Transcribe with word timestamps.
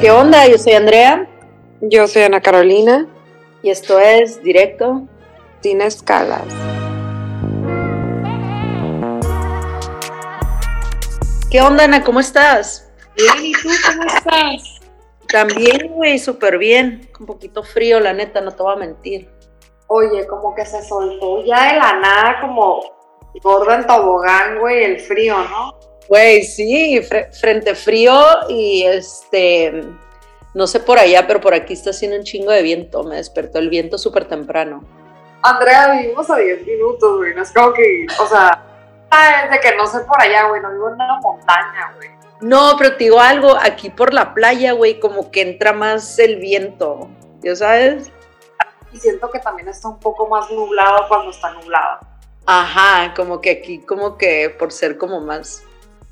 ¿Qué 0.00 0.10
onda? 0.10 0.46
Yo 0.46 0.56
soy 0.56 0.72
Andrea. 0.72 1.28
Yo 1.82 2.08
soy 2.08 2.22
Ana 2.22 2.40
Carolina. 2.40 3.06
Y 3.62 3.68
esto 3.68 3.98
es 3.98 4.42
Directo. 4.42 5.02
Sin 5.60 5.82
escalas. 5.82 6.42
¿Qué 11.50 11.60
onda, 11.60 11.84
Ana? 11.84 12.02
¿Cómo 12.02 12.20
estás? 12.20 12.90
Bien, 13.14 13.44
¿y 13.44 13.52
tú 13.52 13.68
cómo 13.86 14.04
estás? 14.04 14.80
También, 15.28 15.88
güey, 15.88 16.18
súper 16.18 16.56
bien. 16.56 17.10
Un 17.20 17.26
poquito 17.26 17.62
frío, 17.62 18.00
la 18.00 18.14
neta, 18.14 18.40
no 18.40 18.52
te 18.52 18.62
voy 18.62 18.72
a 18.72 18.76
mentir. 18.76 19.30
Oye, 19.88 20.26
como 20.26 20.54
que 20.54 20.64
se 20.64 20.82
soltó 20.82 21.44
ya 21.44 21.72
de 21.72 21.78
la 21.78 22.00
nada, 22.00 22.40
como 22.40 22.80
gorda 23.42 23.76
en 23.76 23.86
tobogán, 23.86 24.60
güey, 24.60 24.82
el 24.82 25.00
frío, 25.00 25.36
¿no? 25.44 25.79
Güey, 26.10 26.42
sí, 26.42 27.00
frente 27.40 27.76
frío 27.76 28.20
y 28.48 28.82
este, 28.82 29.84
no 30.54 30.66
sé 30.66 30.80
por 30.80 30.98
allá, 30.98 31.24
pero 31.28 31.40
por 31.40 31.54
aquí 31.54 31.72
está 31.72 31.90
haciendo 31.90 32.16
un 32.16 32.24
chingo 32.24 32.50
de 32.50 32.62
viento. 32.62 33.04
Me 33.04 33.14
despertó 33.14 33.60
el 33.60 33.68
viento 33.68 33.96
súper 33.96 34.24
temprano. 34.24 34.82
Andrea, 35.40 35.92
vivimos 35.92 36.28
a 36.28 36.36
10 36.36 36.66
minutos, 36.66 37.16
güey. 37.16 37.32
No 37.32 37.42
es 37.42 37.52
como 37.52 37.72
que, 37.72 38.08
o 38.18 38.26
sea, 38.26 38.60
es 39.44 39.50
de 39.52 39.60
que 39.60 39.76
no 39.76 39.86
sé 39.86 40.00
por 40.00 40.20
allá, 40.20 40.48
güey. 40.48 40.60
No 40.60 40.72
vivo 40.72 40.88
en 40.88 40.94
una 40.94 41.20
montaña, 41.20 41.92
güey. 41.94 42.10
No, 42.40 42.74
pero 42.76 42.96
te 42.96 43.04
digo 43.04 43.20
algo, 43.20 43.56
aquí 43.56 43.88
por 43.88 44.12
la 44.12 44.34
playa, 44.34 44.72
güey, 44.72 44.98
como 44.98 45.30
que 45.30 45.42
entra 45.42 45.72
más 45.72 46.18
el 46.18 46.40
viento, 46.40 47.08
¿ya 47.40 47.54
sabes? 47.54 48.10
Y 48.92 48.98
siento 48.98 49.30
que 49.30 49.38
también 49.38 49.68
está 49.68 49.86
un 49.86 50.00
poco 50.00 50.26
más 50.26 50.50
nublado 50.50 51.06
cuando 51.06 51.30
está 51.30 51.52
nublado. 51.52 52.00
Ajá, 52.46 53.14
como 53.14 53.40
que 53.40 53.50
aquí, 53.50 53.78
como 53.78 54.18
que 54.18 54.50
por 54.58 54.72
ser 54.72 54.98
como 54.98 55.20
más, 55.20 55.62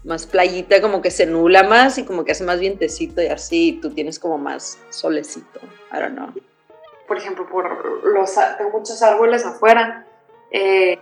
más 0.04 0.26
playita, 0.26 0.80
como 0.80 1.02
que 1.02 1.10
se 1.10 1.26
nula 1.26 1.64
más 1.64 1.98
y 1.98 2.04
como 2.04 2.24
que 2.24 2.32
hace 2.32 2.44
más 2.44 2.60
vientecito 2.60 3.22
y 3.22 3.26
así, 3.26 3.68
y 3.68 3.72
tú 3.80 3.90
tienes 3.90 4.18
como 4.18 4.38
más 4.38 4.78
solecito, 4.90 5.60
I 5.92 5.98
don't 6.00 6.14
know. 6.14 6.32
Por 7.06 7.16
ejemplo, 7.16 7.48
por 7.48 8.04
los, 8.04 8.34
tengo 8.56 8.70
muchos 8.70 9.02
árboles 9.02 9.44
afuera, 9.44 10.06
eh, 10.50 10.98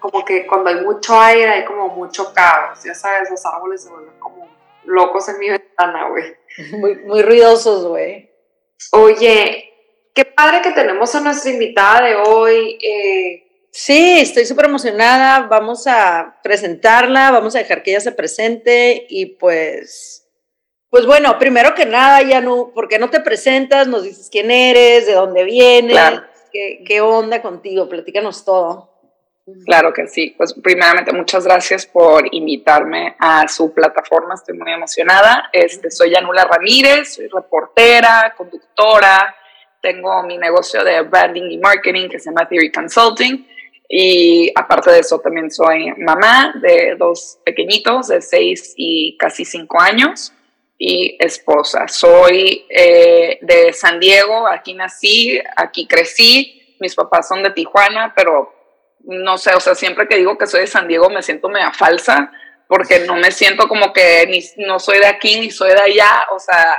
como 0.00 0.24
que 0.24 0.46
cuando 0.46 0.70
hay 0.70 0.80
mucho 0.84 1.18
aire 1.18 1.48
hay 1.48 1.64
como 1.64 1.88
mucho 1.88 2.32
caos, 2.32 2.82
ya 2.84 2.94
sabes, 2.94 3.30
los 3.30 3.44
árboles 3.46 3.82
se 3.82 3.90
vuelven 3.90 4.18
como 4.18 4.48
locos 4.84 5.28
en 5.28 5.38
mi 5.38 5.50
ventana, 5.50 6.08
güey. 6.08 6.36
Muy, 6.78 6.96
muy 6.96 7.22
ruidosos, 7.22 7.86
güey. 7.86 8.30
Oye, 8.92 9.72
qué 10.14 10.24
padre 10.24 10.60
que 10.62 10.72
tenemos 10.72 11.14
a 11.14 11.20
nuestra 11.20 11.50
invitada 11.52 12.06
de 12.06 12.16
hoy. 12.16 12.78
Eh. 12.82 13.47
Sí, 13.80 14.18
estoy 14.18 14.44
súper 14.44 14.64
emocionada. 14.64 15.46
Vamos 15.46 15.86
a 15.86 16.40
presentarla, 16.42 17.30
vamos 17.30 17.54
a 17.54 17.60
dejar 17.60 17.84
que 17.84 17.92
ella 17.92 18.00
se 18.00 18.10
presente 18.10 19.06
y 19.08 19.26
pues, 19.26 20.28
pues 20.90 21.06
bueno, 21.06 21.38
primero 21.38 21.76
que 21.76 21.86
nada, 21.86 22.20
ya 22.22 22.40
no, 22.40 22.72
¿por 22.74 22.88
qué 22.88 22.98
no 22.98 23.08
te 23.08 23.20
presentas? 23.20 23.86
Nos 23.86 24.02
dices 24.02 24.30
quién 24.32 24.50
eres, 24.50 25.06
de 25.06 25.12
dónde 25.12 25.44
vienes, 25.44 25.96
qué, 26.52 26.82
qué 26.84 27.00
onda 27.00 27.40
contigo, 27.40 27.88
platícanos 27.88 28.44
todo. 28.44 28.90
Claro 29.64 29.92
que 29.92 30.08
sí. 30.08 30.34
Pues 30.36 30.54
primeramente 30.54 31.12
muchas 31.12 31.44
gracias 31.44 31.86
por 31.86 32.24
invitarme 32.34 33.14
a 33.20 33.46
su 33.46 33.72
plataforma. 33.72 34.34
Estoy 34.34 34.58
muy 34.58 34.72
emocionada. 34.72 35.50
Este, 35.52 35.92
soy 35.92 36.10
Yanula 36.10 36.46
Ramírez, 36.46 37.14
soy 37.14 37.28
reportera, 37.28 38.34
conductora. 38.36 39.36
Tengo 39.80 40.24
mi 40.24 40.36
negocio 40.36 40.82
de 40.82 41.02
branding 41.02 41.48
y 41.52 41.58
marketing 41.58 42.08
que 42.08 42.18
se 42.18 42.30
llama 42.30 42.48
Theory 42.48 42.72
Consulting. 42.72 43.46
Y 43.88 44.52
aparte 44.54 44.90
de 44.90 45.00
eso 45.00 45.18
también 45.18 45.50
soy 45.50 45.92
mamá 45.96 46.52
de 46.60 46.94
dos 46.98 47.38
pequeñitos 47.44 48.08
de 48.08 48.20
seis 48.20 48.74
y 48.76 49.16
casi 49.16 49.44
cinco 49.46 49.80
años 49.80 50.32
y 50.76 51.16
esposa. 51.18 51.88
Soy 51.88 52.66
eh, 52.68 53.38
de 53.40 53.72
San 53.72 53.98
Diego, 53.98 54.46
aquí 54.46 54.74
nací, 54.74 55.40
aquí 55.56 55.86
crecí. 55.86 56.76
Mis 56.80 56.94
papás 56.94 57.28
son 57.28 57.42
de 57.42 57.50
Tijuana, 57.50 58.12
pero 58.14 58.52
no 59.00 59.38
sé, 59.38 59.54
o 59.54 59.60
sea, 59.60 59.74
siempre 59.74 60.06
que 60.06 60.16
digo 60.16 60.36
que 60.36 60.46
soy 60.46 60.60
de 60.60 60.66
San 60.66 60.86
Diego 60.86 61.08
me 61.08 61.22
siento 61.22 61.48
media 61.48 61.72
falsa, 61.72 62.30
porque 62.68 63.00
no 63.00 63.16
me 63.16 63.30
siento 63.30 63.66
como 63.66 63.92
que 63.92 64.26
ni, 64.28 64.66
no 64.66 64.78
soy 64.78 64.98
de 64.98 65.06
aquí 65.06 65.40
ni 65.40 65.50
soy 65.50 65.70
de 65.70 65.80
allá, 65.80 66.26
o 66.30 66.38
sea, 66.38 66.78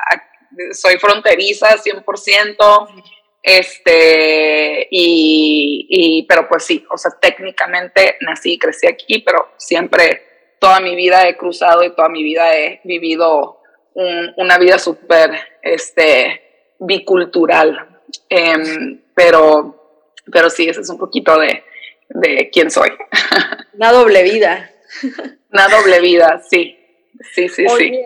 soy 0.74 0.98
fronteriza 1.00 1.76
100%, 1.78 2.88
este, 3.42 4.88
y, 4.92 5.88
y, 5.90 6.24
pero 6.24 6.48
pues 6.48 6.66
sí, 6.66 6.86
o 6.92 6.98
sea, 6.98 7.12
técnicamente 7.20 8.18
nací 8.22 8.54
y 8.54 8.60
crecí 8.60 8.88
aquí, 8.88 9.20
pero 9.20 9.54
siempre, 9.58 10.24
toda 10.60 10.80
mi 10.80 10.96
vida 10.96 11.28
he 11.28 11.38
cruzado 11.38 11.84
y 11.84 11.96
toda 11.96 12.10
mi 12.10 12.24
vida 12.24 12.56
he 12.58 12.82
vivido 12.84 13.58
una 14.38 14.58
vida 14.58 14.80
súper, 14.80 15.32
este, 15.62 16.42
bicultural, 16.80 18.02
em, 18.30 19.02
pero, 19.14 20.02
pero 20.32 20.50
sí, 20.50 20.70
ese 20.70 20.82
es 20.82 20.90
un 20.90 20.98
poquito 20.98 21.38
de, 21.38 21.64
de 22.10 22.50
quién 22.52 22.72
soy. 22.72 22.92
Una 23.74 23.92
doble 23.92 24.24
vida. 24.24 24.72
Una 25.52 25.68
doble 25.68 26.00
vida, 26.00 26.42
sí. 26.50 26.78
Sí, 27.34 27.50
sí, 27.50 27.66
sí. 27.68 28.02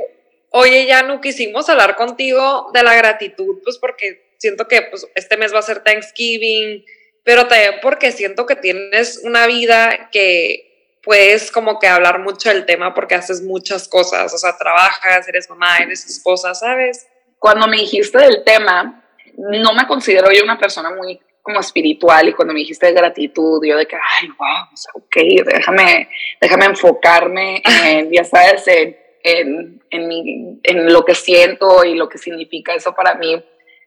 Oye, 0.50 0.86
ya 0.86 1.04
no 1.04 1.22
quisimos 1.22 1.70
hablar 1.70 1.96
contigo 1.96 2.70
de 2.74 2.84
la 2.84 2.96
gratitud, 2.96 3.60
pues 3.64 3.78
porque 3.78 4.33
siento 4.44 4.68
que 4.68 4.82
pues, 4.82 5.08
este 5.16 5.38
mes 5.38 5.54
va 5.54 5.60
a 5.60 5.62
ser 5.62 5.84
Thanksgiving, 5.84 6.84
pero 7.24 7.48
también 7.48 7.76
porque 7.82 8.12
siento 8.12 8.46
que 8.46 8.58
tienes 8.58 9.22
una 9.24 9.48
vida 9.48 10.10
que 10.12 10.98
puedes 11.02 11.50
como 11.50 11.80
que 11.80 11.88
hablar 11.88 12.20
mucho 12.20 12.50
del 12.50 12.66
tema 12.66 12.94
porque 12.94 13.16
haces 13.16 13.42
muchas 13.42 13.88
cosas, 13.88 14.34
o 14.34 14.38
sea, 14.38 14.58
trabajas, 14.58 15.28
eres 15.30 15.50
mamá, 15.50 15.78
eres 15.78 16.06
esposa, 16.06 16.54
¿sabes? 16.54 17.08
Cuando 17.40 17.68
me 17.68 17.78
dijiste 17.78 18.18
del 18.18 18.44
tema, 18.44 19.02
no 19.38 19.74
me 19.74 19.88
considero 19.88 20.30
yo 20.30 20.44
una 20.44 20.60
persona 20.60 20.92
muy 20.92 21.22
como 21.42 21.62
espiritual 21.62 22.28
y 22.28 22.34
cuando 22.34 22.54
me 22.54 22.60
dijiste 22.60 22.88
de 22.88 22.94
gratitud, 22.94 23.66
yo 23.66 23.78
de 23.78 23.86
que, 23.86 23.96
ay, 23.96 24.28
wow, 24.28 24.74
o 24.74 24.78
sea, 24.78 24.92
ok, 24.96 25.46
déjame, 25.46 26.10
déjame 26.42 26.66
enfocarme 26.66 27.62
en, 27.86 28.12
ya 28.12 28.26
sabes, 28.26 28.68
en, 28.68 28.98
en, 29.24 29.82
en, 29.90 30.08
mi, 30.10 30.60
en 30.64 30.92
lo 30.92 31.06
que 31.06 31.16
siento 31.16 31.86
y 31.86 31.96
lo 31.96 32.10
que 32.10 32.18
significa 32.18 32.74
eso 32.74 32.94
para 32.94 33.16
mí, 33.16 33.42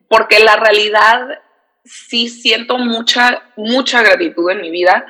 porque 0.09 0.39
la 0.41 0.57
realidad 0.57 1.43
sí 1.85 2.29
siento 2.29 2.79
mucha, 2.79 3.43
mucha 3.57 4.03
gratitud 4.03 4.51
en 4.51 4.61
mi 4.61 4.71
vida, 4.71 5.07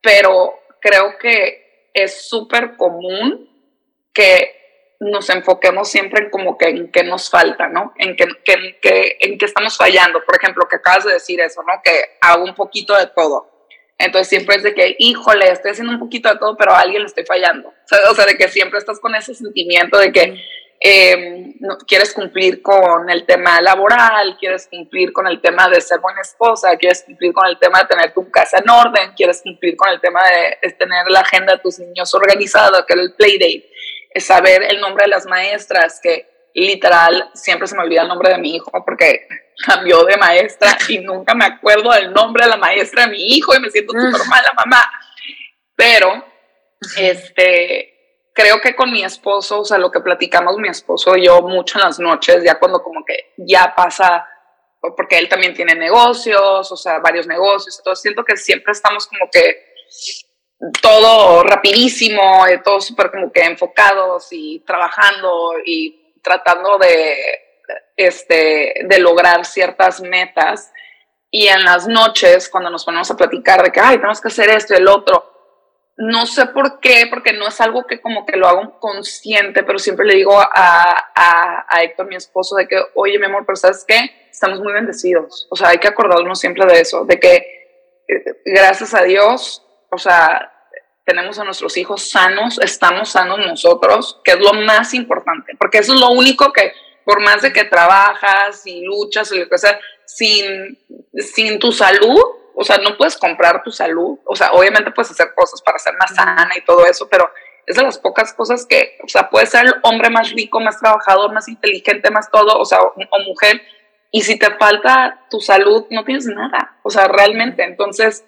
pero 0.00 0.54
creo 0.80 1.18
que 1.18 1.90
es 1.94 2.28
súper 2.28 2.76
común 2.76 3.48
que 4.12 4.56
nos 5.00 5.30
enfoquemos 5.30 5.88
siempre 5.88 6.24
en 6.24 6.30
como 6.30 6.58
que 6.58 6.68
en 6.68 6.92
qué 6.92 7.02
nos 7.04 7.30
falta, 7.30 7.68
¿no? 7.68 7.94
En 7.96 8.16
que, 8.16 8.26
que, 8.44 9.16
en 9.20 9.38
qué 9.38 9.46
estamos 9.46 9.76
fallando. 9.76 10.22
Por 10.24 10.36
ejemplo, 10.36 10.68
que 10.68 10.76
acabas 10.76 11.04
de 11.04 11.14
decir 11.14 11.40
eso, 11.40 11.62
¿no? 11.62 11.80
Que 11.82 12.18
hago 12.20 12.44
un 12.44 12.54
poquito 12.54 12.94
de 12.96 13.06
todo. 13.06 13.50
Entonces 13.96 14.28
siempre 14.28 14.56
es 14.56 14.62
de 14.62 14.74
que, 14.74 14.96
híjole, 14.98 15.50
estoy 15.50 15.72
haciendo 15.72 15.92
un 15.92 15.98
poquito 15.98 16.28
de 16.28 16.38
todo, 16.38 16.56
pero 16.56 16.72
a 16.72 16.80
alguien 16.80 17.02
le 17.02 17.08
estoy 17.08 17.24
fallando. 17.24 17.72
O 18.10 18.14
sea, 18.14 18.26
de 18.26 18.36
que 18.36 18.48
siempre 18.48 18.78
estás 18.78 19.00
con 19.00 19.14
ese 19.14 19.34
sentimiento 19.34 19.98
de 19.98 20.12
que 20.12 20.42
eh, 20.80 21.54
no, 21.60 21.76
quieres 21.78 22.14
cumplir 22.14 22.62
con 22.62 23.10
el 23.10 23.26
tema 23.26 23.60
laboral, 23.60 24.36
quieres 24.38 24.66
cumplir 24.66 25.12
con 25.12 25.26
el 25.26 25.40
tema 25.40 25.68
de 25.68 25.80
ser 25.80 26.00
buena 26.00 26.22
esposa, 26.22 26.76
quieres 26.76 27.02
cumplir 27.04 27.32
con 27.32 27.46
el 27.46 27.58
tema 27.58 27.80
de 27.80 27.86
tener 27.86 28.14
tu 28.14 28.30
casa 28.30 28.58
en 28.58 28.70
orden, 28.70 29.12
quieres 29.14 29.42
cumplir 29.42 29.76
con 29.76 29.90
el 29.90 30.00
tema 30.00 30.20
de, 30.24 30.58
de 30.62 30.74
tener 30.74 31.10
la 31.10 31.20
agenda 31.20 31.52
de 31.52 31.58
tus 31.58 31.78
niños 31.78 32.14
organizada, 32.14 32.84
que 32.86 32.94
era 32.94 33.02
el 33.02 33.14
playdate 33.14 33.70
saber 34.16 34.64
el 34.64 34.80
nombre 34.80 35.04
de 35.04 35.10
las 35.10 35.26
maestras, 35.26 36.00
que 36.02 36.28
literal 36.54 37.30
siempre 37.34 37.68
se 37.68 37.76
me 37.76 37.82
olvida 37.82 38.02
el 38.02 38.08
nombre 38.08 38.30
de 38.30 38.38
mi 38.38 38.56
hijo 38.56 38.72
porque 38.84 39.28
cambió 39.66 40.04
de 40.04 40.16
maestra 40.16 40.76
y 40.88 40.98
nunca 40.98 41.34
me 41.34 41.44
acuerdo 41.44 41.92
del 41.92 42.12
nombre 42.12 42.44
de 42.44 42.50
la 42.50 42.56
maestra 42.56 43.04
de 43.04 43.12
mi 43.12 43.36
hijo 43.36 43.54
y 43.54 43.60
me 43.60 43.70
siento 43.70 43.92
súper 43.92 44.26
mala 44.26 44.52
mamá. 44.56 44.90
Pero, 45.76 46.24
este, 46.96 47.99
creo 48.32 48.60
que 48.60 48.74
con 48.74 48.90
mi 48.92 49.04
esposo, 49.04 49.60
o 49.60 49.64
sea, 49.64 49.78
lo 49.78 49.90
que 49.90 50.00
platicamos 50.00 50.56
mi 50.58 50.68
esposo 50.68 51.16
y 51.16 51.26
yo 51.26 51.42
mucho 51.42 51.78
en 51.78 51.84
las 51.84 51.98
noches, 51.98 52.42
ya 52.44 52.58
cuando 52.58 52.82
como 52.82 53.04
que 53.04 53.32
ya 53.36 53.74
pasa, 53.76 54.26
porque 54.96 55.18
él 55.18 55.28
también 55.28 55.54
tiene 55.54 55.74
negocios, 55.74 56.70
o 56.70 56.76
sea, 56.76 56.98
varios 56.98 57.26
negocios, 57.26 57.78
entonces 57.78 58.02
siento 58.02 58.24
que 58.24 58.36
siempre 58.36 58.72
estamos 58.72 59.06
como 59.06 59.28
que 59.30 59.70
todo 60.82 61.42
rapidísimo, 61.42 62.46
eh, 62.46 62.60
todos 62.62 62.86
súper 62.86 63.10
como 63.10 63.32
que 63.32 63.42
enfocados 63.42 64.28
y 64.30 64.60
trabajando 64.60 65.54
y 65.64 66.14
tratando 66.22 66.76
de, 66.78 67.16
este, 67.96 68.74
de 68.84 68.98
lograr 68.98 69.44
ciertas 69.46 70.00
metas. 70.00 70.70
Y 71.30 71.46
en 71.46 71.64
las 71.64 71.86
noches, 71.86 72.48
cuando 72.48 72.70
nos 72.70 72.84
ponemos 72.84 73.10
a 73.10 73.16
platicar 73.16 73.62
de 73.62 73.70
que, 73.70 73.80
ay, 73.80 73.96
tenemos 73.96 74.20
que 74.20 74.28
hacer 74.28 74.50
esto 74.50 74.74
y 74.74 74.78
el 74.78 74.88
otro, 74.88 75.29
no 76.00 76.26
sé 76.26 76.46
por 76.46 76.80
qué, 76.80 77.06
porque 77.08 77.32
no 77.32 77.48
es 77.48 77.60
algo 77.60 77.86
que 77.86 78.00
como 78.00 78.26
que 78.26 78.36
lo 78.36 78.48
hago 78.48 78.78
consciente, 78.80 79.62
pero 79.62 79.78
siempre 79.78 80.06
le 80.06 80.14
digo 80.14 80.38
a, 80.38 80.48
a, 81.14 81.66
a 81.68 81.82
Héctor, 81.82 82.06
mi 82.06 82.16
esposo, 82.16 82.56
de 82.56 82.66
que, 82.66 82.80
oye, 82.94 83.18
mi 83.18 83.26
amor, 83.26 83.44
pero 83.46 83.56
¿sabes 83.56 83.84
qué? 83.86 84.28
Estamos 84.30 84.60
muy 84.60 84.72
bendecidos. 84.72 85.46
O 85.50 85.56
sea, 85.56 85.68
hay 85.68 85.78
que 85.78 85.88
acordarnos 85.88 86.40
siempre 86.40 86.66
de 86.66 86.80
eso, 86.80 87.04
de 87.04 87.20
que 87.20 87.36
eh, 88.08 88.24
gracias 88.44 88.94
a 88.94 89.02
Dios 89.02 89.66
o 89.90 89.98
sea, 89.98 90.52
tenemos 91.04 91.38
a 91.38 91.44
nuestros 91.44 91.76
hijos 91.76 92.10
sanos, 92.10 92.58
estamos 92.60 93.10
sanos 93.10 93.38
nosotros, 93.38 94.20
que 94.24 94.32
es 94.32 94.38
lo 94.38 94.52
más 94.52 94.94
importante, 94.94 95.54
porque 95.58 95.78
eso 95.78 95.94
es 95.94 96.00
lo 96.00 96.10
único 96.10 96.52
que 96.52 96.72
por 97.04 97.20
más 97.20 97.42
de 97.42 97.52
que 97.52 97.64
trabajas 97.64 98.64
y 98.66 98.84
luchas 98.84 99.32
y 99.32 99.40
lo 99.40 99.48
que 99.48 99.58
sea, 99.58 99.80
sin, 100.06 100.78
sin 101.14 101.58
tu 101.58 101.72
salud, 101.72 102.20
o 102.54 102.64
sea, 102.64 102.78
no 102.78 102.96
puedes 102.96 103.16
comprar 103.16 103.62
tu 103.62 103.70
salud, 103.70 104.18
o 104.24 104.36
sea, 104.36 104.52
obviamente 104.52 104.90
puedes 104.90 105.10
hacer 105.10 105.32
cosas 105.34 105.62
para 105.62 105.78
ser 105.78 105.94
más 105.98 106.14
sana 106.14 106.50
y 106.56 106.64
todo 106.64 106.84
eso, 106.86 107.08
pero 107.08 107.30
es 107.66 107.76
de 107.76 107.82
las 107.82 107.98
pocas 107.98 108.32
cosas 108.34 108.66
que, 108.66 108.98
o 109.04 109.08
sea, 109.08 109.30
puedes 109.30 109.50
ser 109.50 109.66
el 109.66 109.74
hombre 109.82 110.10
más 110.10 110.32
rico, 110.32 110.60
más 110.60 110.80
trabajador, 110.80 111.32
más 111.32 111.48
inteligente, 111.48 112.10
más 112.10 112.30
todo, 112.30 112.58
o 112.58 112.64
sea, 112.64 112.80
o, 112.82 112.94
mujer, 113.26 113.62
y 114.10 114.22
si 114.22 114.38
te 114.38 114.50
falta 114.56 115.26
tu 115.30 115.40
salud, 115.40 115.86
no 115.90 116.04
tienes 116.04 116.26
nada, 116.26 116.78
o 116.82 116.90
sea, 116.90 117.06
realmente, 117.06 117.62
entonces, 117.62 118.24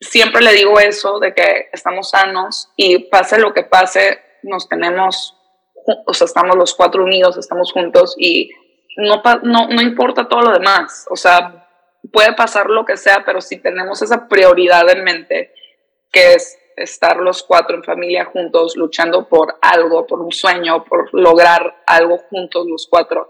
siempre 0.00 0.42
le 0.42 0.52
digo 0.52 0.80
eso, 0.80 1.18
de 1.18 1.34
que 1.34 1.68
estamos 1.72 2.10
sanos 2.10 2.70
y 2.76 2.98
pase 3.10 3.38
lo 3.38 3.52
que 3.52 3.62
pase, 3.62 4.20
nos 4.42 4.68
tenemos, 4.68 5.36
o 6.06 6.14
sea, 6.14 6.24
estamos 6.24 6.56
los 6.56 6.74
cuatro 6.74 7.04
unidos, 7.04 7.36
estamos 7.36 7.72
juntos 7.72 8.14
y 8.18 8.50
no, 8.96 9.22
no, 9.42 9.68
no 9.68 9.82
importa 9.82 10.28
todo 10.28 10.42
lo 10.42 10.52
demás, 10.52 11.06
o 11.10 11.16
sea, 11.16 11.61
puede 12.08 12.34
pasar 12.34 12.66
lo 12.68 12.84
que 12.84 12.96
sea, 12.96 13.24
pero 13.24 13.40
si 13.40 13.58
tenemos 13.58 14.02
esa 14.02 14.28
prioridad 14.28 14.88
en 14.90 15.04
mente, 15.04 15.54
que 16.10 16.34
es 16.34 16.58
estar 16.76 17.16
los 17.18 17.42
cuatro 17.42 17.76
en 17.76 17.84
familia 17.84 18.24
juntos, 18.24 18.76
luchando 18.76 19.28
por 19.28 19.56
algo, 19.60 20.06
por 20.06 20.20
un 20.20 20.32
sueño, 20.32 20.84
por 20.84 21.12
lograr 21.12 21.82
algo 21.86 22.18
juntos 22.18 22.66
los 22.66 22.86
cuatro 22.88 23.28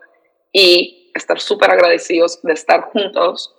y 0.52 1.10
estar 1.14 1.40
súper 1.40 1.70
agradecidos 1.70 2.40
de 2.42 2.52
estar 2.52 2.82
juntos 2.92 3.54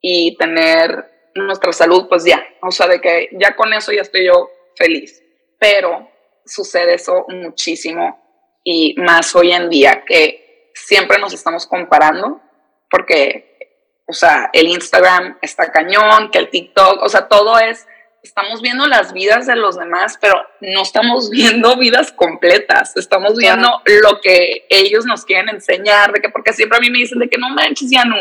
y 0.00 0.36
tener 0.36 1.10
nuestra 1.34 1.72
salud, 1.72 2.08
pues 2.08 2.24
ya, 2.24 2.44
o 2.62 2.70
sea, 2.70 2.86
de 2.88 3.00
que 3.00 3.28
ya 3.32 3.54
con 3.54 3.72
eso 3.72 3.92
ya 3.92 4.02
estoy 4.02 4.26
yo 4.26 4.50
feliz. 4.76 5.22
Pero 5.58 6.08
sucede 6.44 6.94
eso 6.94 7.26
muchísimo 7.28 8.20
y 8.64 8.94
más 8.98 9.34
hoy 9.34 9.52
en 9.52 9.68
día 9.68 10.04
que 10.06 10.70
siempre 10.74 11.18
nos 11.18 11.32
estamos 11.32 11.66
comparando 11.66 12.40
porque, 12.90 13.49
o 14.10 14.12
sea, 14.12 14.50
el 14.52 14.66
Instagram 14.66 15.38
está 15.40 15.70
cañón, 15.70 16.30
que 16.32 16.38
el 16.38 16.50
TikTok, 16.50 17.00
o 17.00 17.08
sea, 17.08 17.28
todo 17.28 17.58
es, 17.60 17.86
estamos 18.24 18.60
viendo 18.60 18.88
las 18.88 19.12
vidas 19.12 19.46
de 19.46 19.54
los 19.54 19.78
demás, 19.78 20.18
pero 20.20 20.44
no 20.60 20.82
estamos 20.82 21.30
viendo 21.30 21.76
vidas 21.76 22.10
completas, 22.10 22.96
estamos 22.96 23.36
viendo 23.36 23.68
lo 24.02 24.20
que 24.20 24.66
ellos 24.68 25.06
nos 25.06 25.24
quieren 25.24 25.48
enseñar, 25.48 26.12
de 26.12 26.20
que, 26.20 26.28
porque 26.28 26.52
siempre 26.52 26.78
a 26.78 26.80
mí 26.80 26.90
me 26.90 26.98
dicen 26.98 27.20
de 27.20 27.30
que 27.30 27.38
no 27.38 27.50
manches, 27.50 27.88
ya 27.88 28.04
no, 28.04 28.16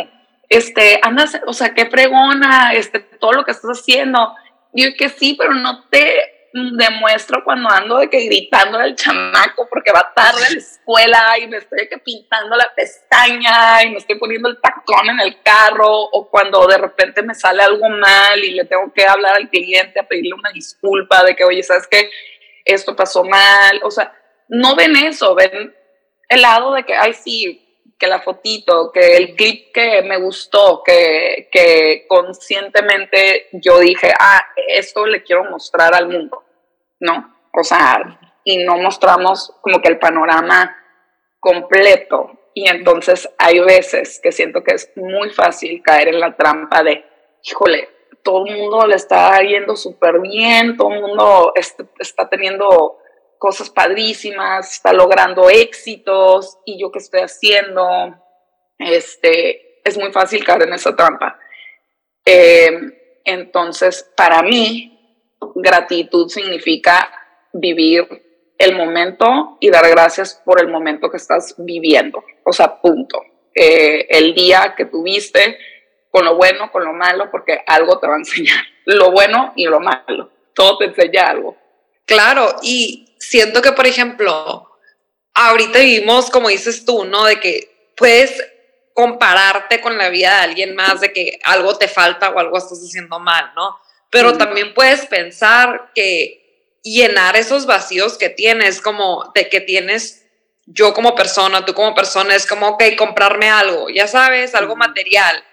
este, 0.47 1.00
andas, 1.01 1.39
o 1.47 1.53
sea, 1.53 1.74
qué 1.74 1.88
pregona, 1.88 2.74
este, 2.74 3.00
todo 3.00 3.33
lo 3.33 3.44
que 3.44 3.51
estás 3.51 3.80
haciendo. 3.80 4.36
Yo 4.74 4.89
que 4.95 5.09
sí, 5.09 5.36
pero 5.38 5.56
no 5.56 5.86
te 5.86 6.38
demuestro 6.54 7.44
cuando 7.44 7.69
ando 7.69 7.98
de 7.98 8.10
que 8.10 8.25
gritando 8.25 8.80
al 8.80 8.96
chamaco 8.96 9.68
porque 9.69 9.92
va 9.92 10.12
tarde 10.16 10.46
a 10.46 10.50
la 10.50 10.57
escuela 10.57 11.38
y 11.40 11.48
me 11.48 11.57
estoy 11.57 11.88
que 11.88 11.98
pintando 12.00 12.56
la 12.56 12.69
pestaña 12.75 13.84
y 13.84 13.92
me 13.92 13.98
estoy 13.98 14.18
poniendo 14.18 14.50
el 14.50 14.60
tacón 14.60 15.10
en 15.10 15.19
el 15.19 15.42
carro 15.42 15.90
o 15.90 16.30
cuando 16.30 16.66
de 16.68 16.78
repente 16.78 17.22
me 17.22 17.36
sale 17.36 17.62
algo 17.62 17.88
mal 17.90 18.44
y 18.44 18.51
le 18.51 18.66
tengo 18.66 18.92
que 18.94 19.06
hablar 19.06 19.38
al 19.38 19.50
cliente 19.50 20.00
a 20.00 20.07
pedirle 20.07 20.34
una 20.34 20.51
disculpa 20.51 21.24
de 21.24 21.36
que, 21.36 21.44
oye, 21.44 21.62
¿sabes 21.63 21.88
qué? 21.88 22.10
Esto 22.66 22.96
pasó 22.96 23.24
mal. 23.24 23.80
O 23.84 23.92
sea, 23.92 24.13
no 24.48 24.75
ven 24.75 24.96
eso, 24.96 25.36
ven 25.36 25.75
el 26.30 26.42
lado 26.42 26.74
de 26.74 26.84
que, 26.84 26.96
ay, 26.96 27.13
sí, 27.13 27.69
que 28.00 28.07
la 28.07 28.22
fotito, 28.22 28.92
que 28.92 29.18
el 29.18 29.36
clip 29.36 29.74
que 29.74 30.01
me 30.04 30.18
gustó, 30.18 30.81
que, 30.84 31.50
que 31.51 32.06
conscientemente 32.07 33.50
yo 33.51 33.80
dije, 33.80 34.13
ah, 34.18 34.42
esto 34.69 35.06
le 35.06 35.22
quiero 35.22 35.44
mostrar 35.44 35.94
al 35.94 36.07
mundo, 36.07 36.44
¿no? 37.01 37.36
O 37.54 37.63
sea, 37.63 38.19
y 38.46 38.63
no 38.63 38.78
mostramos 38.78 39.54
como 39.62 39.81
que 39.81 39.90
el 39.90 40.00
panorama 40.00 40.75
completo. 41.40 42.31
Y 42.54 42.68
entonces 42.68 43.30
hay 43.38 43.60
veces 43.60 44.19
que 44.22 44.31
siento 44.31 44.63
que 44.63 44.75
es 44.75 44.92
muy 44.96 45.30
fácil 45.30 45.81
caer 45.84 46.07
en 46.10 46.19
la 46.19 46.36
trampa 46.36 46.84
de, 46.84 47.06
híjole, 47.44 47.90
todo 48.24 48.46
el 48.46 48.57
mundo 48.57 48.88
le 48.88 48.96
está 48.96 49.40
yendo 49.42 49.75
súper 49.75 50.19
bien, 50.19 50.78
todo 50.78 50.92
el 50.92 51.01
mundo 51.01 51.54
está 52.00 52.30
teniendo 52.30 52.98
cosas 53.39 53.69
padrísimas, 53.69 54.74
está 54.74 54.94
logrando 54.94 55.50
éxitos 55.50 56.59
y 56.65 56.80
yo 56.80 56.91
qué 56.91 57.00
estoy 57.00 57.21
haciendo, 57.21 58.15
este, 58.77 59.80
es 59.83 59.97
muy 59.97 60.12
fácil 60.12 60.44
caer 60.44 60.63
en 60.63 60.74
esa 60.74 60.95
trampa. 60.95 61.39
Em, 62.25 62.94
entonces, 63.24 64.12
para 64.15 64.44
mí, 64.44 65.25
gratitud 65.56 66.27
significa 66.27 67.12
vivir 67.53 68.06
el 68.57 68.75
momento 68.75 69.57
y 69.62 69.69
dar 69.69 69.89
gracias 69.89 70.41
por 70.45 70.59
el 70.59 70.68
momento 70.68 71.09
que 71.09 71.18
estás 71.18 71.56
viviendo. 71.57 72.24
O 72.44 72.51
sea, 72.51 72.81
punto. 72.81 73.21
Eh, 73.56 74.06
el 74.09 74.36
día 74.36 74.75
que 74.75 74.86
tuviste, 74.86 75.57
con 76.12 76.25
lo 76.25 76.36
bueno, 76.36 76.71
con 76.71 76.83
lo 76.83 76.91
malo, 76.91 77.31
porque 77.31 77.63
algo 77.65 78.00
te 78.00 78.07
va 78.07 78.15
a 78.15 78.18
enseñar. 78.18 78.63
Lo 78.86 79.12
bueno 79.12 79.53
y 79.56 79.65
lo 79.65 79.80
malo. 79.80 80.30
Todo 80.53 80.80
te 80.80 80.86
enseña 80.86 81.27
algo. 81.27 81.56
Claro, 82.06 82.56
y 82.63 83.09
siento 83.19 83.62
que, 83.62 83.74
por 83.74 83.86
ejemplo, 83.86 84.69
ahorita 85.33 85.80
vivimos, 85.80 86.30
como 86.30 86.50
dices 86.50 86.86
tú, 86.86 87.06
¿no? 87.06 87.25
De 87.25 87.39
que 87.39 87.92
puedes 87.95 88.44
compararte 88.94 89.80
con 89.81 89.98
la 89.98 90.10
vida 90.10 90.38
de 90.38 90.44
alguien 90.44 90.75
más, 90.75 91.01
de 91.01 91.13
que 91.13 91.39
algo 91.44 91.77
te 91.77 91.88
falta 91.88 92.30
o 92.30 92.39
algo 92.39 92.57
estás 92.57 92.80
haciendo 92.80 93.19
mal, 93.19 93.51
¿no? 93.56 93.77
Pero 94.10 94.38
también 94.38 94.74
puedes 94.74 95.06
pensar 95.06 95.92
que 95.94 96.80
llenar 96.83 97.36
esos 97.36 97.66
vacíos 97.66 98.18
que 98.18 98.30
tienes, 98.30 98.81
como 98.81 99.31
de 99.36 99.50
que 99.50 99.62
tienes 99.62 100.25
yo 100.65 100.94
como 100.94 101.15
persona, 101.15 101.65
tú 101.65 101.74
como 101.74 101.95
persona, 101.95 102.36
es 102.36 102.45
como, 102.45 102.69
ok, 102.69 102.83
comprarme 102.98 103.50
algo, 103.50 103.89
ya 103.89 104.07
sabes, 104.07 104.56
algo 104.56 104.75
material. 104.75 105.44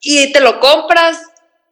Y 0.00 0.32
te 0.32 0.40
lo 0.40 0.60
compras 0.60 1.20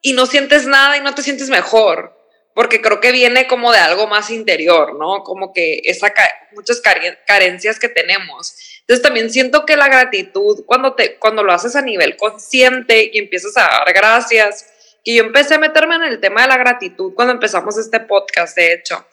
y 0.01 0.13
no 0.13 0.27
sientes 0.27 0.67
nada 0.67 0.97
y 0.97 1.01
no 1.01 1.15
te 1.15 1.23
sientes 1.23 1.49
mejor 1.49 2.15
porque 2.55 2.81
creo 2.81 3.01
que 3.01 3.13
viene 3.13 3.49
como 3.49 3.73
de 3.73 3.79
algo 3.79 4.07
más 4.07 4.31
interior, 4.31 4.97
¿no? 4.97 5.25
Como 5.25 5.53
que 5.53 5.83
esa 5.85 6.13
muchas 6.53 6.81
carencias 7.27 7.81
que 7.81 7.89
tenemos. 7.89 8.57
Entonces 8.81 9.03
también 9.03 9.31
siento 9.31 9.67
que 9.67 9.77
la 9.77 9.89
gratitud, 9.89 10.65
cuando, 10.65 10.95
te, 10.95 11.17
cuando 11.17 11.43
lo 11.43 11.53
haces 11.53 11.75
a 11.75 11.83
nivel 11.83 12.17
consciente 12.17 13.11
y 13.13 13.19
empiezas 13.19 13.57
a 13.57 13.63
dar 13.63 13.93
gracias, 13.93 14.67
que 15.05 15.15
yo 15.17 15.25
empecé 15.25 15.55
a 15.55 15.59
meterme 15.59 15.97
en 15.97 16.05
el 16.05 16.21
tema 16.21 16.43
de 16.43 16.49
la 16.49 16.57
gratitud 16.57 17.13
cuando 17.15 17.35
empezamos 17.35 17.77
este 17.77 18.01
podcast, 18.01 18.57
de 18.57 18.73
hecho, 18.73 19.05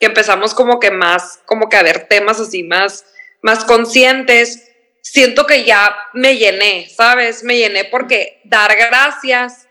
que 0.00 0.06
empezamos 0.06 0.54
como 0.54 0.80
que 0.80 0.90
más, 0.90 1.40
como 1.44 1.68
que 1.68 1.76
a 1.76 1.82
ver 1.82 2.08
temas 2.08 2.40
así 2.40 2.62
más, 2.62 3.04
más 3.42 3.64
conscientes, 3.64 4.70
siento 5.02 5.46
que 5.46 5.64
ya 5.64 5.94
me 6.14 6.36
llené, 6.36 6.88
¿sabes? 6.88 7.44
Me 7.44 7.58
llené 7.58 7.84
porque 7.84 8.40
dar 8.44 8.74
gracias 8.74 9.65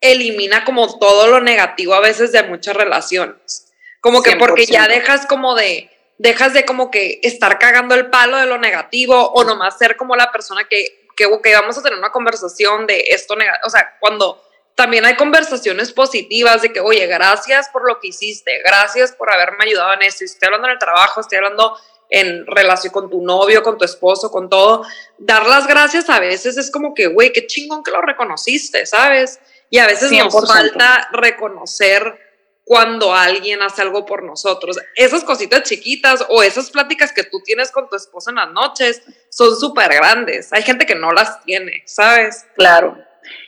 elimina 0.00 0.64
como 0.64 0.98
todo 0.98 1.26
lo 1.28 1.40
negativo 1.40 1.94
a 1.94 2.00
veces 2.00 2.32
de 2.32 2.42
muchas 2.42 2.76
relaciones. 2.76 3.72
Como 4.00 4.22
que 4.22 4.36
porque 4.36 4.66
ya 4.66 4.86
dejas 4.86 5.26
como 5.26 5.54
de, 5.54 5.90
dejas 6.18 6.52
de 6.52 6.64
como 6.64 6.90
que 6.90 7.20
estar 7.22 7.58
cagando 7.58 7.94
el 7.94 8.10
palo 8.10 8.36
de 8.36 8.46
lo 8.46 8.58
negativo 8.58 9.30
o 9.32 9.44
nomás 9.44 9.76
ser 9.76 9.96
como 9.96 10.14
la 10.14 10.30
persona 10.30 10.64
que, 10.68 11.08
que, 11.16 11.26
vamos 11.54 11.76
a 11.76 11.82
tener 11.82 11.98
una 11.98 12.12
conversación 12.12 12.86
de 12.86 13.06
esto 13.08 13.34
negativo. 13.34 13.66
O 13.66 13.70
sea, 13.70 13.96
cuando 13.98 14.42
también 14.76 15.04
hay 15.04 15.16
conversaciones 15.16 15.92
positivas 15.92 16.62
de 16.62 16.72
que, 16.72 16.78
oye, 16.78 17.06
gracias 17.06 17.68
por 17.70 17.84
lo 17.84 17.98
que 17.98 18.08
hiciste, 18.08 18.62
gracias 18.64 19.12
por 19.12 19.32
haberme 19.32 19.64
ayudado 19.64 19.94
en 19.94 20.02
esto. 20.02 20.24
Estoy 20.24 20.46
hablando 20.46 20.68
en 20.68 20.74
el 20.74 20.78
trabajo, 20.78 21.20
estoy 21.20 21.38
hablando 21.38 21.76
en 22.10 22.46
relación 22.46 22.92
con 22.92 23.10
tu 23.10 23.22
novio, 23.22 23.62
con 23.62 23.76
tu 23.76 23.84
esposo, 23.84 24.30
con 24.30 24.48
todo. 24.48 24.84
Dar 25.18 25.46
las 25.46 25.66
gracias 25.66 26.08
a 26.08 26.20
veces 26.20 26.56
es 26.56 26.70
como 26.70 26.94
que, 26.94 27.08
güey, 27.08 27.32
qué 27.32 27.46
chingón 27.46 27.82
que 27.82 27.90
lo 27.90 28.00
reconociste, 28.00 28.86
¿sabes? 28.86 29.40
Y 29.70 29.78
a 29.78 29.86
veces 29.86 30.10
nos 30.12 30.48
falta 30.48 31.08
reconocer 31.12 32.28
cuando 32.64 33.14
alguien 33.14 33.62
hace 33.62 33.80
algo 33.80 34.04
por 34.04 34.22
nosotros. 34.22 34.78
Esas 34.94 35.24
cositas 35.24 35.62
chiquitas 35.62 36.24
o 36.28 36.42
esas 36.42 36.70
pláticas 36.70 37.12
que 37.12 37.24
tú 37.24 37.40
tienes 37.42 37.72
con 37.72 37.88
tu 37.88 37.96
esposa 37.96 38.30
en 38.30 38.36
las 38.36 38.50
noches 38.50 39.02
son 39.30 39.58
súper 39.58 39.94
grandes. 39.94 40.52
Hay 40.52 40.62
gente 40.62 40.84
que 40.84 40.94
no 40.94 41.10
las 41.12 41.42
tiene, 41.44 41.82
¿sabes? 41.86 42.46
Claro. 42.56 42.96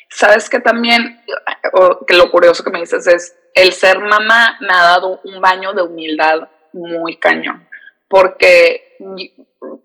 Sabes 0.09 0.49
que 0.49 0.59
también, 0.59 1.23
que 2.07 2.15
lo 2.15 2.31
curioso 2.31 2.65
que 2.65 2.71
me 2.71 2.81
dices 2.81 3.07
es, 3.07 3.37
el 3.55 3.73
ser 3.73 4.01
mamá 4.01 4.57
me 4.61 4.73
ha 4.73 4.83
dado 4.83 5.21
un 5.25 5.41
baño 5.41 5.73
de 5.73 5.83
humildad 5.83 6.49
muy 6.73 7.17
cañón, 7.19 7.69
porque 8.09 8.97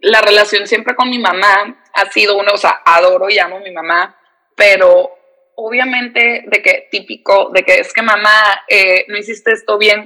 la 0.01 0.21
relación 0.21 0.65
siempre 0.65 0.95
con 0.95 1.09
mi 1.09 1.19
mamá 1.19 1.83
ha 1.93 2.11
sido 2.11 2.37
una, 2.37 2.53
o 2.53 2.57
sea, 2.57 2.81
adoro 2.85 3.29
y 3.29 3.37
amo 3.37 3.57
a 3.57 3.61
mi 3.61 3.71
mamá, 3.71 4.15
pero 4.55 5.14
obviamente 5.55 6.43
de 6.45 6.61
que 6.61 6.87
típico, 6.91 7.49
de 7.53 7.63
que 7.63 7.79
es 7.79 7.93
que 7.93 8.01
mamá, 8.01 8.63
eh, 8.67 9.05
no 9.07 9.17
hiciste 9.17 9.51
esto 9.51 9.77
bien, 9.77 10.03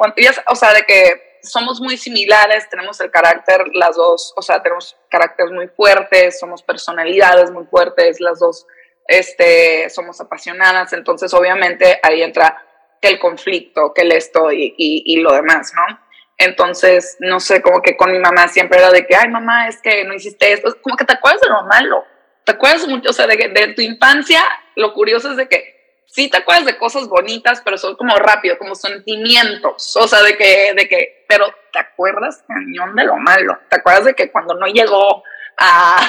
o 0.47 0.55
sea, 0.55 0.73
de 0.73 0.83
que 0.83 1.39
somos 1.41 1.79
muy 1.79 1.97
similares, 1.97 2.69
tenemos 2.69 2.99
el 3.01 3.11
carácter, 3.11 3.65
las 3.73 3.95
dos, 3.95 4.33
o 4.35 4.41
sea, 4.41 4.61
tenemos 4.61 4.95
caracteres 5.09 5.51
muy 5.51 5.67
fuertes, 5.67 6.39
somos 6.39 6.61
personalidades 6.63 7.51
muy 7.51 7.65
fuertes, 7.65 8.19
las 8.19 8.39
dos, 8.39 8.67
este, 9.07 9.89
somos 9.89 10.19
apasionadas, 10.21 10.93
entonces 10.93 11.33
obviamente 11.33 11.99
ahí 12.03 12.21
entra 12.21 12.63
el 13.01 13.19
conflicto, 13.19 13.93
que 13.93 14.01
el 14.01 14.11
esto 14.11 14.51
y, 14.51 14.73
y, 14.77 15.17
lo 15.17 15.31
demás, 15.33 15.71
¿no? 15.73 15.99
Entonces, 16.37 17.17
no 17.19 17.39
sé, 17.39 17.61
como 17.61 17.81
que 17.81 17.97
con 17.97 18.11
mi 18.11 18.19
mamá 18.19 18.47
siempre 18.47 18.79
era 18.79 18.91
de 18.91 19.05
que, 19.05 19.15
ay, 19.15 19.29
mamá, 19.29 19.67
es 19.67 19.81
que 19.81 20.05
no 20.05 20.13
hiciste 20.13 20.53
esto. 20.53 20.73
Como 20.81 20.95
que 20.95 21.03
te 21.03 21.13
acuerdas 21.13 21.41
de 21.41 21.49
lo 21.49 21.63
malo. 21.63 22.05
Te 22.49 22.55
acuerdas 22.55 22.87
mucho, 22.87 23.11
o 23.11 23.13
sea, 23.13 23.27
de, 23.27 23.35
de 23.37 23.73
tu 23.75 23.81
infancia, 23.83 24.43
lo 24.75 24.91
curioso 24.95 25.29
es 25.29 25.37
de 25.37 25.47
que 25.47 26.01
sí 26.07 26.31
te 26.31 26.37
acuerdas 26.37 26.65
de 26.65 26.79
cosas 26.79 27.07
bonitas, 27.07 27.61
pero 27.63 27.77
son 27.77 27.95
como 27.95 28.15
rápido, 28.15 28.57
como 28.57 28.73
sentimientos. 28.73 29.95
O 29.95 30.07
sea, 30.07 30.23
de 30.23 30.35
que, 30.35 30.73
de 30.75 30.89
que, 30.89 31.25
pero 31.27 31.45
te 31.71 31.77
acuerdas 31.77 32.43
cañón 32.47 32.95
de 32.95 33.03
lo 33.03 33.17
malo. 33.17 33.55
Te 33.69 33.75
acuerdas 33.75 34.05
de 34.05 34.15
que 34.15 34.31
cuando 34.31 34.55
no 34.55 34.65
llegó 34.65 35.21
a, 35.59 35.99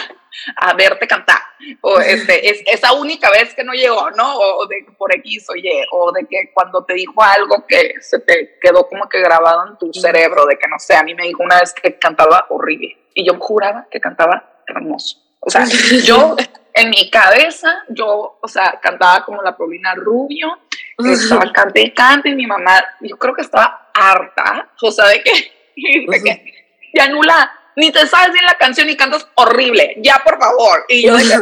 a 0.56 0.72
verte 0.72 1.06
cantar, 1.06 1.42
o 1.82 2.00
este, 2.00 2.48
es, 2.48 2.62
esa 2.72 2.94
única 2.94 3.30
vez 3.30 3.54
que 3.54 3.62
no 3.62 3.74
llegó, 3.74 4.10
¿no? 4.12 4.34
O 4.34 4.66
de 4.66 4.86
por 4.96 5.14
X 5.16 5.46
o 5.50 5.56
Y, 5.56 5.68
o 5.92 6.10
de 6.10 6.26
que 6.26 6.52
cuando 6.54 6.86
te 6.86 6.94
dijo 6.94 7.22
algo 7.22 7.66
que 7.68 7.96
se 8.00 8.18
te 8.20 8.58
quedó 8.62 8.88
como 8.88 9.10
que 9.10 9.20
grabado 9.20 9.68
en 9.68 9.76
tu 9.76 9.92
cerebro, 9.92 10.46
de 10.46 10.58
que 10.58 10.68
no 10.68 10.78
sé, 10.78 10.96
a 10.96 11.02
mí 11.02 11.14
me 11.14 11.24
dijo 11.24 11.42
una 11.42 11.60
vez 11.60 11.74
que 11.74 11.98
cantaba 11.98 12.46
horrible, 12.48 12.96
y 13.12 13.26
yo 13.26 13.38
juraba 13.38 13.88
que 13.90 14.00
cantaba 14.00 14.62
hermoso. 14.66 15.29
O 15.40 15.50
sea, 15.50 15.64
yo 16.04 16.36
en 16.74 16.90
mi 16.90 17.10
cabeza, 17.10 17.84
yo, 17.88 18.38
o 18.40 18.48
sea, 18.48 18.78
cantaba 18.80 19.24
como 19.24 19.42
la 19.42 19.56
Paulina 19.56 19.94
Rubio, 19.94 20.58
estaba 20.98 21.50
cante 21.52 21.80
y 21.80 21.90
cante, 21.92 22.28
y 22.28 22.34
mi 22.34 22.46
mamá, 22.46 22.84
yo 23.00 23.18
creo 23.18 23.34
que 23.34 23.42
estaba 23.42 23.90
harta, 23.94 24.70
o 24.80 24.90
sea, 24.90 25.06
de 25.06 25.22
que, 25.22 25.32
de 26.08 26.22
que 26.22 26.54
ya 26.94 27.08
nula 27.08 27.52
ni 27.76 27.90
te 27.90 28.06
sabes 28.06 28.32
bien 28.32 28.44
la 28.44 28.58
canción 28.58 28.88
y 28.88 28.96
cantas 28.96 29.26
horrible, 29.34 29.94
ya 29.98 30.20
por 30.24 30.38
favor. 30.38 30.84
Y 30.88 31.06
yo 31.06 31.16
dije, 31.16 31.36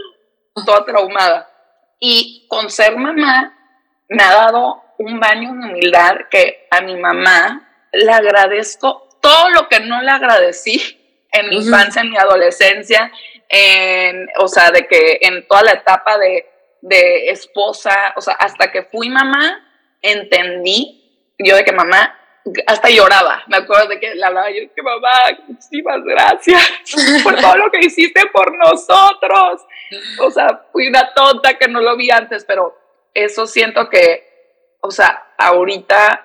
toda 0.66 0.84
traumada. 0.84 1.48
Y 2.00 2.46
con 2.48 2.70
ser 2.70 2.96
mamá, 2.96 3.56
me 4.08 4.22
ha 4.22 4.34
dado 4.34 4.82
un 4.98 5.20
baño 5.20 5.52
de 5.52 5.68
humildad 5.68 6.16
que 6.30 6.66
a 6.70 6.80
mi 6.80 6.96
mamá 6.96 7.68
le 7.92 8.10
agradezco 8.10 9.08
todo 9.20 9.50
lo 9.50 9.68
que 9.68 9.80
no 9.80 10.02
le 10.02 10.10
agradecí 10.10 11.26
en 11.32 11.48
mi 11.50 11.56
infancia, 11.56 12.02
en 12.02 12.10
mi 12.10 12.16
adolescencia, 12.16 13.12
en, 13.48 14.28
o 14.38 14.48
sea, 14.48 14.70
de 14.70 14.86
que 14.86 15.18
en 15.22 15.46
toda 15.46 15.62
la 15.62 15.72
etapa 15.72 16.18
de, 16.18 16.46
de 16.80 17.30
esposa, 17.30 18.14
o 18.16 18.20
sea, 18.20 18.34
hasta 18.34 18.70
que 18.70 18.84
fui 18.84 19.08
mamá, 19.08 19.62
entendí 20.02 21.32
yo 21.38 21.56
de 21.56 21.64
que 21.64 21.72
mamá 21.72 22.18
hasta 22.66 22.90
lloraba. 22.90 23.42
Me 23.48 23.58
acuerdo 23.58 23.88
de 23.88 24.00
que 24.00 24.14
le 24.14 24.24
hablaba 24.24 24.50
yo, 24.50 24.72
que 24.74 24.82
mamá, 24.82 25.10
muchísimas 25.48 26.02
gracias 26.04 26.62
por 27.24 27.36
todo 27.40 27.56
lo 27.56 27.70
que 27.70 27.80
hiciste 27.80 28.26
por 28.32 28.56
nosotros. 28.56 29.64
O 30.20 30.30
sea, 30.30 30.66
fui 30.72 30.88
una 30.88 31.12
tonta 31.14 31.58
que 31.58 31.68
no 31.68 31.80
lo 31.80 31.96
vi 31.96 32.10
antes, 32.10 32.44
pero 32.44 32.76
eso 33.14 33.46
siento 33.46 33.88
que, 33.88 34.76
o 34.80 34.90
sea, 34.90 35.34
ahorita, 35.38 36.24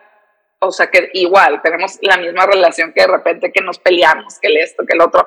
o 0.59 0.71
sea, 0.71 0.91
que 0.91 1.09
igual 1.13 1.61
tenemos 1.61 1.97
la 2.01 2.17
misma 2.17 2.45
relación 2.45 2.93
que 2.93 3.01
de 3.01 3.07
repente 3.07 3.51
que 3.51 3.61
nos 3.61 3.79
peleamos, 3.79 4.39
que 4.39 4.47
el 4.47 4.57
esto, 4.57 4.85
que 4.85 4.93
el 4.93 5.01
otro. 5.01 5.25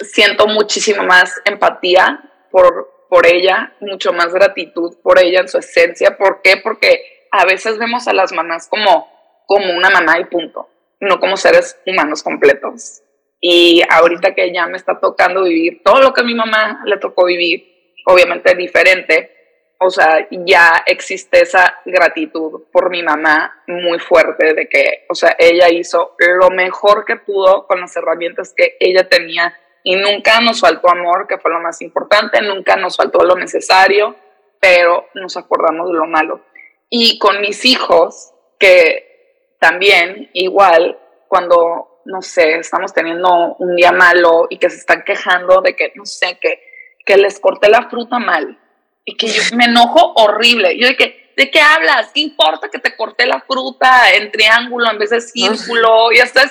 Siento 0.00 0.46
muchísimo 0.46 1.02
más 1.04 1.40
empatía 1.44 2.20
por, 2.50 3.06
por 3.08 3.26
ella, 3.26 3.74
mucho 3.80 4.12
más 4.12 4.32
gratitud 4.32 4.96
por 5.02 5.18
ella 5.18 5.40
en 5.40 5.48
su 5.48 5.58
esencia. 5.58 6.16
¿Por 6.16 6.42
qué? 6.42 6.56
Porque 6.56 7.26
a 7.30 7.44
veces 7.44 7.78
vemos 7.78 8.08
a 8.08 8.12
las 8.12 8.32
mamás 8.32 8.68
como 8.68 9.14
como 9.46 9.72
una 9.74 9.90
mamá 9.90 10.18
y 10.18 10.24
punto, 10.24 10.68
no 11.00 11.20
como 11.20 11.36
seres 11.36 11.78
humanos 11.86 12.22
completos. 12.22 13.02
Y 13.40 13.82
ahorita 13.88 14.34
que 14.34 14.52
ya 14.52 14.66
me 14.66 14.76
está 14.76 14.98
tocando 15.00 15.44
vivir 15.44 15.82
todo 15.84 16.00
lo 16.00 16.14
que 16.14 16.22
a 16.22 16.24
mi 16.24 16.34
mamá 16.34 16.82
le 16.86 16.96
tocó 16.96 17.26
vivir, 17.26 17.94
obviamente 18.06 18.54
diferente, 18.54 19.30
o 19.78 19.90
sea, 19.90 20.26
ya 20.30 20.82
existe 20.86 21.42
esa 21.42 21.80
gratitud 21.84 22.62
por 22.72 22.88
mi 22.90 23.02
mamá 23.02 23.62
muy 23.66 23.98
fuerte 23.98 24.54
de 24.54 24.66
que, 24.68 25.04
o 25.10 25.14
sea, 25.14 25.36
ella 25.38 25.68
hizo 25.68 26.16
lo 26.18 26.48
mejor 26.50 27.04
que 27.04 27.16
pudo 27.16 27.66
con 27.66 27.80
las 27.80 27.94
herramientas 27.96 28.54
que 28.56 28.76
ella 28.80 29.08
tenía 29.08 29.54
y 29.86 29.96
nunca 29.96 30.40
nos 30.40 30.60
faltó 30.60 30.90
amor, 30.90 31.26
que 31.28 31.38
fue 31.38 31.52
lo 31.52 31.60
más 31.60 31.80
importante, 31.82 32.40
nunca 32.40 32.74
nos 32.74 32.96
faltó 32.96 33.22
lo 33.22 33.36
necesario, 33.36 34.16
pero 34.58 35.08
nos 35.14 35.36
acordamos 35.36 35.88
de 35.88 35.98
lo 35.98 36.06
malo. 36.06 36.40
Y 36.88 37.18
con 37.18 37.42
mis 37.42 37.66
hijos, 37.66 38.32
que 38.58 39.56
también, 39.60 40.30
igual, 40.32 40.98
cuando, 41.28 42.00
no 42.06 42.22
sé, 42.22 42.56
estamos 42.56 42.94
teniendo 42.94 43.56
un 43.58 43.76
día 43.76 43.92
malo 43.92 44.46
y 44.48 44.56
que 44.56 44.70
se 44.70 44.78
están 44.78 45.04
quejando 45.04 45.60
de 45.60 45.76
que, 45.76 45.92
no 45.96 46.06
sé, 46.06 46.38
que, 46.40 46.62
que 47.04 47.18
les 47.18 47.38
corté 47.38 47.68
la 47.68 47.90
fruta 47.90 48.18
mal 48.18 48.58
y 49.04 49.18
que 49.18 49.26
yo 49.26 49.42
me 49.54 49.66
enojo 49.66 50.14
horrible. 50.16 50.78
Yo 50.78 50.88
de 50.88 50.96
que, 50.96 51.32
¿de 51.36 51.50
qué 51.50 51.60
hablas? 51.60 52.10
¿Qué 52.14 52.20
importa 52.20 52.70
que 52.70 52.78
te 52.78 52.96
corté 52.96 53.26
la 53.26 53.42
fruta 53.42 54.10
en 54.14 54.32
triángulo 54.32 54.90
en 54.90 54.98
vez 54.98 55.10
de 55.10 55.20
círculo? 55.20 56.10
Y 56.10 56.20
hasta 56.20 56.50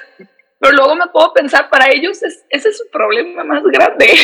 pero 0.64 0.78
luego 0.78 0.96
me 0.96 1.08
puedo 1.08 1.34
pensar, 1.34 1.70
para 1.70 1.90
ellos 1.92 2.24
es, 2.24 2.46
ese 2.50 2.70
es 2.70 2.78
su 2.78 2.90
problema 2.90 3.44
más 3.44 3.64
grande. 3.64 4.10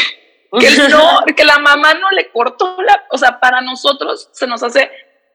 Que, 0.60 0.90
no, 0.90 1.20
que 1.38 1.46
la 1.46 1.60
mamá 1.60 1.94
no 1.94 2.10
le 2.10 2.32
cortó 2.32 2.76
la, 2.82 3.06
o 3.12 3.20
sea, 3.20 3.40
para 3.40 3.62
nosotros 3.62 4.30
se 4.32 4.48
nos 4.48 4.64
hace 4.64 4.90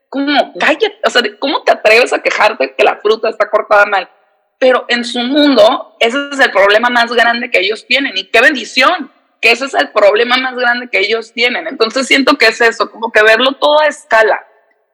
como, 0.08 0.52
cállate, 0.58 0.98
o 1.06 1.08
sea, 1.08 1.22
¿cómo 1.38 1.62
te 1.62 1.70
atreves 1.70 2.12
a 2.12 2.18
quejarte 2.20 2.74
que 2.76 2.82
la 2.82 2.96
fruta 2.96 3.28
está 3.28 3.48
cortada 3.48 3.86
mal? 3.86 4.10
Pero 4.58 4.86
en 4.88 5.04
su 5.04 5.20
mundo, 5.20 5.94
ese 6.00 6.18
es 6.32 6.40
el 6.40 6.50
problema 6.50 6.90
más 6.90 7.12
grande 7.12 7.48
que 7.48 7.60
ellos 7.60 7.86
tienen. 7.86 8.18
Y 8.18 8.24
qué 8.24 8.40
bendición, 8.40 9.12
que 9.40 9.52
ese 9.52 9.66
es 9.66 9.74
el 9.74 9.92
problema 9.92 10.36
más 10.36 10.56
grande 10.56 10.88
que 10.90 10.98
ellos 10.98 11.32
tienen. 11.32 11.68
Entonces 11.68 12.08
siento 12.08 12.36
que 12.36 12.46
es 12.46 12.60
eso, 12.60 12.90
como 12.90 13.12
que 13.12 13.22
verlo 13.22 13.52
todo 13.52 13.82
a 13.82 13.86
escala. 13.86 14.44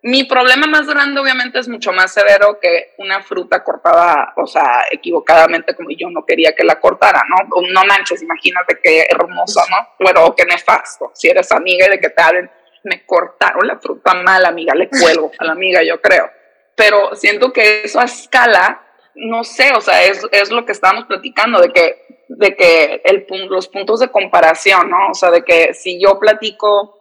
Mi 0.03 0.25
problema 0.25 0.67
más 0.67 0.87
grande 0.87 1.21
obviamente 1.21 1.59
es 1.59 1.69
mucho 1.69 1.93
más 1.93 2.13
severo 2.13 2.59
que 2.61 2.95
una 2.97 3.23
fruta 3.23 3.63
cortada, 3.63 4.33
o 4.37 4.47
sea, 4.47 4.85
equivocadamente 4.91 5.75
como 5.75 5.91
yo 5.91 6.09
no 6.09 6.25
quería 6.25 6.55
que 6.55 6.65
la 6.65 6.81
cortara, 6.81 7.23
¿no? 7.29 7.61
No 7.69 7.85
manches, 7.85 8.23
imagínate 8.23 8.79
qué 8.83 9.07
hermosa, 9.11 9.63
¿no? 9.71 9.89
Bueno, 9.99 10.35
qué 10.35 10.47
nefasto, 10.47 11.11
si 11.15 11.29
eres 11.29 11.53
amiga 11.53 11.87
y 11.87 11.91
de 11.91 12.01
que 12.01 12.09
te 12.09 12.23
hablen 12.23 12.51
me 12.85 13.05
cortaron 13.05 13.67
la 13.67 13.79
fruta 13.79 14.15
mal, 14.15 14.45
amiga, 14.45 14.75
le 14.75 14.89
cuelgo 14.89 15.31
a 15.39 15.45
la 15.45 15.53
amiga, 15.53 15.83
yo 15.83 16.01
creo. 16.01 16.31
Pero 16.75 17.15
siento 17.15 17.53
que 17.53 17.83
eso 17.83 18.01
a 18.01 18.05
escala, 18.05 18.83
no 19.15 19.45
sé, 19.45 19.73
o 19.75 19.81
sea, 19.81 20.03
es, 20.05 20.27
es 20.33 20.51
lo 20.51 20.65
que 20.65 20.73
estábamos 20.73 21.05
platicando, 21.05 21.61
de 21.61 21.71
que, 21.73 22.25
de 22.29 22.57
que 22.57 23.03
el, 23.05 23.27
los 23.49 23.69
puntos 23.69 24.01
de 24.01 24.09
comparación, 24.09 24.89
¿no? 24.91 25.11
O 25.11 25.15
sea, 25.15 25.31
de 25.31 25.45
que 25.45 25.75
si 25.75 26.01
yo 26.01 26.19
platico 26.19 27.00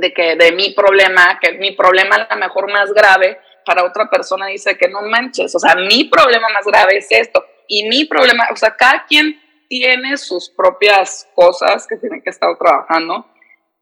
de 0.00 0.12
que 0.12 0.36
de 0.36 0.52
mi 0.52 0.70
problema, 0.70 1.38
que 1.40 1.52
mi 1.52 1.72
problema 1.72 2.16
a 2.16 2.34
lo 2.34 2.40
mejor 2.40 2.72
más 2.72 2.92
grave, 2.92 3.38
para 3.64 3.84
otra 3.84 4.08
persona 4.08 4.46
dice 4.46 4.78
que 4.78 4.88
no 4.88 5.02
manches, 5.02 5.54
o 5.54 5.58
sea, 5.58 5.74
mi 5.74 6.04
problema 6.04 6.48
más 6.50 6.64
grave 6.64 6.98
es 6.98 7.08
esto, 7.10 7.44
y 7.66 7.88
mi 7.88 8.04
problema, 8.04 8.48
o 8.52 8.56
sea, 8.56 8.76
cada 8.76 9.04
quien 9.06 9.40
tiene 9.68 10.16
sus 10.16 10.50
propias 10.50 11.28
cosas 11.34 11.86
que 11.86 11.96
tienen 11.96 12.22
que 12.22 12.30
estar 12.30 12.56
trabajando, 12.56 13.26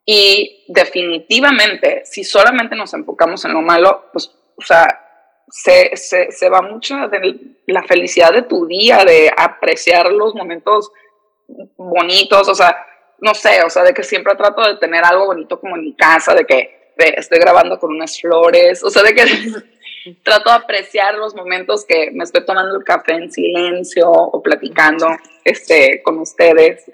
y 0.06 0.64
definitivamente, 0.68 2.02
si 2.04 2.24
solamente 2.24 2.76
nos 2.76 2.92
enfocamos 2.94 3.44
en 3.44 3.52
lo 3.52 3.62
malo, 3.62 4.06
pues, 4.12 4.30
o 4.56 4.62
sea, 4.62 5.00
se, 5.48 5.96
se, 5.96 6.30
se, 6.30 6.48
va 6.48 6.62
mucho 6.62 6.96
de 7.08 7.56
la 7.66 7.82
felicidad 7.82 8.32
de 8.32 8.42
tu 8.42 8.66
día, 8.66 9.04
de 9.04 9.30
apreciar 9.36 10.10
los 10.10 10.34
momentos 10.34 10.90
bonitos, 11.76 12.48
o 12.48 12.54
sea, 12.54 12.86
no 13.20 13.34
sé, 13.34 13.62
o 13.62 13.70
sea, 13.70 13.82
de 13.82 13.94
que 13.94 14.02
siempre 14.02 14.34
trato 14.34 14.62
de 14.62 14.76
tener 14.76 15.04
algo 15.04 15.26
bonito 15.26 15.60
como 15.60 15.76
en 15.76 15.82
mi 15.82 15.94
casa, 15.94 16.34
de 16.34 16.44
que 16.44 16.92
estoy 16.96 17.38
grabando 17.38 17.78
con 17.78 17.90
unas 17.94 18.20
flores, 18.20 18.82
o 18.84 18.90
sea, 18.90 19.02
de 19.02 19.14
que 19.14 19.24
trato 20.22 20.50
de 20.50 20.56
apreciar 20.56 21.14
los 21.14 21.34
momentos 21.34 21.84
que 21.84 22.10
me 22.12 22.24
estoy 22.24 22.44
tomando 22.44 22.76
el 22.76 22.84
café 22.84 23.12
en 23.12 23.32
silencio 23.32 24.10
o 24.10 24.42
platicando 24.42 25.08
este, 25.44 26.02
con 26.02 26.18
ustedes 26.18 26.84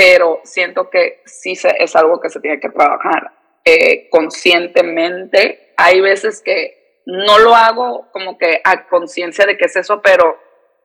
pero 0.00 0.40
siento 0.44 0.88
que 0.88 1.20
sí 1.26 1.52
es 1.78 1.94
algo 1.94 2.22
que 2.22 2.30
se 2.30 2.40
tiene 2.40 2.58
que 2.58 2.70
trabajar 2.70 3.32
eh, 3.66 4.08
conscientemente. 4.08 5.74
Hay 5.76 6.00
veces 6.00 6.40
que 6.40 7.02
no 7.04 7.38
lo 7.38 7.54
hago 7.54 8.08
como 8.10 8.38
que 8.38 8.62
a 8.64 8.88
conciencia 8.88 9.44
de 9.44 9.58
que 9.58 9.66
es 9.66 9.76
eso, 9.76 10.00
pero 10.00 10.38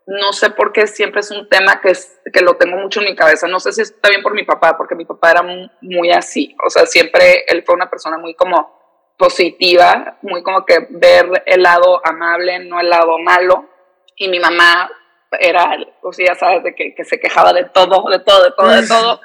no 0.07 0.33
sé 0.33 0.51
por 0.51 0.71
qué 0.71 0.85
siempre 0.85 1.21
es 1.21 1.31
un 1.31 1.49
tema 1.49 1.81
que, 1.81 1.89
es, 1.89 2.19
que 2.31 2.41
lo 2.41 2.57
tengo 2.57 2.77
mucho 2.77 2.99
en 2.99 3.07
mi 3.07 3.15
cabeza. 3.15 3.47
No 3.47 3.59
sé 3.59 3.73
si 3.73 3.81
está 3.81 4.09
bien 4.09 4.21
por 4.21 4.33
mi 4.33 4.43
papá, 4.43 4.77
porque 4.77 4.95
mi 4.95 5.05
papá 5.05 5.31
era 5.31 5.43
muy, 5.81 6.11
así. 6.11 6.55
O 6.65 6.69
sea, 6.69 6.85
siempre 6.85 7.43
él 7.47 7.63
fue 7.65 7.75
una 7.75 7.89
persona 7.89 8.17
muy 8.17 8.35
como 8.35 8.73
positiva, 9.17 10.17
muy 10.21 10.43
como 10.43 10.65
que 10.65 10.87
ver 10.89 11.43
el 11.45 11.63
lado 11.63 12.01
amable, 12.05 12.59
no 12.59 12.79
el 12.79 12.89
lado 12.89 13.17
malo. 13.17 13.67
Y 14.15 14.27
mi 14.27 14.39
mamá 14.39 14.91
era, 15.39 15.75
pues 16.01 16.17
ya 16.17 16.35
sabes, 16.35 16.63
de 16.63 16.75
que, 16.75 16.93
que, 16.93 17.03
se 17.03 17.19
quejaba 17.19 17.51
de 17.53 17.65
todo, 17.65 18.07
de 18.09 18.19
todo, 18.19 18.43
de 18.43 18.51
todo, 18.51 18.69
de 18.69 18.87
todo. 18.87 19.21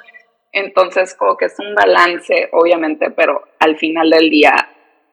Entonces, 0.51 1.13
como 1.13 1.37
que 1.37 1.45
es 1.45 1.59
un 1.59 1.75
balance, 1.75 2.49
obviamente, 2.53 3.11
pero 3.11 3.47
al 3.59 3.77
final 3.77 4.09
del 4.09 4.29
día, 4.31 4.55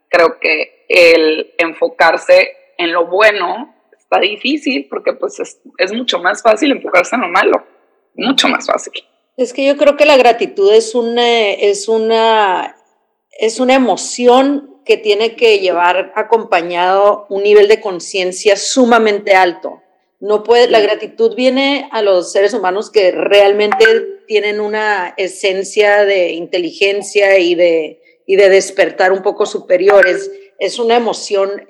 creo 0.09 0.41
que 0.41 0.87
el 0.89 1.55
enfocarse 1.59 2.57
en 2.79 2.93
lo 2.93 3.07
bueno 3.07 3.78
está 4.11 4.21
difícil 4.21 4.87
porque 4.89 5.13
pues 5.13 5.39
es, 5.39 5.61
es 5.77 5.93
mucho 5.93 6.19
más 6.19 6.43
fácil 6.43 6.73
enfocarse 6.73 7.15
en 7.15 7.23
lo 7.23 7.29
malo, 7.29 7.65
mucho 8.15 8.49
más 8.49 8.67
fácil. 8.67 8.95
Es 9.37 9.53
que 9.53 9.67
yo 9.67 9.77
creo 9.77 9.97
que 9.97 10.07
la 10.07 10.17
gratitud 10.17 10.73
es 10.73 10.95
una, 10.95 11.51
es 11.51 11.89
una, 11.89 12.77
es 13.39 13.61
una 13.61 13.75
emoción 13.75 14.81
que 14.85 14.97
tiene 14.97 15.37
que 15.37 15.61
llevar 15.61 16.13
acompañado 16.17 17.27
un 17.29 17.43
nivel 17.43 17.69
de 17.69 17.81
conciencia 17.81 18.57
sumamente 18.57 19.35
alto 19.35 19.83
No 20.19 20.43
puede, 20.43 20.71
la 20.71 20.81
gratitud 20.81 21.37
viene 21.37 21.89
a 21.93 22.01
los 22.01 22.33
seres 22.33 22.55
humanos 22.55 22.91
que 22.91 23.11
realmente 23.11 23.85
tienen 24.27 24.61
una 24.61 25.13
esencia 25.19 26.07
de 26.07 26.33
inteligencia 26.33 27.39
y 27.39 27.55
de, 27.55 28.01
y 28.27 28.37
de 28.37 28.49
despertar 28.49 29.13
un 29.13 29.23
poco 29.23 29.45
superiores. 29.45 30.31
Es 30.59 30.79
una 30.79 30.97
emoción 30.97 31.69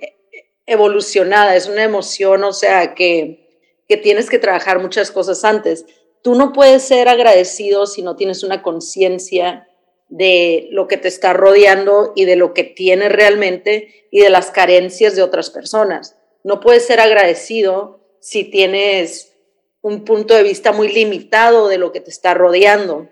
evolucionada, 0.68 1.56
es 1.56 1.66
una 1.66 1.82
emoción, 1.82 2.44
o 2.44 2.52
sea, 2.52 2.94
que, 2.94 3.48
que 3.88 3.96
tienes 3.96 4.28
que 4.28 4.38
trabajar 4.38 4.78
muchas 4.80 5.10
cosas 5.10 5.44
antes. 5.44 5.86
Tú 6.22 6.34
no 6.34 6.52
puedes 6.52 6.82
ser 6.82 7.08
agradecido 7.08 7.86
si 7.86 8.02
no 8.02 8.16
tienes 8.16 8.44
una 8.44 8.62
conciencia 8.62 9.66
de 10.08 10.68
lo 10.70 10.86
que 10.86 10.98
te 10.98 11.08
está 11.08 11.32
rodeando 11.32 12.12
y 12.14 12.26
de 12.26 12.36
lo 12.36 12.52
que 12.52 12.64
tienes 12.64 13.10
realmente 13.10 14.06
y 14.10 14.20
de 14.20 14.30
las 14.30 14.50
carencias 14.50 15.16
de 15.16 15.22
otras 15.22 15.50
personas. 15.50 16.16
No 16.44 16.60
puedes 16.60 16.86
ser 16.86 17.00
agradecido 17.00 18.00
si 18.20 18.44
tienes 18.44 19.32
un 19.80 20.04
punto 20.04 20.34
de 20.34 20.42
vista 20.42 20.72
muy 20.72 20.88
limitado 20.88 21.68
de 21.68 21.78
lo 21.78 21.92
que 21.92 22.00
te 22.00 22.10
está 22.10 22.34
rodeando. 22.34 23.08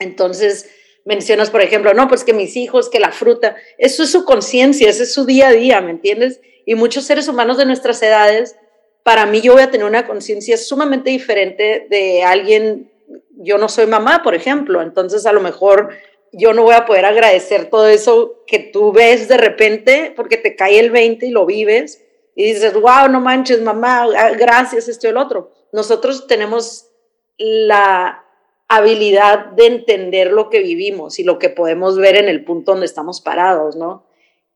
Entonces, 0.00 0.68
mencionas, 1.04 1.50
por 1.50 1.62
ejemplo, 1.62 1.94
no, 1.94 2.08
pues 2.08 2.24
que 2.24 2.32
mis 2.32 2.56
hijos, 2.56 2.90
que 2.90 2.98
la 2.98 3.12
fruta, 3.12 3.54
eso 3.78 4.02
es 4.02 4.10
su 4.10 4.24
conciencia, 4.24 4.90
ese 4.90 5.04
es 5.04 5.14
su 5.14 5.24
día 5.24 5.48
a 5.48 5.52
día, 5.52 5.80
¿me 5.80 5.92
entiendes? 5.92 6.40
Y 6.66 6.74
muchos 6.74 7.04
seres 7.04 7.28
humanos 7.28 7.56
de 7.56 7.64
nuestras 7.64 8.02
edades, 8.02 8.56
para 9.02 9.24
mí 9.24 9.40
yo 9.40 9.54
voy 9.54 9.62
a 9.62 9.70
tener 9.70 9.86
una 9.86 10.06
conciencia 10.06 10.58
sumamente 10.58 11.08
diferente 11.08 11.86
de 11.88 12.24
alguien, 12.24 12.90
yo 13.38 13.56
no 13.56 13.68
soy 13.70 13.86
mamá, 13.86 14.22
por 14.22 14.34
ejemplo, 14.34 14.82
entonces 14.82 15.24
a 15.24 15.32
lo 15.32 15.40
mejor 15.40 15.90
yo 16.32 16.52
no 16.52 16.64
voy 16.64 16.74
a 16.74 16.84
poder 16.84 17.04
agradecer 17.04 17.70
todo 17.70 17.88
eso 17.88 18.42
que 18.46 18.58
tú 18.58 18.92
ves 18.92 19.28
de 19.28 19.38
repente 19.38 20.12
porque 20.14 20.36
te 20.36 20.56
cae 20.56 20.78
el 20.80 20.90
20 20.90 21.26
y 21.26 21.30
lo 21.30 21.46
vives 21.46 22.02
y 22.34 22.52
dices, 22.52 22.74
wow, 22.74 23.08
no 23.08 23.20
manches, 23.20 23.62
mamá, 23.62 24.08
ah, 24.16 24.30
gracias, 24.32 24.88
esto 24.88 25.06
y 25.06 25.10
el 25.10 25.16
otro. 25.16 25.52
Nosotros 25.72 26.26
tenemos 26.26 26.90
la 27.38 28.24
habilidad 28.68 29.46
de 29.52 29.66
entender 29.66 30.32
lo 30.32 30.50
que 30.50 30.60
vivimos 30.60 31.18
y 31.18 31.24
lo 31.24 31.38
que 31.38 31.48
podemos 31.48 31.96
ver 31.96 32.16
en 32.16 32.28
el 32.28 32.44
punto 32.44 32.72
donde 32.72 32.86
estamos 32.86 33.20
parados, 33.20 33.76
¿no? 33.76 34.05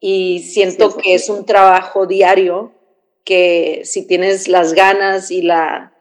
Y 0.01 0.41
siento 0.41 0.97
que 0.97 1.15
es 1.15 1.29
un 1.29 1.45
trabajo 1.45 2.07
diario 2.07 2.73
que 3.25 3.83
si 3.85 4.07
tienes 4.07 4.49
las 4.49 4.73
ganas 4.73 5.31
y 5.31 5.43
la 5.43 5.93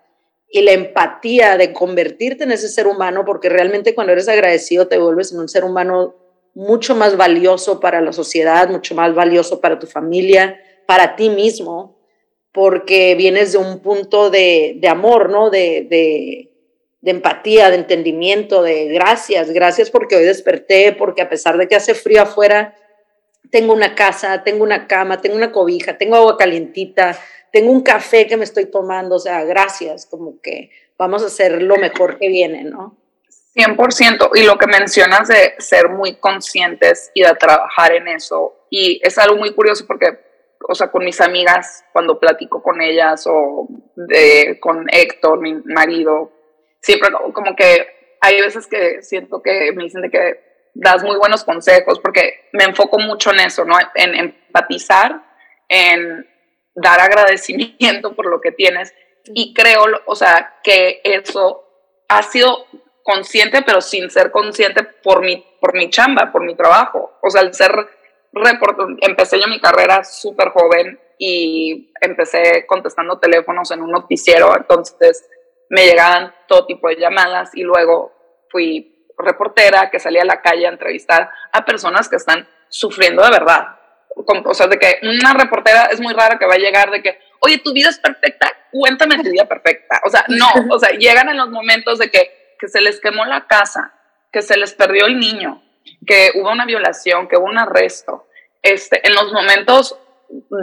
y 0.51 0.61
la 0.61 0.71
empatía 0.71 1.57
de 1.57 1.73
convertirte 1.73 2.43
en 2.43 2.51
ese 2.51 2.69
ser 2.69 2.87
humano, 2.87 3.23
porque 3.23 3.49
realmente 3.49 3.93
cuando 3.93 4.13
eres 4.13 4.27
agradecido 4.27 4.87
te 4.87 4.97
vuelves 4.97 5.31
en 5.31 5.39
un 5.39 5.47
ser 5.47 5.63
humano 5.63 6.15
mucho 6.55 6.95
más 6.95 7.15
valioso 7.15 7.79
para 7.79 8.01
la 8.01 8.11
sociedad, 8.11 8.67
mucho 8.69 8.95
más 8.95 9.13
valioso 9.13 9.61
para 9.61 9.77
tu 9.77 9.85
familia, 9.85 10.59
para 10.87 11.15
ti 11.15 11.29
mismo, 11.29 11.99
porque 12.51 13.13
vienes 13.13 13.51
de 13.51 13.59
un 13.59 13.79
punto 13.79 14.31
de, 14.31 14.79
amor, 14.89 15.29
¿no? 15.29 15.51
De, 15.51 15.85
de, 15.87 16.51
de, 17.01 17.11
empatía, 17.11 17.69
de 17.69 17.75
entendimiento, 17.75 18.63
de 18.63 18.87
gracias, 18.87 19.51
gracias 19.51 19.91
porque 19.91 20.15
hoy 20.15 20.23
desperté, 20.23 20.93
porque 20.93 21.21
a 21.21 21.29
pesar 21.29 21.57
de 21.57 21.67
que 21.67 21.75
hace 21.75 21.93
frío 21.93 22.23
afuera, 22.23 22.75
tengo 23.51 23.73
una 23.73 23.95
casa, 23.95 24.43
tengo 24.43 24.63
una 24.63 24.87
cama, 24.87 25.21
tengo 25.21 25.35
una 25.35 25.51
cobija, 25.51 25.97
tengo 25.97 26.15
agua 26.15 26.37
calientita, 26.37 27.17
tengo 27.51 27.71
un 27.71 27.81
café 27.81 28.27
que 28.27 28.37
me 28.37 28.43
estoy 28.43 28.65
tomando, 28.65 29.15
o 29.15 29.19
sea, 29.19 29.43
gracias, 29.43 30.05
como 30.05 30.39
que 30.41 30.69
vamos 30.97 31.23
a 31.23 31.27
hacer 31.27 31.61
lo 31.61 31.77
mejor 31.77 32.19
que 32.19 32.27
viene, 32.27 32.63
¿no? 32.63 32.97
100%, 33.55 34.29
y 34.35 34.43
lo 34.43 34.57
que 34.57 34.67
mencionas 34.67 35.27
de 35.27 35.55
ser 35.57 35.89
muy 35.89 36.15
conscientes 36.15 37.11
y 37.13 37.23
de 37.23 37.33
trabajar 37.35 37.93
en 37.93 38.07
eso, 38.07 38.65
y 38.69 39.01
es 39.03 39.17
algo 39.17 39.37
muy 39.37 39.53
curioso 39.53 39.85
porque, 39.87 40.19
o 40.67 40.75
sea, 40.75 40.91
con 40.91 41.03
mis 41.03 41.19
amigas, 41.19 41.83
cuando 41.91 42.19
platico 42.19 42.61
con 42.61 42.81
ellas 42.81 43.25
o 43.27 43.67
con 44.59 44.85
Héctor, 44.91 45.41
mi 45.41 45.55
marido, 45.65 46.31
siempre 46.81 47.09
como 47.33 47.55
que 47.55 47.87
hay 48.21 48.39
veces 48.41 48.67
que 48.67 49.01
siento 49.01 49.41
que 49.41 49.71
me 49.73 49.83
dicen 49.83 50.01
de 50.01 50.11
que 50.11 50.48
das 50.73 51.03
muy 51.03 51.17
buenos 51.17 51.43
consejos, 51.43 51.99
porque 51.99 52.49
me 52.53 52.63
enfoco 52.63 52.99
mucho 52.99 53.31
en 53.31 53.41
eso, 53.41 53.65
¿no? 53.65 53.75
En 53.95 54.15
empatizar, 54.15 55.21
en 55.67 56.27
dar 56.75 56.99
agradecimiento 56.99 58.15
por 58.15 58.27
lo 58.27 58.41
que 58.41 58.51
tienes. 58.51 58.93
Y 59.25 59.53
creo, 59.53 59.83
o 60.05 60.15
sea, 60.15 60.59
que 60.63 61.01
eso 61.03 61.65
ha 62.07 62.23
sido 62.23 62.65
consciente, 63.03 63.61
pero 63.63 63.81
sin 63.81 64.09
ser 64.09 64.31
consciente 64.31 64.83
por 64.83 65.21
mi, 65.21 65.45
por 65.59 65.73
mi 65.73 65.89
chamba, 65.89 66.31
por 66.31 66.43
mi 66.43 66.55
trabajo. 66.55 67.17
O 67.21 67.29
sea, 67.29 67.41
el 67.41 67.53
ser 67.53 67.71
reportero, 68.31 68.89
empecé 69.01 69.39
yo 69.39 69.47
mi 69.47 69.59
carrera 69.59 70.03
súper 70.03 70.49
joven 70.49 70.99
y 71.17 71.91
empecé 72.01 72.65
contestando 72.65 73.19
teléfonos 73.19 73.71
en 73.71 73.81
un 73.81 73.91
noticiero, 73.91 74.55
entonces 74.55 75.27
me 75.69 75.85
llegaban 75.85 76.33
todo 76.47 76.65
tipo 76.65 76.87
de 76.87 76.95
llamadas 76.95 77.51
y 77.53 77.63
luego 77.63 78.13
fui 78.49 78.98
reportera 79.19 79.89
que 79.89 79.99
salía 79.99 80.23
a 80.23 80.25
la 80.25 80.41
calle 80.41 80.65
a 80.65 80.71
entrevistar 80.71 81.29
a 81.51 81.65
personas 81.65 82.09
que 82.09 82.15
están 82.15 82.47
sufriendo 82.69 83.23
de 83.23 83.31
verdad, 83.31 83.79
o 84.45 84.53
sea, 84.53 84.67
de 84.67 84.77
que 84.77 84.99
una 85.03 85.33
reportera 85.33 85.85
es 85.85 86.01
muy 86.01 86.13
rara 86.13 86.37
que 86.37 86.45
va 86.45 86.55
a 86.55 86.57
llegar 86.57 86.91
de 86.91 87.01
que, 87.01 87.19
oye, 87.39 87.59
tu 87.59 87.73
vida 87.73 87.89
es 87.89 87.99
perfecta, 87.99 88.51
cuéntame 88.71 89.17
tu 89.23 89.29
vida 89.29 89.45
perfecta. 89.45 90.01
O 90.05 90.09
sea, 90.09 90.25
no, 90.27 90.47
o 90.69 90.79
sea, 90.79 90.89
llegan 90.97 91.29
en 91.29 91.37
los 91.37 91.49
momentos 91.49 91.99
de 91.99 92.09
que, 92.09 92.55
que 92.59 92.67
se 92.67 92.81
les 92.81 92.99
quemó 92.99 93.25
la 93.25 93.47
casa, 93.47 93.93
que 94.31 94.41
se 94.41 94.57
les 94.57 94.73
perdió 94.73 95.05
el 95.05 95.19
niño, 95.19 95.63
que 96.05 96.31
hubo 96.35 96.51
una 96.51 96.65
violación, 96.65 97.27
que 97.27 97.37
hubo 97.37 97.45
un 97.45 97.57
arresto. 97.57 98.27
Este, 98.61 99.07
en 99.07 99.15
los 99.15 99.31
momentos 99.31 99.97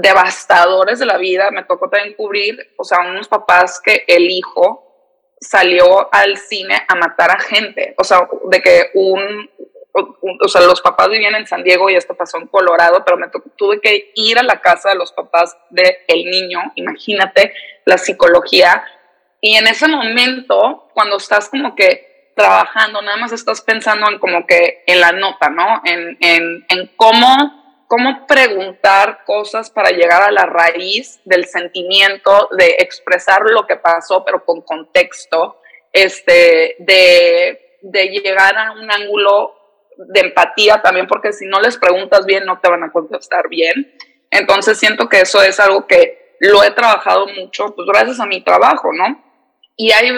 devastadores 0.03 0.99
de 0.99 1.07
la 1.07 1.17
vida, 1.17 1.51
me 1.51 1.65
tocó 1.65 1.89
también 1.89 2.15
cubrir, 2.15 2.75
o 2.77 2.85
sea, 2.85 3.01
unos 3.01 3.29
papás 3.29 3.81
que 3.83 4.05
el 4.07 4.31
hijo 4.31 4.86
salió 5.41 6.13
al 6.13 6.37
cine 6.37 6.83
a 6.89 6.95
matar 6.95 7.31
a 7.31 7.39
gente, 7.39 7.95
o 7.99 8.05
sea, 8.05 8.29
de 8.51 8.63
que 8.63 8.91
un, 8.95 9.51
o, 9.93 10.49
sea, 10.49 10.63
los 10.63 10.81
papás 10.81 11.09
vivían 11.09 11.35
en 11.35 11.47
San 11.47 11.63
Diego 11.63 11.89
y 11.89 11.97
esto 11.97 12.15
pasó 12.15 12.39
en 12.39 12.47
Colorado, 12.47 13.05
pero 13.05 13.17
me 13.17 13.29
tuve 13.57 13.81
que 13.81 14.13
ir 14.15 14.39
a 14.39 14.43
la 14.43 14.61
casa 14.61 14.91
de 14.91 14.97
los 14.97 15.13
papás 15.13 15.57
del 15.71 15.97
el 16.09 16.25
niño, 16.25 16.61
imagínate 16.75 17.55
la 17.85 17.97
psicología. 17.97 18.85
Y 19.41 19.57
en 19.57 19.67
ese 19.67 19.89
momento, 19.89 20.91
cuando 20.93 21.17
estás 21.17 21.49
como 21.49 21.75
que 21.75 22.33
trabajando, 22.35 23.01
nada 23.01 23.17
más 23.17 23.33
estás 23.33 23.63
pensando 23.63 24.11
en 24.11 24.19
como 24.19 24.47
que 24.47 24.83
en 24.87 25.01
la 25.01 25.13
nota, 25.13 25.49
¿no? 25.49 25.81
En, 25.85 26.19
en, 26.21 26.67
en 26.69 26.93
cómo, 26.97 27.66
cómo 27.87 28.27
preguntar 28.27 29.25
cosas 29.25 29.71
para 29.71 29.91
llegar 29.91 30.23
a 30.23 30.33
la 30.33 30.47
raíz 30.47 31.21
del 31.25 31.47
sentimiento, 31.47 32.49
de 32.57 32.77
expresar 32.79 33.43
lo 33.43 33.67
que 33.67 33.77
pasó, 33.77 34.25
pero 34.25 34.45
con 34.45 34.63
contexto, 34.63 35.61
este, 35.93 36.77
de, 36.81 37.79
de 37.83 38.09
llegar 38.09 38.57
a 38.57 38.73
un 38.73 38.91
ángulo 38.91 39.55
de 39.97 40.21
empatía 40.21 40.83
también, 40.83 41.07
porque 41.07 41.33
si 41.33 41.47
no 41.47 41.61
les 41.61 41.79
preguntas 41.79 42.27
bien, 42.27 42.45
no 42.45 42.59
te 42.61 42.69
van 42.69 42.83
a 42.83 42.93
contestar 42.93 43.49
bien. 43.49 43.95
Entonces 44.31 44.79
siento 44.79 45.09
que 45.09 45.21
eso 45.21 45.43
es 45.43 45.59
algo 45.61 45.87
que 45.87 46.37
lo 46.41 46.63
he 46.63 46.71
trabajado 46.73 47.27
mucho, 47.29 47.75
pues 47.75 47.87
gracias 47.87 48.21
a 48.21 48.27
mi 48.27 48.43
trabajo, 48.43 48.93
¿no? 48.93 49.25
Y 49.77 49.93
hay, 49.93 50.11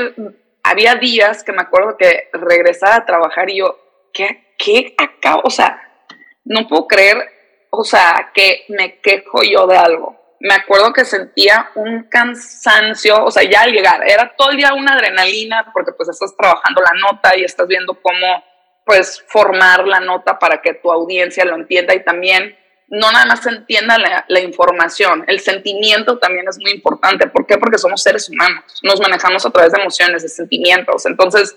había 0.63 0.95
días 0.97 1.45
que 1.45 1.53
me 1.53 1.63
acuerdo 1.63 1.97
que 1.97 2.29
regresaba 2.33 2.97
a 2.97 3.07
trabajar 3.07 3.51
y 3.51 3.59
yo, 3.59 3.79
¿qué, 4.13 4.55
qué 4.59 4.95
acabo? 4.99 5.43
O 5.45 5.51
sea, 5.51 5.81
no 6.45 6.67
puedo 6.67 6.87
creer, 6.87 7.19
o 7.71 7.85
sea, 7.85 8.31
que 8.35 8.65
me 8.69 9.01
quejo 9.01 9.43
yo 9.43 9.67
de 9.67 9.77
algo. 9.77 10.17
Me 10.41 10.55
acuerdo 10.55 10.93
que 10.93 11.05
sentía 11.05 11.71
un 11.75 12.05
cansancio, 12.05 13.25
o 13.25 13.31
sea, 13.31 13.43
ya 13.43 13.63
al 13.63 13.73
llegar, 13.73 14.09
era 14.09 14.35
todo 14.37 14.51
el 14.51 14.57
día 14.57 14.73
una 14.73 14.95
adrenalina, 14.95 15.71
porque 15.73 15.93
pues 15.93 16.09
estás 16.09 16.37
trabajando 16.37 16.81
la 16.81 16.93
nota 17.01 17.37
y 17.37 17.45
estás 17.45 17.67
viendo 17.67 18.01
cómo 18.01 18.45
pues 18.85 19.23
formar 19.27 19.87
la 19.87 20.01
nota 20.01 20.39
para 20.39 20.63
que 20.63 20.75
tu 20.75 20.91
audiencia 20.91 21.45
lo 21.45 21.57
entienda 21.57 21.95
y 21.95 22.05
también 22.05 22.57
no 22.89 23.13
nada 23.13 23.27
más 23.27 23.47
entienda 23.47 23.99
la, 24.29 24.41
información, 24.41 25.25
el 25.27 25.41
sentimiento 25.41 26.19
también 26.19 26.49
es 26.49 26.59
muy 26.59 26.73
importante. 26.73 27.27
¿Por 27.27 27.47
qué? 27.47 27.59
Porque 27.59 27.77
somos 27.77 28.03
seres 28.03 28.31
humanos, 28.31 28.65
nos 28.83 29.01
manejamos 29.01 29.45
a 29.45 29.51
través 29.51 29.73
de 29.73 29.81
emociones, 29.81 30.23
de 30.23 30.29
sentimientos. 30.29 31.05
Entonces, 31.05 31.55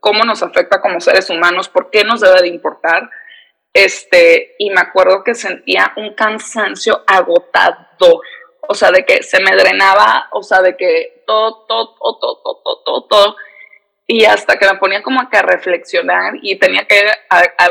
¿cómo 0.00 0.24
nos 0.24 0.42
afecta 0.42 0.82
como 0.82 1.00
seres 1.00 1.30
humanos? 1.30 1.68
¿Por 1.68 1.90
qué 1.90 2.04
nos 2.04 2.20
debe 2.20 2.42
de 2.42 2.48
importar? 2.48 3.08
Este, 3.74 4.54
y 4.58 4.70
me 4.70 4.80
acuerdo 4.80 5.22
que 5.24 5.34
sentía 5.34 5.92
un 5.96 6.14
cansancio 6.14 7.02
agotador, 7.06 8.22
o 8.68 8.74
sea, 8.74 8.90
de 8.90 9.04
que 9.04 9.22
se 9.22 9.40
me 9.40 9.54
drenaba, 9.54 10.28
o 10.32 10.42
sea, 10.42 10.62
de 10.62 10.76
que 10.76 11.24
todo, 11.26 11.66
todo, 11.66 11.94
todo, 11.96 12.18
todo, 12.18 12.40
todo, 12.62 12.82
todo, 12.84 13.04
todo 13.06 13.36
y 14.06 14.24
hasta 14.26 14.58
que 14.58 14.66
me 14.66 14.78
ponía 14.78 15.02
como 15.02 15.28
que 15.30 15.38
a 15.38 15.42
reflexionar 15.42 16.34
y 16.42 16.56
tenía 16.58 16.86
que, 16.86 17.00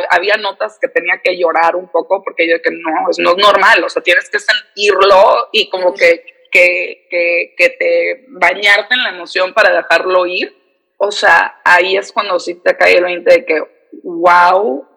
había 0.09 0.35
notas 0.37 0.79
que 0.81 0.87
tenía 0.87 1.21
que 1.23 1.37
llorar 1.37 1.75
un 1.75 1.89
poco 1.89 2.23
porque 2.23 2.49
yo 2.49 2.59
que 2.61 2.71
no, 2.71 3.09
es, 3.09 3.19
no 3.19 3.31
es 3.31 3.37
normal, 3.37 3.83
o 3.83 3.89
sea, 3.89 4.01
tienes 4.01 4.29
que 4.31 4.39
sentirlo 4.39 5.49
y 5.51 5.69
como 5.69 5.93
que, 5.93 6.47
que, 6.51 7.07
que, 7.09 7.53
que 7.55 7.69
te 7.69 8.25
bañarte 8.29 8.95
en 8.95 9.03
la 9.03 9.09
emoción 9.09 9.53
para 9.53 9.73
dejarlo 9.73 10.25
ir. 10.25 10.57
O 10.97 11.11
sea, 11.11 11.61
ahí 11.65 11.97
es 11.97 12.11
cuando 12.11 12.39
sí 12.39 12.55
te 12.55 12.77
cae 12.77 12.97
el 12.97 13.03
20 13.03 13.31
de 13.31 13.45
que, 13.45 13.63
wow, 14.03 14.87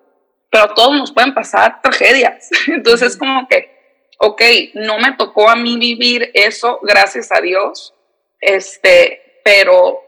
pero 0.51 0.75
todos 0.75 0.97
nos 0.97 1.13
pueden 1.13 1.35
pasar 1.35 1.81
tragedias. 1.83 2.51
Entonces 2.69 3.13
es 3.13 3.17
como 3.17 3.47
que, 3.49 3.71
ok, 4.19 4.43
no 4.75 4.99
me 4.99 5.13
tocó 5.13 5.49
a 5.49 5.57
mí 5.57 5.77
vivir 5.77 6.31
eso, 6.35 6.79
gracias 6.83 7.31
a 7.33 7.41
Dios, 7.41 7.95
este, 8.41 9.41
pero 9.45 10.03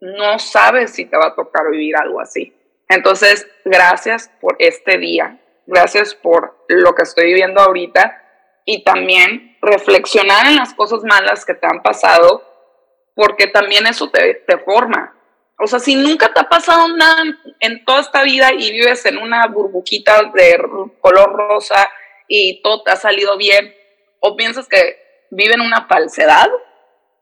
no 0.00 0.38
sabes 0.38 0.92
si 0.92 1.06
te 1.06 1.16
va 1.16 1.28
a 1.28 1.34
tocar 1.34 1.70
vivir 1.70 1.96
algo 1.96 2.20
así. 2.20 2.52
Entonces, 2.88 3.48
gracias 3.64 4.30
por 4.40 4.56
este 4.58 4.98
día, 4.98 5.40
gracias 5.66 6.14
por 6.14 6.64
lo 6.68 6.94
que 6.94 7.02
estoy 7.02 7.26
viviendo 7.26 7.60
ahorita 7.60 8.22
y 8.64 8.84
también 8.84 9.56
reflexionar 9.60 10.46
en 10.46 10.56
las 10.56 10.74
cosas 10.74 11.02
malas 11.02 11.44
que 11.44 11.54
te 11.54 11.66
han 11.66 11.82
pasado, 11.82 12.44
porque 13.14 13.46
también 13.46 13.86
eso 13.86 14.10
te, 14.10 14.34
te 14.46 14.58
forma. 14.58 15.14
O 15.58 15.66
sea, 15.66 15.78
si 15.78 15.94
nunca 15.94 16.32
te 16.34 16.40
ha 16.40 16.48
pasado 16.48 16.88
nada 16.88 17.22
en 17.60 17.84
toda 17.84 18.00
esta 18.00 18.22
vida 18.22 18.52
y 18.52 18.72
vives 18.72 19.06
en 19.06 19.16
una 19.16 19.46
burbujita 19.46 20.22
de 20.34 20.58
color 21.00 21.32
rosa 21.32 21.86
y 22.28 22.60
todo 22.62 22.82
te 22.82 22.92
ha 22.92 22.96
salido 22.96 23.38
bien, 23.38 23.74
o 24.20 24.36
piensas 24.36 24.68
que 24.68 24.98
viven 25.30 25.60
una 25.60 25.86
falsedad, 25.86 26.48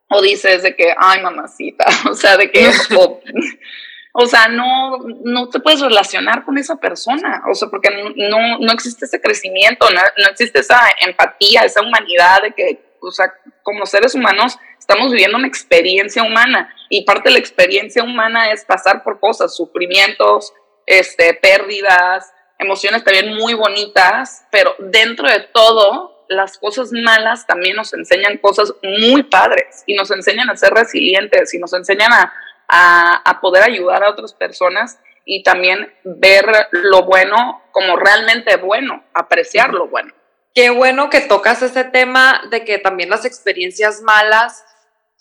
o 0.08 0.20
dices 0.20 0.62
de 0.62 0.74
que, 0.74 0.94
ay, 0.96 1.22
mamacita, 1.22 1.86
o 2.10 2.14
sea, 2.14 2.36
de 2.36 2.50
que, 2.50 2.68
o, 4.12 4.26
sea, 4.26 4.48
no, 4.48 4.98
no 5.22 5.48
te 5.48 5.60
puedes 5.60 5.80
relacionar 5.80 6.44
con 6.44 6.58
esa 6.58 6.76
persona, 6.76 7.42
o 7.50 7.54
sea, 7.54 7.68
porque 7.68 7.90
no, 8.16 8.58
no 8.58 8.72
existe 8.72 9.04
ese 9.04 9.20
crecimiento, 9.20 9.88
no, 9.90 10.00
no 10.00 10.30
existe 10.30 10.60
esa 10.60 10.80
empatía, 11.00 11.62
esa 11.62 11.82
humanidad 11.82 12.42
de 12.42 12.52
que, 12.52 12.96
o 13.00 13.10
sea, 13.10 13.32
como 13.62 13.86
seres 13.86 14.14
humanos 14.14 14.58
estamos 14.86 15.12
viviendo 15.12 15.38
una 15.38 15.48
experiencia 15.48 16.22
humana 16.22 16.68
y 16.90 17.06
parte 17.06 17.30
de 17.30 17.32
la 17.32 17.38
experiencia 17.38 18.04
humana 18.04 18.52
es 18.52 18.66
pasar 18.66 19.02
por 19.02 19.18
cosas, 19.18 19.56
sufrimientos, 19.56 20.52
este, 20.84 21.32
pérdidas, 21.32 22.30
emociones 22.58 23.02
también 23.02 23.34
muy 23.34 23.54
bonitas, 23.54 24.46
pero 24.52 24.76
dentro 24.78 25.26
de 25.26 25.40
todo 25.54 26.26
las 26.28 26.58
cosas 26.58 26.92
malas 26.92 27.46
también 27.46 27.76
nos 27.76 27.94
enseñan 27.94 28.36
cosas 28.36 28.74
muy 28.82 29.22
padres 29.22 29.84
y 29.86 29.94
nos 29.94 30.10
enseñan 30.10 30.50
a 30.50 30.56
ser 30.56 30.74
resilientes 30.74 31.54
y 31.54 31.58
nos 31.58 31.72
enseñan 31.72 32.10
a, 32.12 33.40
poder 33.40 33.62
ayudar 33.62 34.04
a 34.04 34.10
otras 34.10 34.34
personas 34.34 34.98
y 35.24 35.42
también 35.42 35.94
ver 36.04 36.44
lo 36.72 37.04
bueno 37.04 37.62
como 37.72 37.96
realmente 37.96 38.56
bueno, 38.56 39.02
apreciar 39.14 39.72
lo 39.72 39.88
bueno. 39.88 40.12
Qué 40.54 40.68
bueno 40.68 41.08
que 41.08 41.20
tocas 41.20 41.62
ese 41.62 41.84
tema 41.84 42.42
de 42.50 42.64
que 42.64 42.78
también 42.78 43.08
las 43.08 43.24
experiencias 43.24 44.02
malas 44.02 44.64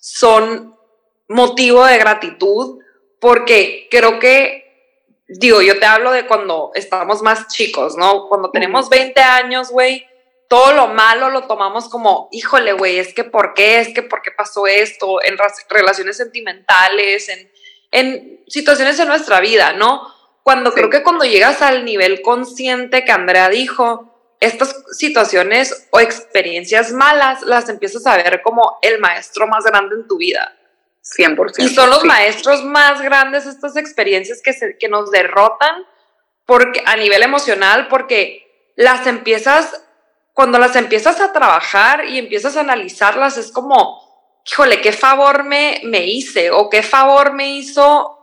son 0.03 0.75
motivo 1.29 1.85
de 1.85 1.97
gratitud, 1.97 2.79
porque 3.21 3.87
creo 3.89 4.19
que, 4.19 5.15
digo, 5.29 5.61
yo 5.61 5.79
te 5.79 5.85
hablo 5.85 6.11
de 6.11 6.27
cuando 6.27 6.71
estamos 6.75 7.21
más 7.21 7.47
chicos, 7.47 7.95
¿no? 7.95 8.27
Cuando 8.27 8.51
tenemos 8.51 8.89
20 8.89 9.21
años, 9.21 9.69
güey, 9.71 10.05
todo 10.49 10.73
lo 10.73 10.87
malo 10.87 11.29
lo 11.29 11.47
tomamos 11.47 11.87
como, 11.87 12.27
híjole, 12.33 12.73
güey, 12.73 12.99
es 12.99 13.13
que 13.13 13.23
por 13.23 13.53
qué, 13.53 13.79
es 13.79 13.93
que 13.93 14.03
por 14.03 14.21
qué 14.21 14.31
pasó 14.31 14.67
esto, 14.67 15.23
en 15.23 15.37
relaciones 15.69 16.17
sentimentales, 16.17 17.29
en, 17.29 17.49
en 17.91 18.43
situaciones 18.49 18.99
en 18.99 19.07
nuestra 19.07 19.39
vida, 19.39 19.71
¿no? 19.71 20.05
Cuando 20.43 20.73
creo 20.73 20.89
que 20.89 21.01
cuando 21.01 21.23
llegas 21.23 21.61
al 21.61 21.85
nivel 21.85 22.21
consciente 22.21 23.05
que 23.05 23.11
Andrea 23.13 23.47
dijo, 23.47 24.12
estas 24.43 24.83
situaciones 24.91 25.87
o 25.91 25.99
experiencias 25.99 26.91
malas 26.91 27.41
las 27.43 27.69
empiezas 27.69 28.05
a 28.07 28.17
ver 28.17 28.41
como 28.41 28.79
el 28.81 28.99
maestro 28.99 29.47
más 29.47 29.63
grande 29.63 29.95
en 29.95 30.07
tu 30.07 30.17
vida. 30.17 30.55
100%. 31.17 31.55
Y 31.57 31.67
son 31.69 31.89
los 31.89 32.05
maestros 32.05 32.63
más 32.63 33.01
grandes 33.01 33.45
estas 33.45 33.75
experiencias 33.75 34.41
que, 34.41 34.53
se, 34.53 34.77
que 34.77 34.87
nos 34.87 35.11
derrotan 35.11 35.85
porque, 36.45 36.81
a 36.85 36.95
nivel 36.95 37.23
emocional 37.23 37.87
porque 37.89 38.71
las 38.75 39.05
empiezas 39.05 39.83
cuando 40.33 40.57
las 40.57 40.75
empiezas 40.75 41.21
a 41.21 41.31
trabajar 41.31 42.05
y 42.05 42.17
empiezas 42.17 42.57
a 42.57 42.61
analizarlas, 42.61 43.37
es 43.37 43.51
como, 43.51 44.41
híjole, 44.45 44.81
qué 44.81 44.91
favor 44.91 45.43
me, 45.43 45.79
me 45.83 46.05
hice 46.07 46.49
o 46.51 46.69
qué 46.69 46.81
favor 46.81 47.33
me 47.33 47.51
hizo 47.55 48.19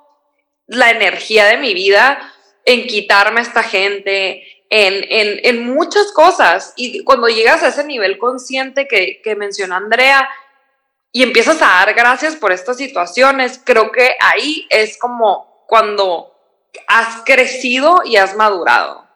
la 0.66 0.90
energía 0.90 1.46
de 1.46 1.56
mi 1.56 1.72
vida 1.72 2.34
en 2.64 2.86
quitarme 2.86 3.40
a 3.40 3.44
esta 3.44 3.62
gente, 3.62 4.42
en, 4.70 5.04
en, 5.08 5.40
en, 5.42 5.74
muchas 5.74 6.12
cosas. 6.12 6.72
Y 6.76 7.04
cuando 7.04 7.28
llegas 7.28 7.62
a 7.62 7.68
ese 7.68 7.84
nivel 7.84 8.18
consciente 8.18 8.86
que, 8.86 9.20
que 9.22 9.34
mencionó 9.34 9.74
Andrea 9.74 10.28
y 11.12 11.22
empiezas 11.24 11.60
a 11.60 11.84
dar 11.84 11.94
gracias 11.94 12.36
por 12.36 12.52
estas 12.52 12.76
situaciones, 12.76 13.60
creo 13.64 13.90
que 13.90 14.16
ahí 14.20 14.66
es 14.70 14.96
como 14.96 15.64
cuando 15.66 16.34
has 16.86 17.22
crecido 17.24 18.02
y 18.04 18.16
has 18.16 18.36
madurado. 18.36 19.08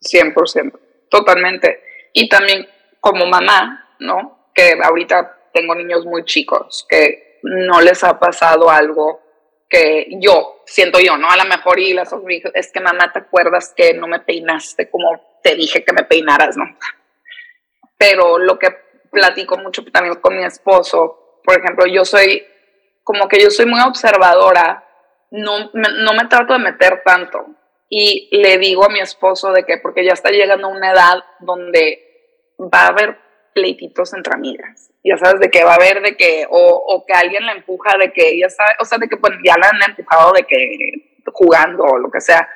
100%, 0.00 0.78
totalmente. 1.10 1.82
Y 2.12 2.28
también 2.28 2.66
como 3.00 3.26
mamá, 3.26 3.94
¿no? 3.98 4.48
Que 4.54 4.78
ahorita 4.82 5.38
tengo 5.52 5.74
niños 5.74 6.04
muy 6.06 6.24
chicos 6.24 6.86
que 6.88 7.38
no 7.42 7.80
les 7.80 8.02
ha 8.04 8.18
pasado 8.18 8.70
algo 8.70 9.20
que 9.72 10.06
yo, 10.20 10.62
siento 10.66 11.00
yo, 11.00 11.16
¿no? 11.16 11.30
A 11.30 11.36
lo 11.38 11.46
mejor 11.46 11.80
y 11.80 11.94
las 11.94 12.14
es 12.52 12.70
que 12.70 12.80
mamá, 12.80 13.10
¿te 13.10 13.20
acuerdas 13.20 13.72
que 13.74 13.94
no 13.94 14.06
me 14.06 14.20
peinaste 14.20 14.90
como 14.90 15.38
te 15.42 15.54
dije 15.54 15.82
que 15.82 15.94
me 15.94 16.04
peinaras, 16.04 16.58
¿no? 16.58 16.64
Pero 17.96 18.38
lo 18.38 18.58
que 18.58 18.68
platico 19.10 19.56
mucho 19.56 19.82
también 19.86 20.16
con 20.16 20.36
mi 20.36 20.44
esposo, 20.44 21.40
por 21.42 21.58
ejemplo, 21.58 21.86
yo 21.86 22.04
soy, 22.04 22.46
como 23.02 23.28
que 23.28 23.42
yo 23.42 23.50
soy 23.50 23.64
muy 23.64 23.80
observadora, 23.80 24.86
no, 25.30 25.70
no 25.72 26.12
me 26.12 26.28
trato 26.28 26.52
de 26.52 26.58
meter 26.58 27.02
tanto, 27.02 27.46
y 27.88 28.28
le 28.36 28.58
digo 28.58 28.84
a 28.84 28.90
mi 28.90 29.00
esposo 29.00 29.52
de 29.52 29.64
que, 29.64 29.78
porque 29.78 30.04
ya 30.04 30.12
está 30.12 30.30
llegando 30.30 30.68
una 30.68 30.92
edad 30.92 31.24
donde 31.40 32.52
va 32.58 32.82
a 32.82 32.88
haber 32.88 33.18
pleititos 33.54 34.14
entre 34.14 34.34
amigas, 34.34 34.90
ya 35.04 35.16
sabes, 35.16 35.40
de 35.40 35.50
que 35.50 35.64
va 35.64 35.72
a 35.72 35.76
haber 35.76 36.02
de 36.02 36.16
que, 36.16 36.46
o, 36.48 37.04
que 37.06 37.12
alguien 37.12 37.46
la 37.46 37.52
empuja 37.52 37.96
de 37.98 38.12
que 38.12 38.30
ella 38.30 38.48
sabe, 38.48 38.72
o 38.80 38.84
sea, 38.84 38.98
de 38.98 39.08
que 39.08 39.16
pues 39.16 39.34
ya 39.44 39.56
la 39.58 39.68
han 39.68 39.90
empujado 39.90 40.32
de 40.32 40.44
que 40.44 41.22
jugando 41.32 41.84
o 41.84 41.98
lo 41.98 42.10
que 42.10 42.20
sea, 42.20 42.48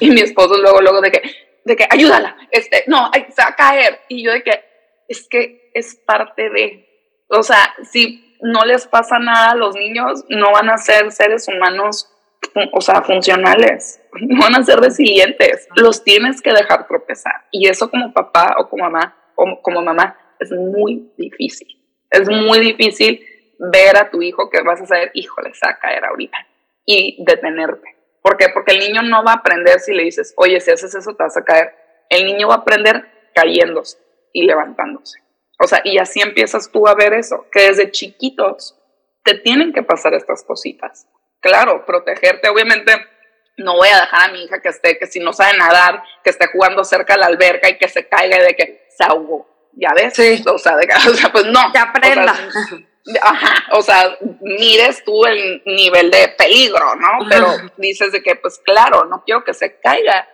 y 0.00 0.10
mi 0.10 0.20
esposo 0.20 0.56
luego, 0.58 0.80
luego 0.80 1.00
de 1.00 1.10
que, 1.10 1.22
de 1.64 1.76
que 1.76 1.86
ayúdala, 1.88 2.36
este, 2.50 2.84
no, 2.86 3.10
se 3.12 3.42
va 3.42 3.48
a 3.48 3.56
caer, 3.56 4.00
y 4.08 4.24
yo 4.24 4.32
de 4.32 4.42
que, 4.42 4.64
es 5.08 5.26
que 5.28 5.70
es 5.74 5.94
parte 5.94 6.50
de, 6.50 6.86
o 7.28 7.42
sea, 7.42 7.74
si 7.90 8.36
no 8.42 8.64
les 8.64 8.86
pasa 8.86 9.18
nada 9.18 9.52
a 9.52 9.56
los 9.56 9.74
niños, 9.74 10.24
no 10.28 10.52
van 10.52 10.70
a 10.70 10.78
ser 10.78 11.12
seres 11.12 11.46
humanos 11.48 12.10
o 12.72 12.80
sea, 12.80 13.02
funcionales, 13.02 14.00
no 14.20 14.40
van 14.40 14.56
a 14.56 14.64
ser 14.64 14.80
resilientes, 14.80 15.68
los 15.74 16.02
tienes 16.04 16.42
que 16.42 16.52
dejar 16.52 16.86
tropezar. 16.86 17.44
Y 17.50 17.68
eso 17.68 17.90
como 17.90 18.12
papá 18.12 18.56
o 18.58 18.68
como 18.68 18.84
mamá, 18.84 19.16
o 19.34 19.60
como 19.62 19.82
mamá, 19.82 20.16
es 20.40 20.50
muy 20.50 21.12
difícil. 21.16 21.68
Es 22.10 22.28
muy 22.28 22.58
difícil 22.58 23.24
ver 23.58 23.96
a 23.96 24.10
tu 24.10 24.22
hijo 24.22 24.50
que 24.50 24.62
vas 24.62 24.80
a 24.80 24.86
saber, 24.86 25.10
híjole, 25.14 25.54
se 25.54 25.66
va 25.66 25.72
a 25.72 25.78
caer 25.78 26.04
ahorita 26.04 26.36
y 26.84 27.22
detenerte. 27.24 27.96
¿Por 28.22 28.36
qué? 28.36 28.48
Porque 28.52 28.72
el 28.72 28.80
niño 28.80 29.02
no 29.02 29.22
va 29.22 29.32
a 29.32 29.36
aprender 29.36 29.78
si 29.80 29.94
le 29.94 30.02
dices, 30.02 30.34
oye, 30.36 30.60
si 30.60 30.70
haces 30.70 30.94
eso 30.94 31.14
te 31.14 31.22
vas 31.22 31.36
a 31.36 31.44
caer. 31.44 31.74
El 32.08 32.26
niño 32.26 32.48
va 32.48 32.54
a 32.54 32.58
aprender 32.58 33.06
cayéndose 33.34 33.98
y 34.32 34.44
levantándose. 34.44 35.20
O 35.58 35.66
sea, 35.66 35.80
y 35.84 35.98
así 35.98 36.20
empiezas 36.20 36.70
tú 36.72 36.88
a 36.88 36.94
ver 36.94 37.12
eso, 37.12 37.46
que 37.52 37.68
desde 37.68 37.90
chiquitos 37.90 38.76
te 39.22 39.34
tienen 39.34 39.72
que 39.72 39.82
pasar 39.82 40.14
estas 40.14 40.42
cositas 40.42 41.06
claro, 41.40 41.84
protegerte. 41.84 42.48
Obviamente 42.48 42.92
no 43.56 43.74
voy 43.74 43.88
a 43.88 44.00
dejar 44.00 44.30
a 44.30 44.32
mi 44.32 44.44
hija 44.44 44.60
que 44.60 44.68
esté, 44.68 44.98
que 44.98 45.06
si 45.06 45.20
no 45.20 45.32
sabe 45.32 45.58
nadar, 45.58 46.02
que 46.22 46.30
esté 46.30 46.46
jugando 46.48 46.84
cerca 46.84 47.14
de 47.14 47.20
la 47.20 47.26
alberca 47.26 47.68
y 47.68 47.78
que 47.78 47.88
se 47.88 48.08
caiga 48.08 48.38
de 48.42 48.54
que 48.54 48.86
se 48.90 49.04
ahogó. 49.04 49.48
¿Ya 49.72 49.92
ves? 49.94 50.14
Sí. 50.14 50.42
O 50.46 50.58
sea, 50.58 50.76
o 51.10 51.14
sea, 51.14 51.32
pues 51.32 51.46
no. 51.46 51.72
Que 51.72 51.78
aprenda. 51.78 52.32
O 52.32 52.50
sea, 52.52 53.22
ajá, 53.22 53.64
o 53.72 53.82
sea, 53.82 54.18
mires 54.40 55.02
tú 55.04 55.24
el 55.24 55.62
nivel 55.64 56.10
de 56.10 56.28
peligro, 56.36 56.94
¿no? 56.96 57.26
Pero 57.28 57.46
dices 57.76 58.12
de 58.12 58.22
que, 58.22 58.36
pues 58.36 58.58
claro, 58.58 59.04
no 59.06 59.22
quiero 59.24 59.44
que 59.44 59.54
se 59.54 59.78
caiga. 59.80 60.28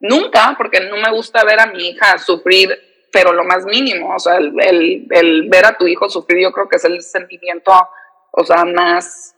Nunca, 0.00 0.54
porque 0.56 0.80
no 0.80 0.96
me 0.96 1.10
gusta 1.10 1.44
ver 1.44 1.60
a 1.60 1.66
mi 1.66 1.90
hija 1.90 2.18
sufrir, 2.18 2.76
pero 3.12 3.32
lo 3.32 3.44
más 3.44 3.64
mínimo. 3.64 4.14
O 4.14 4.18
sea, 4.18 4.36
el, 4.36 4.52
el, 4.60 5.06
el 5.10 5.48
ver 5.48 5.66
a 5.66 5.76
tu 5.76 5.86
hijo 5.86 6.08
sufrir, 6.08 6.42
yo 6.42 6.52
creo 6.52 6.68
que 6.68 6.76
es 6.76 6.84
el 6.84 7.02
sentimiento, 7.02 7.72
o 8.32 8.44
sea, 8.44 8.64
más 8.64 9.36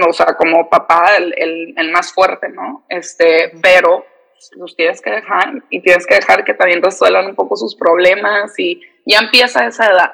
o 0.00 0.12
sea, 0.12 0.34
como 0.36 0.70
papá, 0.70 1.16
el, 1.16 1.34
el, 1.36 1.74
el, 1.76 1.90
más 1.90 2.12
fuerte, 2.12 2.48
¿no? 2.48 2.86
Este, 2.88 3.52
pero 3.60 4.06
los 4.52 4.76
tienes 4.76 5.00
que 5.00 5.10
dejar 5.10 5.62
y 5.70 5.80
tienes 5.82 6.06
que 6.06 6.16
dejar 6.16 6.44
que 6.44 6.54
también 6.54 6.82
resuelvan 6.82 7.26
un 7.26 7.34
poco 7.34 7.56
sus 7.56 7.74
problemas 7.76 8.58
y 8.58 8.80
ya 9.06 9.18
empieza 9.18 9.66
esa 9.66 9.90
edad 9.90 10.12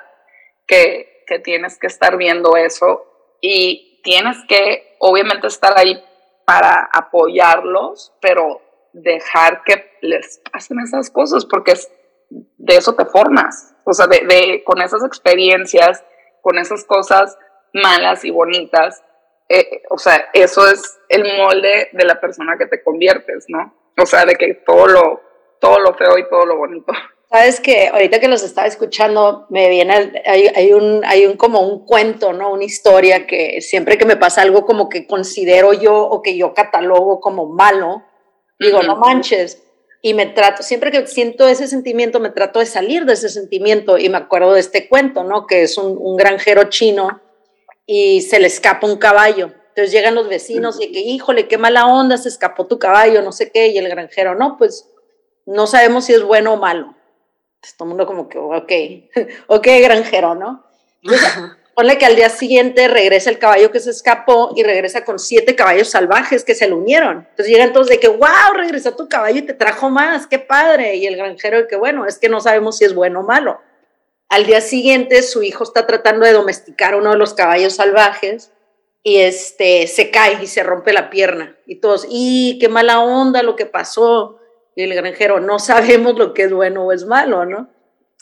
que, 0.67 1.25
que 1.27 1.39
tienes 1.39 1.79
que 1.79 1.87
estar 1.87 2.17
viendo 2.17 2.57
eso 2.57 3.05
y 3.41 4.01
tienes 4.03 4.37
que 4.49 4.97
obviamente 4.99 5.47
estar 5.47 5.79
ahí 5.79 6.03
para 6.45 6.89
apoyarlos, 6.93 8.15
pero 8.21 8.63
dejar 8.93 9.63
que 9.65 9.93
les 10.01 10.41
pasen 10.51 10.81
esas 10.81 11.11
cosas 11.11 11.45
porque 11.45 11.75
de 12.31 12.77
eso 12.77 12.95
te 12.95 13.05
formas, 13.05 13.75
o 13.85 13.93
sea, 13.93 14.07
de, 14.07 14.21
de, 14.27 14.65
con 14.65 14.81
esas 14.81 15.05
experiencias, 15.05 16.05
con 16.41 16.59
esas 16.59 16.85
cosas 16.85 17.37
malas 17.73 18.25
y 18.25 18.31
bonitas, 18.31 19.03
eh, 19.49 19.83
o 19.91 19.99
sea, 19.99 20.29
eso 20.35 20.69
es 20.69 20.99
el 21.09 21.25
molde 21.39 21.89
de 21.93 22.05
la 22.05 22.21
persona 22.21 22.57
que 22.59 22.67
te 22.67 22.83
conviertes, 22.83 23.47
¿no? 23.49 23.75
O 23.99 24.07
sea, 24.07 24.25
de 24.25 24.35
que 24.35 24.55
todo 24.67 24.87
lo, 24.87 25.21
todo 25.61 25.79
lo 25.81 25.95
feo 25.95 26.19
y 26.19 26.29
todo 26.29 26.47
lo 26.47 26.57
bonito 26.57 26.93
Sabes 27.31 27.61
que 27.61 27.89
ahorita 27.89 28.21
que 28.21 28.29
los 28.29 28.43
estaba 28.43 28.67
escuchando, 28.67 29.47
me 29.51 29.69
viene, 29.69 30.23
hay, 30.25 30.73
un, 30.73 31.05
hay 31.05 31.27
un 31.27 31.37
como 31.37 31.61
un 31.61 31.85
cuento, 31.85 32.33
¿no? 32.33 32.53
Una 32.53 32.65
historia 32.65 33.27
que 33.27 33.61
siempre 33.61 33.99
que 33.99 34.07
me 34.07 34.17
pasa 34.17 34.41
algo 34.41 34.65
como 34.65 34.89
que 34.89 35.07
considero 35.07 35.75
yo 35.75 35.95
o 35.95 36.23
que 36.23 36.39
yo 36.39 36.55
catalogo 36.55 37.21
como 37.21 37.45
malo, 37.45 38.03
digo, 38.59 38.83
no 38.83 38.97
manches, 38.97 39.63
y 40.01 40.15
me 40.15 40.25
trato, 40.25 40.63
siempre 40.63 40.91
que 40.91 41.07
siento 41.07 41.47
ese 41.47 41.67
sentimiento, 41.67 42.19
me 42.19 42.31
trato 42.31 42.61
de 42.61 42.67
salir 42.67 43.05
de 43.05 43.13
ese 43.13 43.29
sentimiento 43.29 43.99
y 43.99 44.09
me 44.09 44.17
acuerdo 44.17 44.55
de 44.55 44.61
este 44.61 44.89
cuento, 44.89 45.23
¿no? 45.23 45.47
Que 45.47 45.65
es 45.65 45.77
un, 45.77 45.99
un 46.01 46.17
granjero 46.17 46.71
chino 46.71 47.21
y 47.85 48.23
se 48.23 48.41
le 48.41 48.47
escapa 48.47 48.87
un 48.87 48.97
caballo. 48.97 49.53
Entonces 49.79 49.93
llegan 49.93 50.17
los 50.17 50.29
vecinos 50.29 50.81
y 50.81 50.91
que, 50.91 51.01
híjole, 51.01 51.47
qué 51.47 51.57
mala 51.57 51.87
onda, 51.87 52.17
se 52.17 52.29
escapó 52.29 52.67
tu 52.67 52.79
caballo, 52.79 53.23
no 53.23 53.33
sé 53.33 53.53
qué, 53.53 53.69
y 53.69 53.79
el 53.79 53.89
granjero, 53.89 54.35
no, 54.35 54.57
pues 54.57 54.91
no 55.47 55.67
sabemos 55.67 56.07
si 56.07 56.15
es 56.15 56.23
bueno 56.23 56.55
o 56.55 56.57
malo 56.57 56.95
todo 57.77 57.87
el 57.87 57.89
mundo 57.89 58.07
como 58.07 58.29
que, 58.29 58.39
ok, 58.39 58.73
ok, 59.49 59.67
granjero, 59.83 60.35
¿no? 60.35 60.65
ponle 61.75 61.97
que 61.97 62.07
al 62.07 62.17
día 62.17 62.29
siguiente 62.29 62.89
regresa 62.89 63.31
el 63.31 63.39
caballo 63.39 63.71
que 63.71 63.79
se 63.79 63.91
escapó 63.91 64.53
y 64.57 64.65
regresa 64.65 65.05
con 65.05 65.21
siete 65.21 65.55
caballos 65.55 65.91
salvajes 65.91 66.43
que 66.43 66.57
se 66.57 66.67
le 66.67 66.75
unieron. 66.75 67.27
Entonces 67.31 67.47
llegan 67.47 67.73
todos 67.73 67.87
de 67.87 68.01
que, 68.01 68.09
wow, 68.09 68.53
regresó 68.57 68.97
tu 68.97 69.09
caballo 69.09 69.39
y 69.39 69.43
te 69.43 69.55
trajo 69.55 69.89
más, 69.89 70.27
qué 70.27 70.41
padre. 70.41 70.97
Y 70.97 71.07
el 71.07 71.17
granjero 71.17 71.59
de 71.59 71.69
que, 71.69 71.77
bueno, 71.77 72.05
es 72.05 72.19
que 72.19 72.29
no 72.29 72.41
sabemos 72.41 72.79
si 72.79 72.85
es 72.85 72.95
bueno 72.95 73.21
o 73.21 73.23
malo. 73.23 73.61
Al 74.29 74.45
día 74.45 74.61
siguiente 74.61 75.23
su 75.23 75.45
hijo 75.45 75.63
está 75.63 75.87
tratando 75.87 76.27
de 76.27 76.33
domesticar 76.33 76.97
uno 76.97 77.13
de 77.13 77.17
los 77.17 77.35
caballos 77.35 77.77
salvajes 77.77 78.51
y 79.09 79.21
este 79.21 79.87
se 79.87 80.11
cae 80.11 80.43
y 80.43 80.47
se 80.47 80.63
rompe 80.63 80.93
la 80.93 81.09
pierna. 81.09 81.57
Y 81.67 81.77
todos, 81.77 82.07
y 82.11 82.59
qué 82.61 82.69
mala 82.69 83.01
onda 83.01 83.43
lo 83.43 83.57
que 83.57 83.65
pasó 83.65 84.39
y 84.77 84.83
el 84.83 84.95
granjero, 84.95 85.41
no 85.41 85.59
sabemos 85.59 86.19
lo 86.19 86.35
que 86.35 86.43
es 86.43 86.53
bueno 86.53 86.85
o 86.85 86.93
es 86.93 87.07
malo, 87.07 87.47
¿no? 87.47 87.71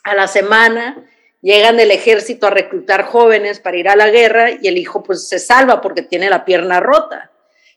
A 0.04 0.14
la 0.14 0.28
semana 0.28 1.04
llegan 1.42 1.76
del 1.76 1.90
ejército 1.90 2.46
a 2.46 2.50
reclutar 2.50 3.02
jóvenes 3.02 3.58
para 3.58 3.76
ir 3.76 3.88
a 3.88 3.96
la 3.96 4.10
guerra 4.10 4.52
y 4.52 4.68
el 4.68 4.78
hijo 4.78 5.02
pues 5.02 5.28
se 5.28 5.40
salva 5.40 5.80
porque 5.80 6.02
tiene 6.02 6.30
la 6.30 6.44
pierna 6.44 6.78
rota. 6.78 7.32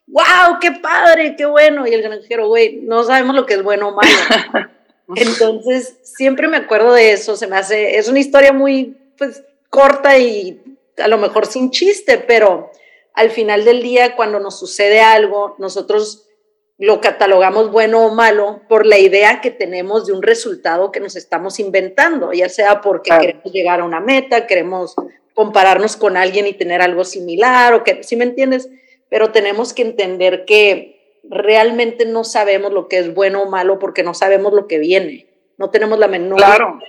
¡Wow! 0.06 0.60
¡Qué 0.62 0.74
padre! 0.74 1.36
¡Qué 1.36 1.46
bueno! 1.46 1.88
Y 1.88 1.94
el 1.96 2.04
granjero, 2.04 2.48
güey, 2.48 2.82
no 2.84 3.04
sabemos 3.04 3.36
lo 3.36 3.48
que 3.48 3.56
es 3.56 3.64
bueno 3.64 3.90
o 3.90 3.96
malo. 3.96 4.70
Entonces, 5.16 5.98
siempre 6.04 6.48
me 6.48 6.58
acuerdo 6.58 6.94
de 6.94 7.14
eso, 7.14 7.36
se 7.36 7.48
me 7.48 7.58
hace, 7.58 7.98
es 7.98 8.08
una 8.08 8.20
historia 8.20 8.54
muy, 8.54 8.96
pues, 9.18 9.44
corta 9.72 10.16
y 10.20 10.62
a 11.00 11.08
lo 11.08 11.18
mejor 11.18 11.48
sin 11.48 11.72
chiste, 11.72 12.20
pero 12.20 12.72
al 13.14 13.32
final 13.32 13.66
del 13.66 13.82
día, 13.82 14.16
cuando 14.16 14.40
nos 14.40 14.60
sucede 14.60 15.02
algo, 15.02 15.56
nosotros 15.58 16.30
lo 16.78 17.02
catalogamos 17.02 17.72
bueno 17.72 18.06
o 18.06 18.16
malo 18.16 18.62
por 18.70 18.86
la 18.86 18.98
idea 18.98 19.42
que 19.42 19.52
tenemos 19.52 20.08
de 20.08 20.14
un 20.14 20.24
resultado 20.24 20.92
que 20.94 21.02
nos 21.02 21.18
estamos 21.18 21.60
inventando, 21.60 22.32
ya 22.32 22.48
sea 22.48 22.80
porque 22.80 23.12
queremos 23.20 23.52
llegar 23.52 23.82
a 23.82 23.84
una 23.84 24.00
meta, 24.00 24.48
queremos 24.48 24.96
compararnos 25.34 25.98
con 25.98 26.16
alguien 26.16 26.48
y 26.48 26.54
tener 26.54 26.82
algo 26.82 27.04
similar, 27.04 27.74
o 27.74 27.84
que, 27.84 28.04
¿sí 28.04 28.16
me 28.16 28.24
entiendes? 28.24 28.70
Pero 29.10 29.32
tenemos 29.32 29.74
que 29.74 29.82
entender 29.82 30.46
que 30.46 31.20
realmente 31.30 32.06
no 32.06 32.24
sabemos 32.24 32.72
lo 32.72 32.88
que 32.88 33.00
es 33.00 33.14
bueno 33.14 33.44
o 33.44 33.50
malo 33.50 33.78
porque 33.78 34.04
no 34.04 34.14
sabemos 34.14 34.54
lo 34.54 34.68
que 34.68 34.80
viene, 34.80 35.28
no 35.58 35.72
tenemos 35.72 36.00
la 36.00 36.08
menor 36.08 36.80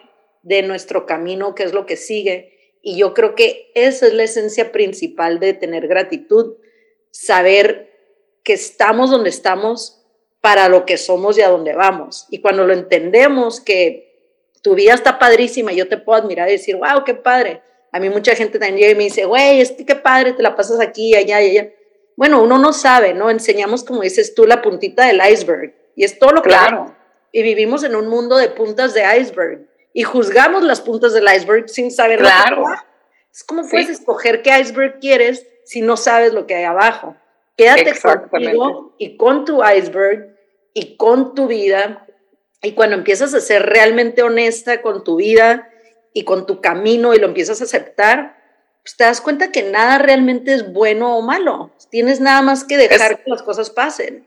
de 0.42 0.62
nuestro 0.62 1.04
camino, 1.04 1.54
qué 1.56 1.64
es 1.64 1.72
lo 1.72 1.87
que 1.87 1.96
sigue. 1.96 2.60
Y 2.83 2.97
yo 2.99 3.14
creo 3.14 3.35
que 3.35 3.71
esa 3.75 4.07
es 4.07 4.14
la 4.14 4.25
esencia 4.25 4.73
principal 4.73 5.38
de 5.38 5.53
tener 5.53 5.87
gratitud, 5.87 6.57
saber 7.11 7.90
que 8.43 8.55
estamos 8.55 9.11
donde 9.11 9.31
estamos 9.31 10.03
para 10.40 10.69
lo 10.69 10.87
que 10.87 10.97
somos 10.97 11.37
y 11.37 11.43
a 11.43 11.51
dónde 11.51 11.75
vamos. 11.75 12.27
Y 12.31 12.40
cuando 12.40 12.66
lo 12.66 12.73
entendemos, 12.73 13.61
que 13.61 14.11
tu 14.62 14.75
vida 14.75 14.95
está 14.95 15.19
padrísima, 15.19 15.73
yo 15.73 15.88
te 15.88 15.99
puedo 15.99 16.23
admirar 16.23 16.49
y 16.49 16.53
decir, 16.53 16.77
wow, 16.77 17.05
qué 17.05 17.14
padre. 17.14 17.62
A 17.93 18.01
mí 18.01 18.09
mucha 18.09 18.35
gente 18.35 18.59
también 18.59 18.79
llega 18.79 18.93
y 18.93 18.95
me 18.95 19.05
dice, 19.05 19.25
güey, 19.25 19.61
es 19.61 19.73
que 19.73 19.85
qué 19.85 19.97
padre, 19.97 20.33
te 20.33 20.43
la 20.43 20.57
pasas 20.57 20.81
aquí, 20.81 21.14
allá 21.14 21.43
y 21.43 21.51
allá. 21.51 21.71
Bueno, 22.16 22.43
uno 22.43 22.59
no 22.59 22.73
sabe, 22.73 23.14
¿no? 23.14 23.31
Enseñamos, 23.31 23.85
como 23.85 24.03
dices 24.03 24.35
tú, 24.35 24.47
la 24.47 24.62
puntita 24.62 25.07
del 25.07 25.21
iceberg. 25.31 25.75
Y 25.97 26.05
es 26.05 26.19
todo 26.19 26.33
lo 26.33 26.43
que... 26.43 26.51
Claro. 26.51 26.95
Y 27.33 27.43
vivimos 27.43 27.85
en 27.85 27.95
un 27.95 28.09
mundo 28.09 28.37
de 28.37 28.49
puntas 28.49 28.95
de 28.95 29.03
iceberg. 29.19 29.69
Y 29.92 30.03
juzgamos 30.03 30.62
las 30.62 30.81
puntas 30.81 31.12
del 31.12 31.24
iceberg 31.24 31.68
sin 31.68 31.90
saber 31.90 32.20
claro. 32.20 32.61
lo 32.61 32.66
que. 32.66 32.72
Es 33.33 33.44
como 33.44 33.68
puedes 33.68 33.88
escoger 33.88 34.42
qué 34.42 34.59
iceberg 34.59 34.98
quieres 35.00 35.46
si 35.64 35.83
no 35.83 35.96
sabes 35.96 36.33
lo 36.33 36.46
que 36.46 36.57
hay 36.57 36.64
abajo. 36.64 37.16
Quédate 37.57 37.94
contigo 38.00 38.94
y 38.98 39.16
con 39.16 39.44
tu 39.44 39.62
iceberg 39.64 40.37
y 40.74 40.96
con 40.96 41.35
tu 41.35 41.46
vida. 41.46 42.07
Y 42.62 42.72
cuando 42.72 42.96
empiezas 42.96 43.35
a 43.35 43.40
ser 43.40 43.66
realmente 43.66 44.22
honesta 44.22 44.83
con 44.83 45.05
tu 45.05 45.16
vida 45.16 45.70
y 46.12 46.24
con 46.24 46.46
tu 46.46 46.61
camino 46.61 47.14
y 47.14 47.18
lo 47.18 47.26
empiezas 47.26 47.61
a 47.61 47.64
aceptar, 47.64 48.37
pues 48.83 48.96
te 48.96 49.05
das 49.05 49.20
cuenta 49.20 49.53
que 49.53 49.62
nada 49.62 49.98
realmente 49.98 50.53
es 50.55 50.72
bueno 50.72 51.16
o 51.16 51.22
malo. 51.22 51.70
Tienes 51.90 52.20
nada 52.20 52.42
más 52.42 52.64
que 52.64 52.76
dejar 52.76 53.22
que 53.22 53.31
las 53.31 53.42
cosas 53.42 53.70
pasen 53.70 54.26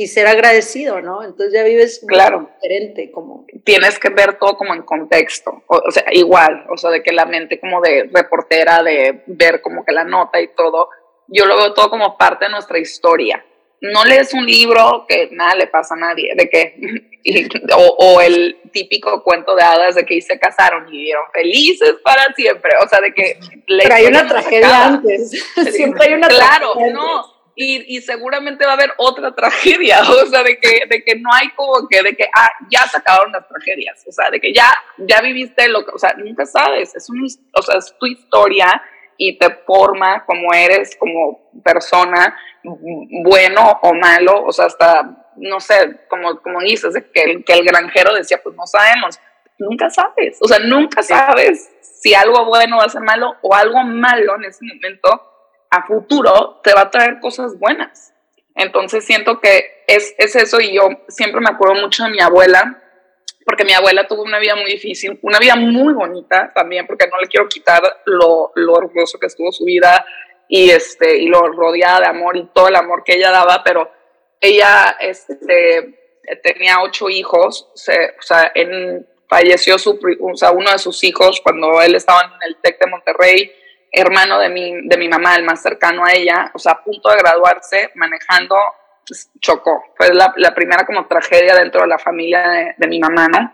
y 0.00 0.06
ser 0.06 0.28
agradecido, 0.28 1.00
¿no? 1.00 1.24
Entonces 1.24 1.52
ya 1.52 1.64
vives 1.64 2.04
claro. 2.06 2.48
diferente, 2.54 3.10
como 3.10 3.44
tienes 3.64 3.98
que 3.98 4.10
ver 4.10 4.38
todo 4.38 4.56
como 4.56 4.72
en 4.72 4.82
contexto, 4.82 5.64
o, 5.66 5.82
o, 5.84 5.90
sea, 5.90 6.04
igual, 6.12 6.66
o 6.70 6.76
sea, 6.76 6.90
de 6.90 7.02
que 7.02 7.12
la 7.12 7.26
mente 7.26 7.58
como 7.58 7.80
de 7.80 8.08
reportera, 8.14 8.84
de 8.84 9.24
ver 9.26 9.60
como 9.60 9.84
que 9.84 9.90
la 9.90 10.04
nota 10.04 10.40
y 10.40 10.54
todo, 10.54 10.88
yo 11.26 11.46
lo 11.46 11.56
veo 11.56 11.74
todo 11.74 11.90
como 11.90 12.16
parte 12.16 12.44
de 12.44 12.52
nuestra 12.52 12.78
historia. 12.78 13.44
No 13.80 14.04
lees 14.04 14.32
un 14.34 14.46
libro 14.46 15.04
que 15.08 15.30
nada 15.32 15.56
le 15.56 15.66
pasa 15.66 15.94
a 15.94 15.98
nadie, 15.98 16.32
de 16.36 16.48
que, 16.48 16.78
o, 17.98 18.20
el 18.20 18.56
típico 18.72 19.24
cuento 19.24 19.56
de 19.56 19.64
hadas 19.64 19.96
de 19.96 20.06
que 20.06 20.20
se 20.20 20.38
casaron 20.38 20.86
y 20.86 20.92
vivieron 20.92 21.24
felices 21.32 21.96
para 22.04 22.32
siempre, 22.34 22.70
o 22.84 22.88
sea, 22.88 23.00
de 23.00 23.12
que... 23.12 23.40
Pero 23.66 23.94
hay 23.94 24.06
una 24.06 24.28
tragedia 24.28 24.86
antes, 24.86 25.30
siempre 25.72 26.06
hay 26.06 26.14
una 26.14 26.28
claro, 26.28 26.74
tragedia 26.74 26.94
no. 26.94 27.37
Y, 27.60 27.96
y, 27.96 28.00
seguramente 28.02 28.64
va 28.64 28.70
a 28.70 28.74
haber 28.74 28.92
otra 28.98 29.34
tragedia, 29.34 30.00
o 30.22 30.26
sea, 30.26 30.44
de 30.44 30.60
que, 30.60 30.82
de 30.88 31.02
que 31.02 31.16
no 31.16 31.28
hay 31.32 31.50
como 31.56 31.88
que, 31.88 32.00
de 32.04 32.14
que, 32.14 32.30
ah, 32.32 32.48
ya 32.70 32.82
se 32.82 32.98
acabaron 32.98 33.32
las 33.32 33.48
tragedias, 33.48 34.00
o 34.06 34.12
sea, 34.12 34.30
de 34.30 34.40
que 34.40 34.52
ya, 34.54 34.72
ya 34.96 35.20
viviste 35.20 35.66
lo 35.66 35.84
que, 35.84 35.90
o 35.92 35.98
sea, 35.98 36.14
nunca 36.16 36.46
sabes, 36.46 36.94
es, 36.94 37.10
un, 37.10 37.26
o 37.56 37.62
sea, 37.62 37.78
es 37.78 37.92
tu 37.98 38.06
historia 38.06 38.80
y 39.16 39.38
te 39.38 39.50
forma 39.66 40.24
como 40.24 40.54
eres 40.54 40.94
como 40.96 41.50
persona, 41.64 42.38
bueno 42.62 43.80
o 43.82 43.92
malo, 43.92 44.44
o 44.44 44.52
sea, 44.52 44.66
hasta, 44.66 45.26
no 45.34 45.58
sé, 45.58 46.06
como, 46.08 46.40
como 46.40 46.60
dices, 46.60 46.94
que 47.12 47.22
el, 47.22 47.44
que 47.44 47.54
el 47.54 47.64
granjero 47.64 48.14
decía, 48.14 48.38
pues 48.40 48.54
no 48.54 48.68
sabemos, 48.68 49.18
nunca 49.58 49.90
sabes, 49.90 50.38
o 50.40 50.46
sea, 50.46 50.60
nunca 50.60 51.02
sabes 51.02 51.72
si 51.80 52.14
algo 52.14 52.44
bueno 52.44 52.76
va 52.76 52.84
a 52.84 52.88
ser 52.88 53.02
malo 53.02 53.34
o 53.42 53.52
algo 53.52 53.82
malo 53.82 54.36
en 54.36 54.44
ese 54.44 54.64
momento 54.64 55.37
a 55.70 55.86
futuro 55.86 56.60
te 56.62 56.72
va 56.72 56.82
a 56.82 56.90
traer 56.90 57.20
cosas 57.20 57.58
buenas. 57.58 58.14
Entonces 58.54 59.04
siento 59.04 59.40
que 59.40 59.84
es, 59.86 60.14
es 60.18 60.34
eso 60.36 60.60
y 60.60 60.74
yo 60.74 60.88
siempre 61.08 61.40
me 61.40 61.50
acuerdo 61.50 61.80
mucho 61.80 62.04
de 62.04 62.10
mi 62.10 62.20
abuela, 62.20 62.82
porque 63.44 63.64
mi 63.64 63.72
abuela 63.72 64.06
tuvo 64.06 64.22
una 64.22 64.38
vida 64.38 64.56
muy 64.56 64.70
difícil, 64.72 65.18
una 65.22 65.38
vida 65.38 65.56
muy 65.56 65.94
bonita 65.94 66.52
también, 66.54 66.86
porque 66.86 67.06
no 67.06 67.18
le 67.20 67.28
quiero 67.28 67.48
quitar 67.48 67.80
lo, 68.04 68.52
lo 68.56 68.72
orgulloso 68.74 69.18
que 69.18 69.26
estuvo 69.26 69.52
su 69.52 69.64
vida 69.64 70.04
y, 70.48 70.70
este, 70.70 71.18
y 71.18 71.28
lo 71.28 71.48
rodeada 71.48 72.00
de 72.00 72.06
amor 72.06 72.36
y 72.36 72.46
todo 72.52 72.68
el 72.68 72.76
amor 72.76 73.04
que 73.04 73.14
ella 73.14 73.30
daba, 73.30 73.62
pero 73.62 73.90
ella 74.40 74.96
este, 75.00 76.18
tenía 76.42 76.82
ocho 76.82 77.08
hijos, 77.08 77.68
o 77.72 78.22
sea, 78.22 78.52
falleció 79.28 79.78
su, 79.78 79.98
o 80.20 80.52
uno 80.52 80.72
de 80.72 80.78
sus 80.78 81.04
hijos 81.04 81.40
cuando 81.42 81.80
él 81.82 81.94
estaba 81.94 82.22
en 82.22 82.48
el 82.48 82.56
TEC 82.60 82.80
de 82.80 82.90
Monterrey, 82.90 83.52
hermano 83.92 84.38
de 84.38 84.48
mi, 84.48 84.86
de 84.86 84.96
mi 84.96 85.08
mamá, 85.08 85.36
el 85.36 85.44
más 85.44 85.62
cercano 85.62 86.04
a 86.04 86.12
ella, 86.12 86.50
o 86.54 86.58
sea, 86.58 86.72
a 86.72 86.84
punto 86.84 87.08
de 87.10 87.16
graduarse, 87.16 87.90
manejando 87.94 88.56
pues, 89.06 89.30
chocó. 89.40 89.84
Fue 89.96 90.12
la, 90.12 90.54
primera 90.54 90.84
como 90.84 91.06
tragedia 91.06 91.54
dentro 91.54 91.82
de 91.82 91.88
la 91.88 91.98
familia 91.98 92.74
de, 92.76 92.86
mi 92.86 93.00
mamá, 93.00 93.28
¿no? 93.28 93.52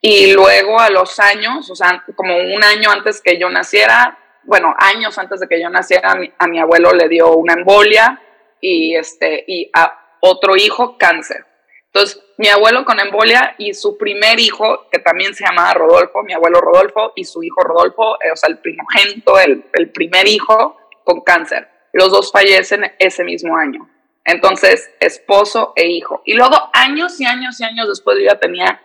Y 0.00 0.32
luego 0.32 0.78
a 0.78 0.90
los 0.90 1.18
años, 1.20 1.70
o 1.70 1.74
sea, 1.74 2.04
como 2.14 2.36
un 2.36 2.64
año 2.64 2.90
antes 2.90 3.20
que 3.20 3.38
yo 3.38 3.50
naciera, 3.50 4.18
bueno, 4.44 4.74
años 4.78 5.18
antes 5.18 5.40
de 5.40 5.48
que 5.48 5.60
yo 5.60 5.68
naciera, 5.68 6.14
a 6.38 6.46
mi, 6.46 6.58
abuelo 6.58 6.92
le 6.92 7.08
dio 7.08 7.34
una 7.36 7.54
embolia 7.54 8.20
y, 8.60 8.96
este, 8.96 9.44
y 9.46 9.70
a 9.74 10.16
otro 10.20 10.56
hijo 10.56 10.96
cáncer. 10.96 11.44
Entonces, 11.92 12.22
mi 12.36 12.48
abuelo 12.48 12.84
con 12.84 13.00
embolia 13.00 13.56
y 13.58 13.74
su 13.74 13.98
primer 13.98 14.38
hijo, 14.38 14.88
que 14.92 15.00
también 15.00 15.34
se 15.34 15.44
llamaba 15.44 15.74
Rodolfo, 15.74 16.22
mi 16.22 16.32
abuelo 16.32 16.60
Rodolfo, 16.60 17.12
y 17.16 17.24
su 17.24 17.42
hijo 17.42 17.60
Rodolfo, 17.62 18.16
eh, 18.22 18.30
o 18.30 18.36
sea, 18.36 18.48
el 18.48 18.58
primogénito, 18.58 19.38
el, 19.40 19.90
primer 19.90 20.28
hijo 20.28 20.76
con 21.04 21.22
cáncer. 21.22 21.68
Los 21.92 22.12
dos 22.12 22.30
fallecen 22.30 22.92
ese 23.00 23.24
mismo 23.24 23.56
año. 23.56 23.90
Entonces, 24.24 24.88
esposo 25.00 25.72
e 25.74 25.88
hijo. 25.88 26.22
Y 26.24 26.34
luego, 26.34 26.56
años 26.72 27.20
y 27.20 27.26
años 27.26 27.60
y 27.60 27.64
años 27.64 27.88
después, 27.88 28.18
yo 28.18 28.26
ya 28.26 28.38
tenía 28.38 28.80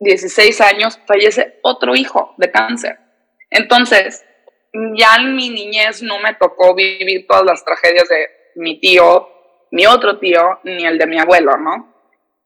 16 0.00 0.60
años, 0.60 0.98
fallece 1.06 1.60
otro 1.62 1.94
hijo 1.94 2.34
de 2.36 2.50
cáncer. 2.50 2.98
Entonces, 3.50 4.24
ya 4.96 5.16
en 5.16 5.36
mi 5.36 5.50
niñez 5.50 6.02
no 6.02 6.18
me 6.18 6.34
tocó 6.34 6.74
vivir 6.74 7.26
todas 7.28 7.44
las 7.44 7.64
tragedias 7.64 8.08
de 8.08 8.26
mi 8.56 8.80
tío, 8.80 9.28
mi 9.70 9.86
otro 9.86 10.18
tío, 10.18 10.58
ni 10.64 10.84
el 10.84 10.98
de 10.98 11.06
mi 11.06 11.18
abuelo, 11.18 11.56
¿no? 11.56 11.99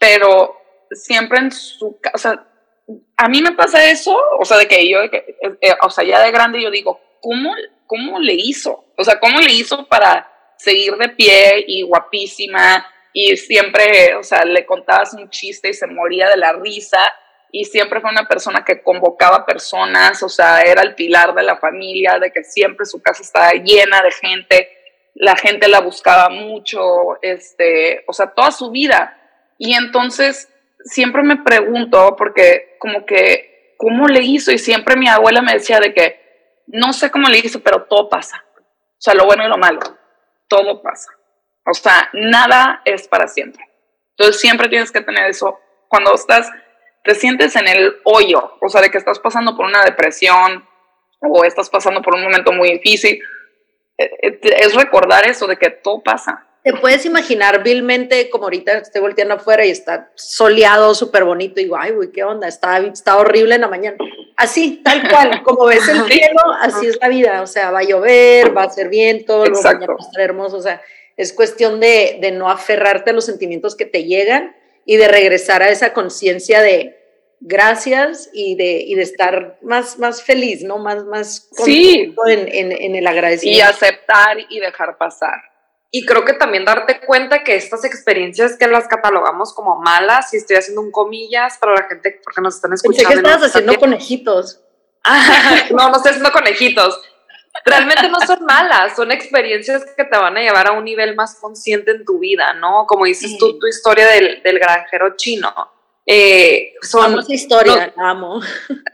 Pero 0.04 0.60
siempre 0.90 1.38
en 1.38 1.50
su 1.50 1.98
casa, 1.98 2.46
a 3.16 3.28
mí 3.30 3.40
me 3.40 3.52
pasa 3.52 3.88
eso, 3.88 4.14
o 4.38 4.44
sea, 4.44 4.58
de 4.58 4.68
que 4.68 4.86
yo, 4.86 5.02
eh, 5.02 5.24
eh, 5.62 5.74
o 5.80 5.88
sea, 5.88 6.04
ya 6.04 6.22
de 6.22 6.30
grande 6.30 6.60
yo 6.60 6.70
digo, 6.70 7.00
¿cómo, 7.22 7.54
¿cómo 7.86 8.18
le 8.18 8.34
hizo? 8.34 8.84
O 8.98 9.02
sea, 9.02 9.18
¿cómo 9.18 9.40
le 9.40 9.50
hizo 9.50 9.86
para 9.86 10.30
seguir 10.58 10.94
de 10.96 11.08
pie 11.08 11.64
y 11.66 11.82
guapísima? 11.84 12.86
Y 13.14 13.34
siempre, 13.38 14.14
o 14.16 14.22
sea, 14.22 14.44
le 14.44 14.66
contabas 14.66 15.14
un 15.14 15.30
chiste 15.30 15.70
y 15.70 15.74
se 15.74 15.86
moría 15.86 16.28
de 16.28 16.36
la 16.36 16.52
risa. 16.52 16.98
Y 17.50 17.64
siempre 17.64 18.02
fue 18.02 18.10
una 18.10 18.28
persona 18.28 18.62
que 18.62 18.82
convocaba 18.82 19.46
personas, 19.46 20.22
o 20.22 20.28
sea, 20.28 20.60
era 20.60 20.82
el 20.82 20.94
pilar 20.94 21.34
de 21.34 21.44
la 21.44 21.56
familia, 21.56 22.18
de 22.18 22.30
que 22.30 22.44
siempre 22.44 22.84
su 22.84 23.00
casa 23.00 23.22
estaba 23.22 23.52
llena 23.52 24.02
de 24.02 24.10
gente, 24.10 24.68
la 25.14 25.34
gente 25.34 25.66
la 25.68 25.80
buscaba 25.80 26.28
mucho, 26.28 27.22
este, 27.22 28.04
o 28.06 28.12
sea, 28.12 28.26
toda 28.26 28.50
su 28.50 28.70
vida. 28.70 29.20
Y 29.58 29.74
entonces 29.74 30.48
siempre 30.84 31.22
me 31.22 31.36
pregunto, 31.38 32.14
porque 32.16 32.76
como 32.78 33.06
que, 33.06 33.74
¿cómo 33.78 34.06
le 34.06 34.22
hizo? 34.22 34.52
Y 34.52 34.58
siempre 34.58 34.96
mi 34.96 35.08
abuela 35.08 35.42
me 35.42 35.54
decía 35.54 35.80
de 35.80 35.94
que, 35.94 36.20
no 36.66 36.92
sé 36.92 37.10
cómo 37.10 37.28
le 37.28 37.38
hizo, 37.38 37.60
pero 37.60 37.84
todo 37.84 38.08
pasa. 38.08 38.44
O 38.58 38.98
sea, 38.98 39.14
lo 39.14 39.26
bueno 39.26 39.44
y 39.44 39.48
lo 39.48 39.58
malo, 39.58 39.80
todo 40.48 40.82
pasa. 40.82 41.10
O 41.66 41.74
sea, 41.74 42.08
nada 42.12 42.82
es 42.84 43.08
para 43.08 43.28
siempre. 43.28 43.64
Entonces 44.16 44.40
siempre 44.40 44.68
tienes 44.68 44.92
que 44.92 45.00
tener 45.00 45.28
eso. 45.28 45.58
Cuando 45.88 46.14
estás, 46.14 46.50
te 47.02 47.14
sientes 47.14 47.56
en 47.56 47.68
el 47.68 47.96
hoyo, 48.04 48.56
o 48.60 48.68
sea, 48.68 48.80
de 48.80 48.90
que 48.90 48.98
estás 48.98 49.18
pasando 49.18 49.56
por 49.56 49.66
una 49.66 49.84
depresión 49.84 50.66
o 51.20 51.44
estás 51.44 51.70
pasando 51.70 52.02
por 52.02 52.14
un 52.14 52.22
momento 52.22 52.52
muy 52.52 52.70
difícil, 52.72 53.20
eh, 53.98 54.10
eh, 54.22 54.40
es 54.42 54.74
recordar 54.74 55.26
eso 55.26 55.46
de 55.46 55.56
que 55.56 55.70
todo 55.70 56.02
pasa. 56.02 56.46
Te 56.64 56.72
puedes 56.72 57.04
imaginar 57.04 57.62
vilmente 57.62 58.30
como 58.30 58.44
ahorita 58.44 58.78
estoy 58.78 59.02
volteando 59.02 59.34
afuera 59.34 59.66
y 59.66 59.70
está 59.70 60.10
soleado, 60.14 60.94
súper 60.94 61.24
bonito, 61.24 61.60
y 61.60 61.64
digo, 61.64 61.76
ay, 61.78 61.92
güey, 61.92 62.10
qué 62.10 62.24
onda, 62.24 62.48
está, 62.48 62.78
está 62.78 63.18
horrible 63.18 63.54
en 63.56 63.60
la 63.60 63.68
mañana. 63.68 63.98
Así, 64.34 64.80
tal 64.82 65.06
cual, 65.10 65.42
como 65.42 65.66
ves 65.66 65.86
el 65.88 66.04
cielo, 66.06 66.40
así 66.60 66.86
es 66.86 66.98
la 67.02 67.08
vida, 67.08 67.42
o 67.42 67.46
sea, 67.46 67.70
va 67.70 67.80
a 67.80 67.84
llover, 67.84 68.56
va 68.56 68.62
a 68.62 68.70
ser 68.70 68.88
viento, 68.88 69.44
luego 69.44 69.62
va 69.62 69.70
a 69.70 69.72
estar 69.74 70.20
hermoso, 70.20 70.56
o 70.56 70.62
sea, 70.62 70.80
es 71.18 71.34
cuestión 71.34 71.80
de, 71.80 72.16
de 72.22 72.32
no 72.32 72.50
aferrarte 72.50 73.10
a 73.10 73.12
los 73.12 73.26
sentimientos 73.26 73.76
que 73.76 73.84
te 73.84 74.04
llegan 74.04 74.56
y 74.86 74.96
de 74.96 75.06
regresar 75.06 75.62
a 75.62 75.68
esa 75.68 75.92
conciencia 75.92 76.62
de, 76.62 76.96
gracias 77.40 78.30
y 78.32 78.56
de, 78.56 78.82
y 78.86 78.94
de 78.94 79.02
estar 79.02 79.58
más, 79.60 79.98
más 79.98 80.22
feliz, 80.22 80.62
¿no? 80.64 80.78
Más, 80.78 81.04
más 81.04 81.48
sí. 81.52 82.14
en, 82.26 82.48
en, 82.48 82.72
en, 82.72 82.96
el 82.96 83.06
agradecimiento. 83.06 83.58
Y 83.58 83.60
aceptar 83.60 84.38
y 84.48 84.60
dejar 84.60 84.96
pasar. 84.96 85.53
Y 85.96 86.04
creo 86.04 86.24
que 86.24 86.32
también 86.32 86.64
darte 86.64 86.98
cuenta 86.98 87.44
que 87.44 87.54
estas 87.54 87.84
experiencias 87.84 88.56
que 88.58 88.66
las 88.66 88.88
catalogamos 88.88 89.54
como 89.54 89.80
malas, 89.80 90.34
y 90.34 90.38
estoy 90.38 90.56
haciendo 90.56 90.80
un 90.80 90.90
comillas 90.90 91.56
para 91.58 91.72
la 91.72 91.84
gente 91.84 92.20
porque 92.24 92.40
nos 92.40 92.56
están 92.56 92.72
escuchando. 92.72 93.10
Pensé 93.10 93.22
que 93.22 93.28
estabas 93.28 93.48
haciendo 93.48 93.78
conejitos. 93.78 94.60
no, 95.70 95.90
no 95.90 95.96
estoy 95.96 96.10
haciendo 96.10 96.32
conejitos. 96.32 97.00
Realmente 97.64 98.08
no 98.08 98.18
son 98.26 98.44
malas, 98.44 98.96
son 98.96 99.12
experiencias 99.12 99.84
que 99.96 100.02
te 100.02 100.18
van 100.18 100.36
a 100.36 100.40
llevar 100.40 100.66
a 100.66 100.72
un 100.72 100.82
nivel 100.82 101.14
más 101.14 101.36
consciente 101.36 101.92
en 101.92 102.04
tu 102.04 102.18
vida, 102.18 102.54
¿no? 102.54 102.86
Como 102.88 103.04
dices 103.04 103.38
tú, 103.38 103.56
tu 103.60 103.68
historia 103.68 104.08
del, 104.08 104.42
del 104.42 104.58
granjero 104.58 105.14
chino. 105.14 105.54
Eh, 106.04 106.74
son 106.82 107.20
esa 107.20 107.32
historia, 107.32 107.94
amo. 107.96 108.40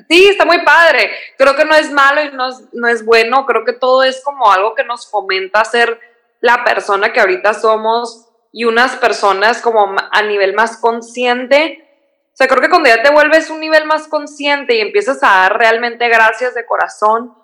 Sí, 0.06 0.28
está 0.28 0.44
muy 0.44 0.62
padre. 0.66 1.10
Creo 1.38 1.56
que 1.56 1.64
no 1.64 1.74
es 1.74 1.90
malo 1.90 2.22
y 2.22 2.30
no 2.32 2.50
es, 2.50 2.62
no 2.74 2.88
es 2.88 3.06
bueno. 3.06 3.46
Creo 3.46 3.64
que 3.64 3.72
todo 3.72 4.02
es 4.02 4.22
como 4.22 4.52
algo 4.52 4.74
que 4.74 4.84
nos 4.84 5.10
fomenta 5.10 5.60
a 5.60 5.64
ser 5.64 6.09
la 6.40 6.64
persona 6.64 7.12
que 7.12 7.20
ahorita 7.20 7.54
somos 7.54 8.28
y 8.52 8.64
unas 8.64 8.96
personas 8.96 9.60
como 9.60 9.94
a 10.10 10.22
nivel 10.22 10.54
más 10.54 10.76
consciente. 10.78 11.84
O 12.32 12.36
sea, 12.36 12.48
creo 12.48 12.60
que 12.60 12.70
cuando 12.70 12.88
ya 12.88 13.02
te 13.02 13.12
vuelves 13.12 13.50
un 13.50 13.60
nivel 13.60 13.84
más 13.84 14.08
consciente 14.08 14.76
y 14.76 14.80
empiezas 14.80 15.22
a 15.22 15.28
dar 15.28 15.58
realmente 15.58 16.08
gracias 16.08 16.54
de 16.54 16.66
corazón, 16.66 17.34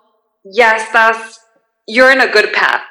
ya 0.43 0.75
estás, 0.75 1.45
you're 1.85 2.13
in 2.13 2.21
a 2.21 2.27
good 2.27 2.51
path. 2.53 2.83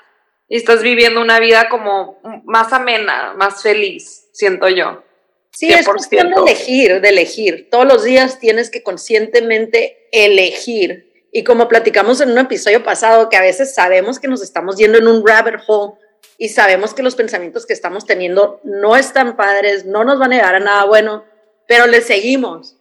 Y 0.49 0.57
estás 0.57 0.83
viviendo 0.83 1.21
una 1.21 1.41
vida 1.41 1.69
como 1.69 2.21
más 2.45 2.73
amena, 2.73 3.35
más 3.35 3.63
feliz, 3.63 4.29
siento 4.33 4.69
yo. 4.69 5.03
Sí, 5.51 5.73
es 5.73 5.89
cuestión 5.89 6.31
de 6.31 6.41
elegir, 6.43 7.01
de 7.01 7.09
elegir. 7.09 7.69
Todos 7.71 7.87
los 7.87 8.05
días 8.05 8.39
tienes 8.39 8.71
que 8.71 8.83
conscientemente 8.83 10.07
elegir 10.13 11.16
y 11.33 11.45
como 11.45 11.69
platicamos 11.69 12.21
en 12.21 12.31
un 12.31 12.39
episodio 12.39 12.83
pasado, 12.83 13.29
que 13.29 13.37
a 13.37 13.43
veces 13.43 13.75
sabemos 13.75 14.19
que 14.19 14.29
nos 14.29 14.43
estamos 14.43 14.77
yendo 14.77 14.99
en 14.99 15.07
un 15.07 15.27
rabbit 15.27 15.61
hole 15.67 15.95
y 16.39 16.49
sabemos 16.49 16.95
que 16.95 17.03
los 17.03 17.15
pensamientos 17.15 17.67
que 17.67 17.73
estamos 17.73 18.07
teniendo 18.07 18.61
no 18.65 18.97
están 18.97 19.37
padres, 19.37 19.85
no 19.85 20.05
nos 20.05 20.19
van 20.19 20.33
a 20.33 20.37
llevar 20.37 20.55
a 20.57 20.61
nada 20.61 20.85
bueno, 20.85 21.25
pero 21.67 21.87
le 21.87 22.01
seguimos. 22.01 22.77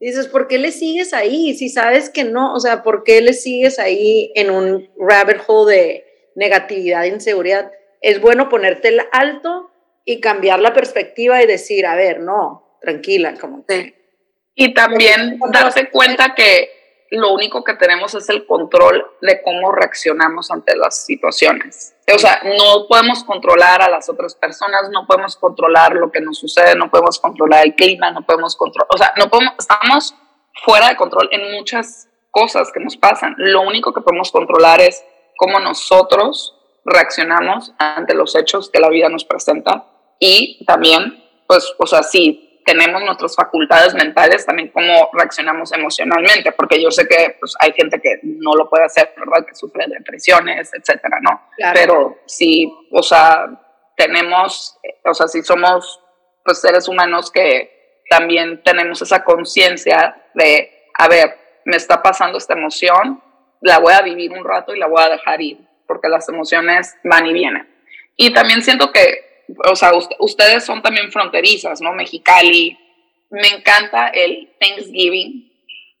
dices, 0.00 0.28
¿por 0.28 0.46
qué 0.46 0.58
le 0.58 0.72
sigues 0.72 1.12
ahí? 1.12 1.54
Si 1.54 1.68
sabes 1.68 2.10
que 2.10 2.24
no, 2.24 2.54
o 2.54 2.60
sea, 2.60 2.82
¿por 2.82 3.02
qué 3.04 3.20
le 3.20 3.32
sigues 3.32 3.78
ahí 3.78 4.32
en 4.34 4.50
un 4.50 4.88
rabbit 4.98 5.38
hole 5.46 5.74
de 5.74 6.04
negatividad, 6.36 7.04
inseguridad? 7.04 7.72
Es 8.00 8.20
bueno 8.20 8.48
ponerte 8.48 8.88
el 8.88 9.00
alto 9.12 9.70
y 10.04 10.20
cambiar 10.20 10.60
la 10.60 10.72
perspectiva 10.72 11.42
y 11.42 11.46
decir, 11.46 11.84
a 11.84 11.96
ver, 11.96 12.20
no, 12.20 12.78
tranquila, 12.80 13.34
como 13.40 13.66
que. 13.66 13.94
Y 14.54 14.72
también 14.74 15.38
darse 15.52 15.90
cuenta 15.90 16.34
que 16.34 16.77
lo 17.10 17.32
único 17.32 17.64
que 17.64 17.74
tenemos 17.74 18.14
es 18.14 18.28
el 18.28 18.46
control 18.46 19.06
de 19.20 19.42
cómo 19.42 19.72
reaccionamos 19.72 20.50
ante 20.50 20.76
las 20.76 21.04
situaciones. 21.04 21.94
O 22.14 22.18
sea, 22.18 22.40
no 22.44 22.86
podemos 22.88 23.24
controlar 23.24 23.82
a 23.82 23.88
las 23.88 24.08
otras 24.08 24.34
personas, 24.34 24.90
no 24.90 25.06
podemos 25.06 25.36
controlar 25.36 25.94
lo 25.94 26.10
que 26.10 26.20
nos 26.20 26.38
sucede, 26.38 26.74
no 26.74 26.90
podemos 26.90 27.18
controlar 27.18 27.66
el 27.66 27.74
clima, 27.74 28.10
no 28.10 28.22
podemos 28.22 28.56
controlar, 28.56 28.88
o 28.90 28.98
sea, 28.98 29.12
no 29.16 29.28
podemos, 29.28 29.54
estamos 29.58 30.14
fuera 30.64 30.88
de 30.88 30.96
control 30.96 31.28
en 31.32 31.52
muchas 31.52 32.08
cosas 32.30 32.70
que 32.72 32.80
nos 32.80 32.96
pasan. 32.96 33.34
Lo 33.38 33.62
único 33.62 33.92
que 33.92 34.00
podemos 34.00 34.30
controlar 34.30 34.80
es 34.80 35.04
cómo 35.36 35.60
nosotros 35.60 36.54
reaccionamos 36.84 37.74
ante 37.78 38.14
los 38.14 38.34
hechos 38.34 38.70
que 38.70 38.80
la 38.80 38.88
vida 38.88 39.08
nos 39.08 39.24
presenta 39.24 39.86
y 40.18 40.64
también, 40.64 41.22
pues, 41.46 41.74
o 41.78 41.86
sea, 41.86 42.02
sí, 42.02 42.47
tenemos 42.68 43.02
nuestras 43.02 43.34
facultades 43.34 43.94
mentales, 43.94 44.44
también 44.44 44.68
cómo 44.68 45.08
reaccionamos 45.14 45.72
emocionalmente, 45.72 46.52
porque 46.52 46.82
yo 46.82 46.90
sé 46.90 47.08
que 47.08 47.34
pues, 47.40 47.54
hay 47.60 47.72
gente 47.72 47.98
que 47.98 48.20
no 48.22 48.52
lo 48.52 48.68
puede 48.68 48.84
hacer, 48.84 49.14
¿verdad? 49.16 49.46
Que 49.46 49.54
sufre 49.54 49.86
depresiones, 49.88 50.70
etcétera, 50.74 51.18
¿no? 51.22 51.48
Pero 51.72 52.18
sí, 52.26 52.70
o 52.90 53.02
sea, 53.02 53.46
tenemos, 53.96 54.78
o 55.02 55.14
sea, 55.14 55.28
si 55.28 55.42
somos 55.42 55.98
pues 56.44 56.60
seres 56.60 56.88
humanos 56.88 57.30
que 57.30 58.02
también 58.10 58.62
tenemos 58.62 59.00
esa 59.00 59.24
conciencia 59.24 60.22
de, 60.34 60.70
a 60.92 61.08
ver, 61.08 61.38
me 61.64 61.78
está 61.78 62.02
pasando 62.02 62.36
esta 62.36 62.52
emoción, 62.52 63.22
la 63.62 63.78
voy 63.78 63.94
a 63.94 64.02
vivir 64.02 64.30
un 64.32 64.44
rato 64.44 64.74
y 64.74 64.78
la 64.78 64.88
voy 64.88 65.02
a 65.02 65.08
dejar 65.08 65.40
ir, 65.40 65.58
porque 65.86 66.10
las 66.10 66.28
emociones 66.28 66.98
van 67.02 67.24
y 67.24 67.32
vienen. 67.32 67.66
Y 68.14 68.34
también 68.34 68.60
siento 68.60 68.92
que 68.92 69.27
o 69.64 69.76
sea, 69.76 69.92
ustedes 70.18 70.64
son 70.64 70.82
también 70.82 71.10
fronterizas, 71.10 71.80
¿no? 71.80 71.92
Mexicali. 71.92 72.78
Me 73.30 73.48
encanta 73.48 74.08
el 74.08 74.50
Thanksgiving. 74.58 75.48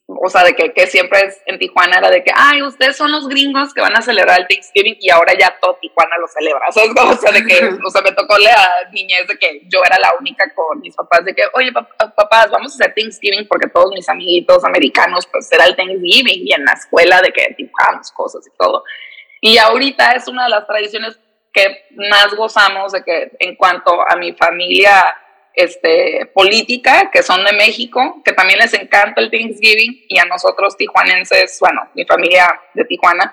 O 0.06 0.30
sea, 0.30 0.42
de 0.42 0.54
que, 0.54 0.72
que, 0.72 0.86
siempre 0.86 1.20
es 1.20 1.38
en 1.44 1.58
Tijuana 1.58 1.98
era 1.98 2.08
de 2.08 2.24
que, 2.24 2.32
ay, 2.34 2.62
ustedes 2.62 2.96
son 2.96 3.12
los 3.12 3.28
gringos 3.28 3.74
que 3.74 3.82
van 3.82 3.94
a 3.94 4.00
celebrar 4.00 4.40
el 4.40 4.48
Thanksgiving 4.48 4.96
y 5.00 5.10
ahora 5.10 5.34
ya 5.38 5.54
todo 5.60 5.76
Tijuana 5.82 6.16
lo 6.16 6.26
celebra. 6.28 6.66
O 6.66 6.72
sea, 6.72 6.84
es 6.84 6.94
como, 6.94 7.10
o 7.10 7.16
sea, 7.16 7.30
de 7.30 7.44
que, 7.44 7.68
o 7.86 7.90
sea, 7.90 8.00
me 8.00 8.12
tocó 8.12 8.38
la 8.38 8.70
niñez 8.90 9.26
de 9.28 9.38
que 9.38 9.60
yo 9.68 9.82
era 9.84 9.98
la 9.98 10.12
única 10.18 10.50
con 10.54 10.80
mis 10.80 10.96
papás 10.96 11.26
de 11.26 11.34
que, 11.34 11.42
oye, 11.52 11.72
papás, 11.72 12.50
vamos 12.50 12.72
a 12.72 12.74
hacer 12.76 12.94
Thanksgiving 12.94 13.46
porque 13.46 13.68
todos 13.68 13.90
mis 13.92 14.08
amiguitos 14.08 14.64
americanos, 14.64 15.26
pues 15.26 15.52
era 15.52 15.66
el 15.66 15.76
Thanksgiving 15.76 16.46
y 16.46 16.54
en 16.54 16.64
la 16.64 16.72
escuela 16.72 17.20
de 17.20 17.30
que 17.30 17.54
dibujamos 17.58 18.10
cosas 18.12 18.46
y 18.46 18.56
todo. 18.56 18.84
Y 19.42 19.58
ahorita 19.58 20.12
es 20.12 20.26
una 20.26 20.44
de 20.44 20.50
las 20.50 20.66
tradiciones 20.66 21.20
que 21.58 21.86
más 21.96 22.34
gozamos 22.36 22.92
de 22.92 23.02
que 23.02 23.32
en 23.40 23.56
cuanto 23.56 24.00
a 24.08 24.16
mi 24.16 24.32
familia 24.32 25.04
este, 25.54 26.30
política, 26.32 27.10
que 27.12 27.22
son 27.22 27.44
de 27.44 27.52
México, 27.52 28.22
que 28.24 28.32
también 28.32 28.60
les 28.60 28.72
encanta 28.74 29.20
el 29.20 29.30
Thanksgiving, 29.30 30.04
y 30.08 30.18
a 30.18 30.24
nosotros 30.24 30.76
tijuanenses, 30.76 31.58
bueno, 31.60 31.88
mi 31.94 32.04
familia 32.04 32.60
de 32.74 32.84
Tijuana, 32.84 33.32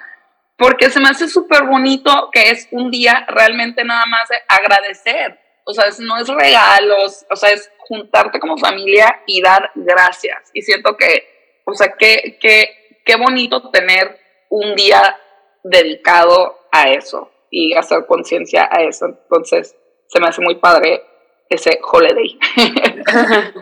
porque 0.57 0.89
se 0.89 0.99
me 0.99 1.09
hace 1.09 1.27
súper 1.27 1.63
bonito 1.63 2.29
que 2.31 2.49
es 2.49 2.67
un 2.71 2.89
día 2.89 3.25
realmente 3.27 3.83
nada 3.83 4.05
más 4.07 4.27
de 4.29 4.37
agradecer. 4.47 5.39
O 5.65 5.73
sea, 5.73 5.85
no 5.99 6.17
es 6.17 6.27
regalos, 6.27 7.25
o 7.29 7.35
sea, 7.35 7.51
es 7.51 7.69
juntarte 7.79 8.39
como 8.39 8.57
familia 8.57 9.21
y 9.27 9.41
dar 9.41 9.71
gracias. 9.75 10.49
Y 10.53 10.61
siento 10.61 10.95
que, 10.95 11.61
o 11.65 11.73
sea, 11.73 11.93
qué, 11.97 12.37
qué, 12.39 12.99
qué 13.03 13.15
bonito 13.17 13.69
tener 13.69 14.19
un 14.49 14.75
día 14.75 15.19
dedicado 15.63 16.67
a 16.71 16.89
eso 16.89 17.31
y 17.57 17.73
hacer 17.73 18.05
conciencia 18.05 18.67
a 18.69 18.83
eso. 18.83 19.05
Entonces, 19.05 19.77
se 20.07 20.19
me 20.19 20.27
hace 20.27 20.41
muy 20.41 20.55
padre 20.55 21.01
ese 21.47 21.79
holiday. 21.89 22.37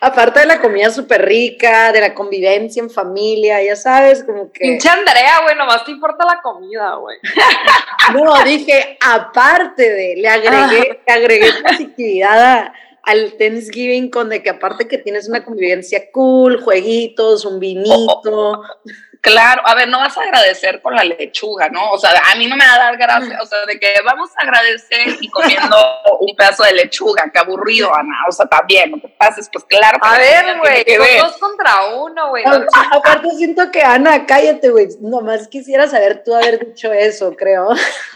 Aparte 0.00 0.40
de 0.40 0.46
la 0.46 0.60
comida 0.60 0.90
súper 0.90 1.24
rica, 1.24 1.92
de 1.92 2.00
la 2.00 2.14
convivencia 2.14 2.82
en 2.82 2.90
familia, 2.90 3.62
ya 3.62 3.76
sabes, 3.76 4.24
como 4.24 4.50
que... 4.50 4.60
Pinche 4.60 4.88
Andrea, 4.88 5.42
güey, 5.44 5.54
nomás 5.54 5.84
te 5.84 5.92
importa 5.92 6.26
la 6.26 6.40
comida, 6.42 6.96
güey. 6.96 7.18
no, 8.12 8.42
dije, 8.44 8.98
aparte 9.00 9.88
de, 9.88 10.16
le 10.16 10.28
agregué, 10.28 11.00
le 11.06 11.12
agregué 11.12 11.52
positividad 11.62 12.40
a, 12.40 12.72
al 13.04 13.34
Thanksgiving 13.38 14.10
con 14.10 14.30
de 14.30 14.42
que 14.42 14.50
aparte 14.50 14.88
que 14.88 14.98
tienes 14.98 15.28
una 15.28 15.44
convivencia 15.44 16.10
cool, 16.10 16.60
jueguitos, 16.60 17.44
un 17.44 17.60
vinito. 17.60 18.62
Claro, 19.30 19.62
a 19.64 19.74
ver, 19.74 19.88
no 19.88 19.98
vas 19.98 20.16
a 20.16 20.22
agradecer 20.22 20.82
con 20.82 20.94
la 20.94 21.04
lechuga, 21.04 21.68
¿no? 21.68 21.90
O 21.90 21.98
sea, 21.98 22.10
a 22.32 22.36
mí 22.36 22.46
no 22.46 22.56
me 22.56 22.64
va 22.64 22.74
a 22.74 22.78
dar 22.78 22.96
gracia, 22.96 23.38
o 23.40 23.46
sea, 23.46 23.64
de 23.66 23.78
que 23.78 23.92
vamos 24.04 24.30
a 24.36 24.42
agradecer 24.42 25.16
y 25.20 25.28
comiendo 25.28 25.76
un 26.20 26.34
pedazo 26.36 26.64
de 26.64 26.72
lechuga, 26.72 27.30
qué 27.32 27.38
aburrido, 27.38 27.94
Ana, 27.94 28.24
o 28.28 28.32
sea, 28.32 28.46
también, 28.46 28.90
no 28.90 29.00
te 29.00 29.08
pases, 29.08 29.48
pues 29.52 29.64
claro. 29.64 29.98
a 30.02 30.18
ver, 30.18 30.58
güey, 30.58 31.18
dos 31.18 31.36
contra 31.38 31.86
uno, 31.94 32.30
güey. 32.30 32.44
aparte 32.46 33.30
siento 33.36 33.70
que, 33.70 33.82
Ana, 33.82 34.26
cállate, 34.26 34.70
güey, 34.70 34.88
nomás 35.00 35.48
quisiera 35.48 35.86
saber 35.86 36.22
tú 36.24 36.34
haber 36.34 36.66
dicho 36.66 36.92
eso, 36.92 37.34
creo. 37.36 37.68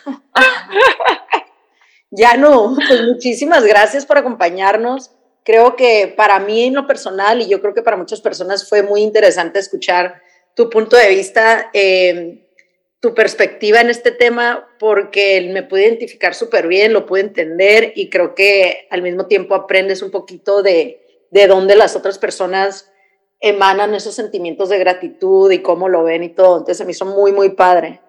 ya 2.10 2.36
no, 2.36 2.74
pues 2.76 3.02
muchísimas 3.02 3.64
gracias 3.64 4.06
por 4.06 4.18
acompañarnos. 4.18 5.10
Creo 5.44 5.74
que 5.74 6.12
para 6.16 6.38
mí 6.38 6.66
en 6.66 6.74
lo 6.74 6.86
personal 6.86 7.40
y 7.40 7.48
yo 7.48 7.60
creo 7.60 7.74
que 7.74 7.82
para 7.82 7.96
muchas 7.96 8.20
personas 8.20 8.68
fue 8.68 8.82
muy 8.82 9.02
interesante 9.02 9.58
escuchar 9.58 10.22
tu 10.54 10.70
punto 10.70 10.96
de 10.96 11.08
vista, 11.08 11.70
eh, 11.72 12.46
tu 13.00 13.14
perspectiva 13.14 13.80
en 13.80 13.90
este 13.90 14.12
tema, 14.12 14.68
porque 14.78 15.50
me 15.52 15.62
pude 15.62 15.82
identificar 15.82 16.34
súper 16.34 16.68
bien, 16.68 16.92
lo 16.92 17.06
pude 17.06 17.22
entender 17.22 17.92
y 17.96 18.10
creo 18.10 18.34
que 18.34 18.86
al 18.90 19.02
mismo 19.02 19.26
tiempo 19.26 19.54
aprendes 19.54 20.02
un 20.02 20.10
poquito 20.10 20.62
de, 20.62 21.26
de 21.30 21.46
dónde 21.46 21.74
las 21.74 21.96
otras 21.96 22.18
personas 22.18 22.92
emanan 23.40 23.94
esos 23.94 24.14
sentimientos 24.14 24.68
de 24.68 24.78
gratitud 24.78 25.50
y 25.50 25.62
cómo 25.62 25.88
lo 25.88 26.04
ven 26.04 26.22
y 26.22 26.28
todo. 26.28 26.58
Entonces 26.58 26.78
se 26.78 26.84
me 26.84 26.92
hizo 26.92 27.04
muy, 27.04 27.32
muy 27.32 27.50
padre. 27.50 28.00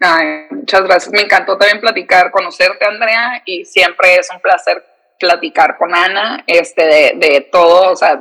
Ay, 0.00 0.46
muchas 0.50 0.82
gracias. 0.82 1.12
Me 1.12 1.22
encantó 1.22 1.56
también 1.56 1.80
platicar, 1.80 2.30
conocerte, 2.30 2.84
Andrea, 2.84 3.42
y 3.46 3.64
siempre 3.64 4.16
es 4.16 4.28
un 4.30 4.40
placer 4.40 4.84
platicar 5.18 5.78
con 5.78 5.94
Ana, 5.94 6.42
este, 6.46 6.84
de, 6.84 7.12
de 7.16 7.40
todo, 7.52 7.92
o 7.92 7.96
sea, 7.96 8.20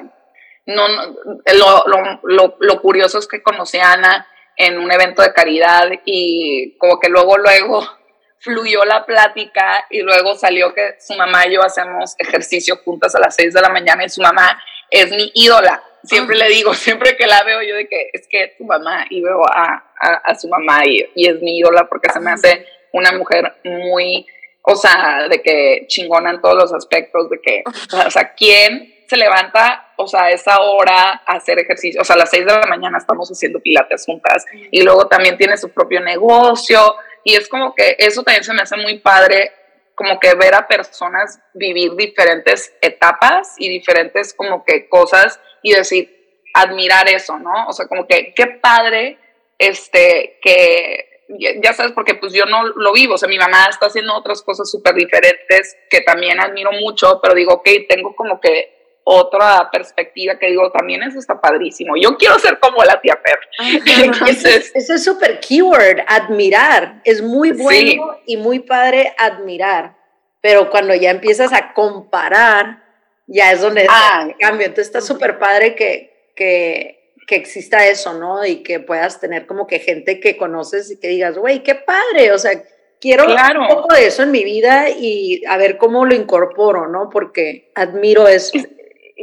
no, 0.66 0.88
lo, 0.88 2.20
lo, 2.24 2.58
lo, 2.60 2.82
curioso 2.82 3.20
es 3.20 3.28
que 3.28 3.42
conocí 3.42 3.78
a 3.78 3.94
Ana 3.94 4.28
en 4.56 4.78
un 4.80 4.92
evento 4.92 5.22
de 5.22 5.34
caridad 5.34 5.90
y 6.06 6.78
como 6.78 7.00
que 7.00 7.10
luego, 7.10 7.38
luego 7.38 7.88
fluyó 8.40 8.86
la 8.86 9.06
plática 9.06 9.86
y 9.90 10.02
luego 10.02 10.36
salió 10.36 10.74
que 10.74 10.96
su 11.00 11.14
mamá 11.16 11.48
y 11.48 11.54
yo 11.54 11.64
hacemos 11.64 12.16
ejercicio 12.18 12.78
juntas 12.84 13.16
a 13.16 13.20
las 13.20 13.36
6 13.36 13.54
de 13.54 13.62
la 13.62 13.70
mañana 13.70 14.04
y 14.04 14.10
su 14.10 14.22
mamá 14.22 14.62
es 14.90 15.10
mi 15.12 15.32
ídola. 15.34 15.84
Siempre 16.04 16.36
le 16.36 16.48
digo, 16.50 16.74
siempre 16.76 17.16
que 17.16 17.28
la 17.28 17.44
veo 17.44 17.62
yo 17.62 17.76
de 17.76 17.88
que 17.88 18.10
es 18.14 18.28
que 18.28 18.56
tu 18.58 18.66
mamá 18.66 19.06
y 19.10 19.22
veo 19.22 19.44
a, 19.46 19.84
a, 20.00 20.36
su 20.36 20.48
mamá 20.48 20.86
y, 20.86 21.06
y, 21.16 21.28
es 21.28 21.42
mi 21.42 21.58
ídola 21.58 21.88
porque 21.88 22.10
se 22.12 22.20
me 22.20 22.32
hace 22.32 22.66
una 22.92 23.12
mujer 23.14 23.56
muy, 23.64 24.26
o 24.64 24.76
sea, 24.76 25.28
de 25.30 25.42
que 25.42 25.86
chingona 25.88 26.32
en 26.32 26.42
todos 26.42 26.56
los 26.56 26.74
aspectos, 26.74 27.30
de 27.30 27.42
que, 27.42 27.64
o 28.06 28.12
sea, 28.12 28.34
¿quién 28.34 28.94
se 29.08 29.18
levanta, 29.18 29.94
o 29.98 30.08
sea, 30.08 30.24
a 30.24 30.32
esa 30.32 30.62
hora 30.62 31.22
a 31.26 31.34
hacer 31.34 31.60
ejercicio, 31.60 32.02
o 32.02 32.04
sea, 32.04 32.16
a 32.16 32.20
las 32.20 32.30
6 32.30 32.46
de 32.46 32.52
la 32.54 32.66
mañana 32.68 32.98
estamos 32.98 33.30
haciendo 33.30 33.60
pilates 33.60 34.06
juntas 34.06 34.46
y 34.72 34.84
luego 34.84 35.08
también 35.08 35.38
tiene 35.38 35.58
su 35.58 35.70
propio 35.70 36.00
negocio 36.00 36.96
y 37.24 37.36
es 37.36 37.50
como 37.50 37.76
que 37.76 37.96
eso 38.00 38.24
también 38.24 38.44
se 38.44 38.54
me 38.54 38.62
hace 38.62 38.78
muy 38.78 39.00
padre, 39.00 39.52
como 39.96 40.20
que 40.20 40.34
ver 40.36 40.56
a 40.56 40.68
personas 40.68 41.40
vivir 41.54 41.96
diferentes 41.96 42.74
etapas 42.82 43.56
y 43.58 43.68
diferentes 43.68 44.34
como 44.34 44.64
que 44.64 44.88
cosas 44.88 45.40
y 45.62 45.74
decir, 45.74 46.42
admirar 46.54 47.10
eso, 47.10 47.38
¿no? 47.38 47.68
O 47.68 47.74
sea, 47.74 47.88
como 47.88 48.08
que 48.08 48.34
qué 48.34 48.48
padre, 48.48 49.18
este, 49.58 50.40
que 50.42 51.11
ya 51.40 51.74
sabes, 51.74 51.92
porque 51.94 52.16
pues 52.16 52.34
yo 52.34 52.46
no 52.46 52.68
lo 52.68 52.94
vivo, 52.94 53.16
o 53.16 53.18
sea, 53.18 53.30
mi 53.30 53.38
mamá 53.38 53.68
está 53.70 53.88
haciendo 53.88 54.16
otras 54.16 54.42
cosas 54.42 54.70
súper 54.70 54.96
diferentes 54.96 55.78
que 55.90 56.02
también 56.02 56.40
admiro 56.40 56.72
mucho, 56.72 57.20
pero 57.22 57.34
digo, 57.34 57.54
ok, 57.54 57.70
tengo 57.88 58.16
como 58.16 58.40
que 58.40 58.82
otra 59.04 59.70
perspectiva 59.72 60.38
que 60.38 60.48
digo, 60.48 60.72
también 60.72 61.02
eso 61.04 61.20
está 61.20 61.40
padrísimo. 61.42 61.96
Yo 61.98 62.18
quiero 62.18 62.38
ser 62.40 62.60
como 62.60 62.84
la 62.84 63.02
tía 63.02 63.20
Per. 63.22 63.40
Ese 64.28 64.74
es 64.74 65.04
súper 65.04 65.40
keyword, 65.40 66.02
admirar. 66.08 67.02
Es 67.04 67.22
muy 67.22 67.52
bueno 67.52 68.18
y 68.26 68.38
muy 68.38 68.60
padre 68.60 69.14
admirar, 69.18 69.96
pero 70.40 70.70
cuando 70.70 70.94
ya 70.96 71.12
empiezas 71.12 71.52
a 71.54 71.74
comparar, 71.74 72.84
ya 73.28 73.52
es 73.52 73.62
donde 73.62 73.88
ah, 73.90 74.28
cambio. 74.40 74.68
Entonces 74.68 74.88
está 74.88 75.02
súper 75.02 75.40
padre 75.40 75.76
que, 75.76 76.34
que, 76.36 77.01
que 77.28 77.36
exista 77.36 77.86
eso, 77.88 78.14
¿no? 78.14 78.46
Y 78.46 78.64
que 78.64 78.80
puedas 78.80 79.20
tener 79.20 79.46
como 79.46 79.68
que 79.68 79.80
gente 79.80 80.20
que 80.20 80.38
conoces 80.38 80.92
y 80.92 81.00
que 81.00 81.08
digas, 81.08 81.38
güey, 81.38 81.64
qué 81.64 81.76
padre, 81.76 82.32
o 82.32 82.38
sea, 82.38 82.64
quiero 83.00 83.26
un 83.26 83.68
poco 83.68 83.94
de 83.96 84.08
eso 84.08 84.24
en 84.24 84.32
mi 84.32 84.44
vida 84.44 84.90
y 84.90 85.44
a 85.46 85.58
ver 85.58 85.78
cómo 85.78 86.06
lo 86.06 86.14
incorporo, 86.14 86.88
¿no? 86.88 87.10
Porque 87.10 87.72
admiro 87.76 88.28
eso 88.28 88.58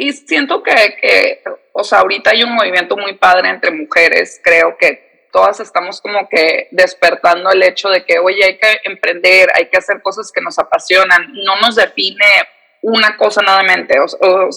y 0.00 0.12
siento 0.12 0.62
que, 0.62 0.74
que, 1.00 1.42
o 1.72 1.82
sea, 1.82 1.98
ahorita 1.98 2.30
hay 2.30 2.44
un 2.44 2.54
movimiento 2.54 2.96
muy 2.96 3.14
padre 3.14 3.48
entre 3.48 3.72
mujeres, 3.72 4.40
creo 4.44 4.76
que 4.78 5.26
todas 5.32 5.58
estamos 5.58 6.00
como 6.00 6.28
que 6.28 6.68
despertando 6.70 7.50
el 7.50 7.62
hecho 7.64 7.88
de 7.88 8.04
que, 8.04 8.20
oye, 8.20 8.44
hay 8.44 8.58
que 8.58 8.80
emprender, 8.84 9.48
hay 9.54 9.68
que 9.68 9.76
hacer 9.76 10.00
cosas 10.00 10.30
que 10.30 10.40
nos 10.40 10.58
apasionan, 10.58 11.32
no 11.32 11.60
nos 11.60 11.74
define 11.74 12.24
una 12.82 13.16
cosa 13.16 13.42
nada 13.42 13.62
o, 14.20 14.48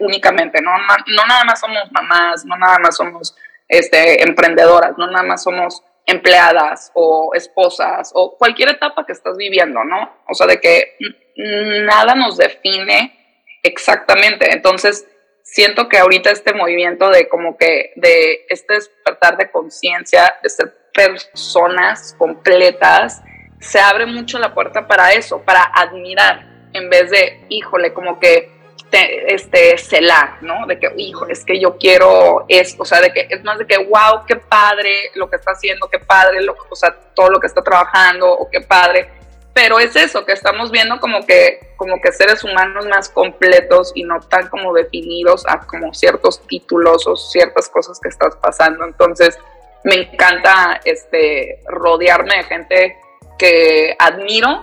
únicamente, 0.00 0.60
¿no? 0.62 0.70
no 0.72 1.26
nada 1.26 1.44
más 1.44 1.60
somos 1.60 1.90
mamás, 1.92 2.44
no 2.44 2.56
nada 2.56 2.78
más 2.78 2.96
somos 2.96 3.36
este, 3.68 4.22
emprendedoras, 4.22 4.96
no 4.96 5.06
nada 5.06 5.24
más 5.24 5.42
somos 5.42 5.82
empleadas 6.06 6.90
o 6.94 7.32
esposas 7.34 8.12
o 8.14 8.36
cualquier 8.38 8.70
etapa 8.70 9.04
que 9.04 9.12
estás 9.12 9.36
viviendo, 9.36 9.84
¿no? 9.84 10.10
O 10.26 10.34
sea, 10.34 10.46
de 10.46 10.58
que 10.58 10.96
nada 11.36 12.14
nos 12.14 12.38
define 12.38 13.18
Exactamente, 13.62 14.52
entonces 14.52 15.06
siento 15.42 15.88
que 15.88 15.98
ahorita 15.98 16.30
este 16.30 16.54
movimiento 16.54 17.10
de 17.10 17.28
como 17.28 17.56
que 17.56 17.92
de 17.96 18.46
este 18.48 18.74
despertar 18.74 19.36
de 19.36 19.50
conciencia, 19.50 20.36
de 20.42 20.48
ser 20.48 20.72
personas 20.94 22.14
completas, 22.18 23.20
se 23.60 23.80
abre 23.80 24.06
mucho 24.06 24.38
la 24.38 24.54
puerta 24.54 24.86
para 24.86 25.12
eso, 25.12 25.42
para 25.42 25.64
admirar, 25.64 26.46
en 26.72 26.90
vez 26.90 27.10
de, 27.10 27.44
híjole, 27.48 27.92
como 27.92 28.18
que 28.18 28.58
este 28.90 29.76
celar, 29.76 30.38
¿no? 30.40 30.66
De 30.66 30.78
que, 30.78 30.90
hijo, 30.96 31.26
es 31.26 31.44
que 31.44 31.60
yo 31.60 31.76
quiero 31.76 32.46
esto, 32.48 32.82
o 32.82 32.86
sea, 32.86 33.00
de 33.00 33.12
que 33.12 33.26
es 33.28 33.44
más 33.44 33.58
de 33.58 33.66
que, 33.66 33.76
wow, 33.76 34.24
qué 34.26 34.36
padre 34.36 35.10
lo 35.14 35.28
que 35.28 35.36
está 35.36 35.52
haciendo, 35.52 35.88
qué 35.88 35.98
padre, 35.98 36.40
lo, 36.42 36.56
o 36.70 36.76
sea, 36.76 36.96
todo 37.14 37.28
lo 37.28 37.38
que 37.38 37.46
está 37.46 37.62
trabajando, 37.62 38.30
o 38.30 38.48
qué 38.50 38.62
padre, 38.62 39.10
pero 39.52 39.80
es 39.80 39.96
eso, 39.96 40.24
que 40.24 40.32
estamos 40.32 40.70
viendo 40.70 41.00
como 41.00 41.26
que, 41.26 41.72
como 41.76 42.00
que 42.00 42.12
seres 42.12 42.44
humanos 42.44 42.86
más 42.86 43.08
completos 43.08 43.90
y 43.94 44.04
no 44.04 44.20
tan 44.20 44.48
como 44.48 44.72
definidos 44.72 45.44
a 45.48 45.66
como 45.66 45.92
ciertos 45.92 46.46
títulos 46.46 47.06
o 47.08 47.16
ciertas 47.16 47.68
cosas 47.68 47.98
que 47.98 48.08
estás 48.08 48.36
pasando. 48.36 48.84
Entonces, 48.84 49.36
me 49.82 49.96
encanta 49.96 50.80
este, 50.84 51.60
rodearme 51.66 52.36
de 52.36 52.44
gente 52.44 52.96
que 53.36 53.96
admiro, 53.98 54.60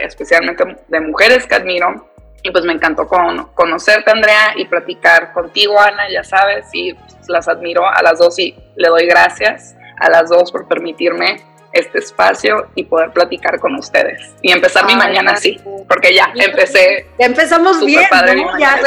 especialmente 0.00 0.64
de 0.88 1.00
mujeres 1.00 1.46
que 1.46 1.54
admiro. 1.54 2.10
Y 2.42 2.50
pues 2.50 2.64
me 2.64 2.74
encantó 2.74 3.08
con, 3.08 3.46
conocerte, 3.54 4.10
Andrea, 4.10 4.52
y 4.56 4.66
platicar 4.66 5.32
contigo, 5.32 5.80
Ana, 5.80 6.10
ya 6.10 6.22
sabes, 6.22 6.66
y 6.74 6.92
pues, 6.92 7.28
las 7.28 7.48
admiro 7.48 7.88
a 7.88 8.02
las 8.02 8.18
dos 8.18 8.38
y 8.38 8.54
le 8.76 8.88
doy 8.88 9.06
gracias 9.06 9.74
a 9.98 10.10
las 10.10 10.28
dos 10.28 10.52
por 10.52 10.68
permitirme 10.68 11.42
este 11.74 11.98
espacio 11.98 12.68
y 12.74 12.84
poder 12.84 13.10
platicar 13.10 13.58
con 13.58 13.74
ustedes. 13.74 14.34
Y 14.42 14.52
empezar 14.52 14.86
mi 14.86 14.94
mañana 14.94 15.32
así, 15.32 15.60
porque 15.88 16.14
ya 16.14 16.32
empecé. 16.34 17.06
Ya 17.18 17.26
empezamos 17.26 17.84
bien, 17.84 18.06
¿no? 18.10 18.58
Ya, 18.58 18.78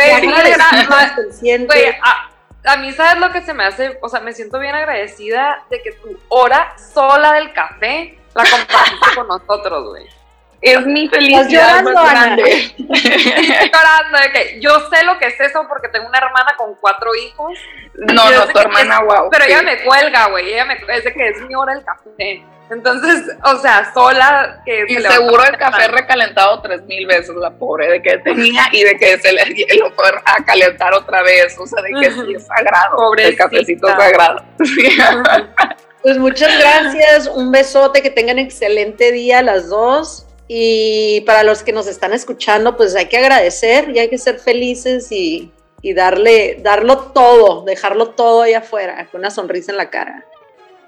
a, 2.64 2.78
mí, 2.78 2.92
¿sabes 2.92 3.20
lo 3.20 3.32
que 3.32 3.42
se 3.42 3.54
me 3.54 3.64
hace? 3.66 3.98
O 4.02 4.10
sea, 4.10 4.20
me 4.20 4.34
siento 4.34 4.60
bien 4.60 4.76
agradecida 4.76 5.64
de 5.70 5.82
que 5.82 5.92
tu 5.94 6.18
hora 6.30 6.74
sola 6.78 7.34
del 7.34 7.54
café 7.54 8.18
la 8.36 8.44
compartiste 8.44 9.16
con 9.16 9.28
nosotros, 9.28 9.90
güey. 9.90 10.17
Es 10.62 10.86
mi 10.86 11.08
felicidad 11.08 11.48
llorando, 11.48 11.94
más 11.94 12.12
grande. 12.12 12.74
llorando 12.78 14.18
de 14.24 14.32
que 14.32 14.60
yo 14.60 14.90
sé 14.90 15.04
lo 15.04 15.18
que 15.20 15.28
es 15.28 15.40
eso 15.40 15.66
porque 15.68 15.88
tengo 15.90 16.08
una 16.08 16.18
hermana 16.18 16.56
con 16.58 16.76
cuatro 16.76 17.14
hijos. 17.16 17.58
No, 17.94 18.30
no, 18.30 18.48
tu 18.48 18.60
hermana, 18.60 19.02
wow. 19.02 19.30
Pero 19.32 19.46
ella 19.46 19.62
me 19.62 19.84
cuelga, 19.84 20.28
güey. 20.30 20.54
Ella 20.54 20.66
me 20.66 20.74
es 20.74 21.04
de 21.04 21.14
que 21.14 21.30
es 21.30 21.42
mi 21.42 21.56
hora 21.56 21.74
el 21.74 21.84
café. 21.84 22.44
Entonces, 22.70 23.24
o 23.44 23.58
sea, 23.60 23.94
sola 23.94 24.62
que... 24.66 24.86
Y 24.90 24.98
seguro 24.98 25.44
el 25.46 25.58
café 25.58 25.88
recalentado 25.88 26.62
tres 26.62 26.82
mil 26.84 27.06
veces, 27.08 27.34
la 27.36 27.52
pobre, 27.52 27.90
de 27.90 28.02
que 28.02 28.18
tenía 28.18 28.64
y 28.74 28.84
de 28.84 28.98
que 28.98 29.18
se 29.20 29.32
le 29.32 29.46
lo 29.80 29.92
fue 29.92 30.06
a 30.26 30.44
calentar 30.44 30.94
otra 30.94 31.22
vez, 31.24 31.58
o 31.58 31.66
sea, 31.66 31.82
de 31.82 31.92
que 31.92 32.12
sí 32.12 32.36
es 32.36 32.46
sagrado, 32.46 32.98
Pobrecita. 32.98 33.30
el 33.30 33.38
cafecito 33.38 33.88
sagrado. 33.88 34.44
Pues 36.04 36.20
muchas 36.20 36.58
gracias, 36.58 37.28
un 37.28 37.52
besote, 37.52 38.02
que 38.02 38.10
tengan 38.10 38.40
excelente 38.40 39.12
día 39.12 39.42
las 39.42 39.68
dos. 39.68 40.27
Y 40.48 41.22
para 41.22 41.44
los 41.44 41.64
que 41.64 41.74
nos 41.74 41.88
están 41.88 42.14
escuchando, 42.14 42.78
pues 42.78 42.96
hay 42.96 43.08
que 43.08 43.18
agradecer 43.18 43.90
y 43.90 44.00
hay 44.00 44.10
que 44.10 44.18
ser 44.18 44.40
felices 44.40 45.12
y, 45.12 45.52
y 45.82 45.94
darle, 45.94 46.60
darlo 46.62 46.98
todo, 47.12 47.64
dejarlo 47.64 48.12
todo 48.12 48.44
ahí 48.44 48.54
afuera, 48.54 49.08
con 49.12 49.20
una 49.20 49.30
sonrisa 49.30 49.72
en 49.72 49.78
la 49.78 49.90
cara. 49.90 50.26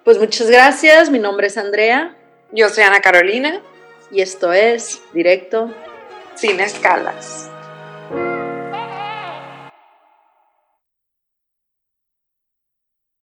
Pues 0.04 0.18
muchas 0.18 0.50
gracias, 0.50 1.10
mi 1.10 1.20
nombre 1.20 1.48
es 1.48 1.58
Andrea. 1.58 2.16
Yo 2.52 2.70
soy 2.70 2.84
Ana 2.84 3.02
Carolina. 3.02 3.62
Y 4.12 4.22
esto 4.22 4.52
es 4.54 5.02
Directo 5.14 5.72
Sin 6.36 6.60
Escalas. 6.60 7.49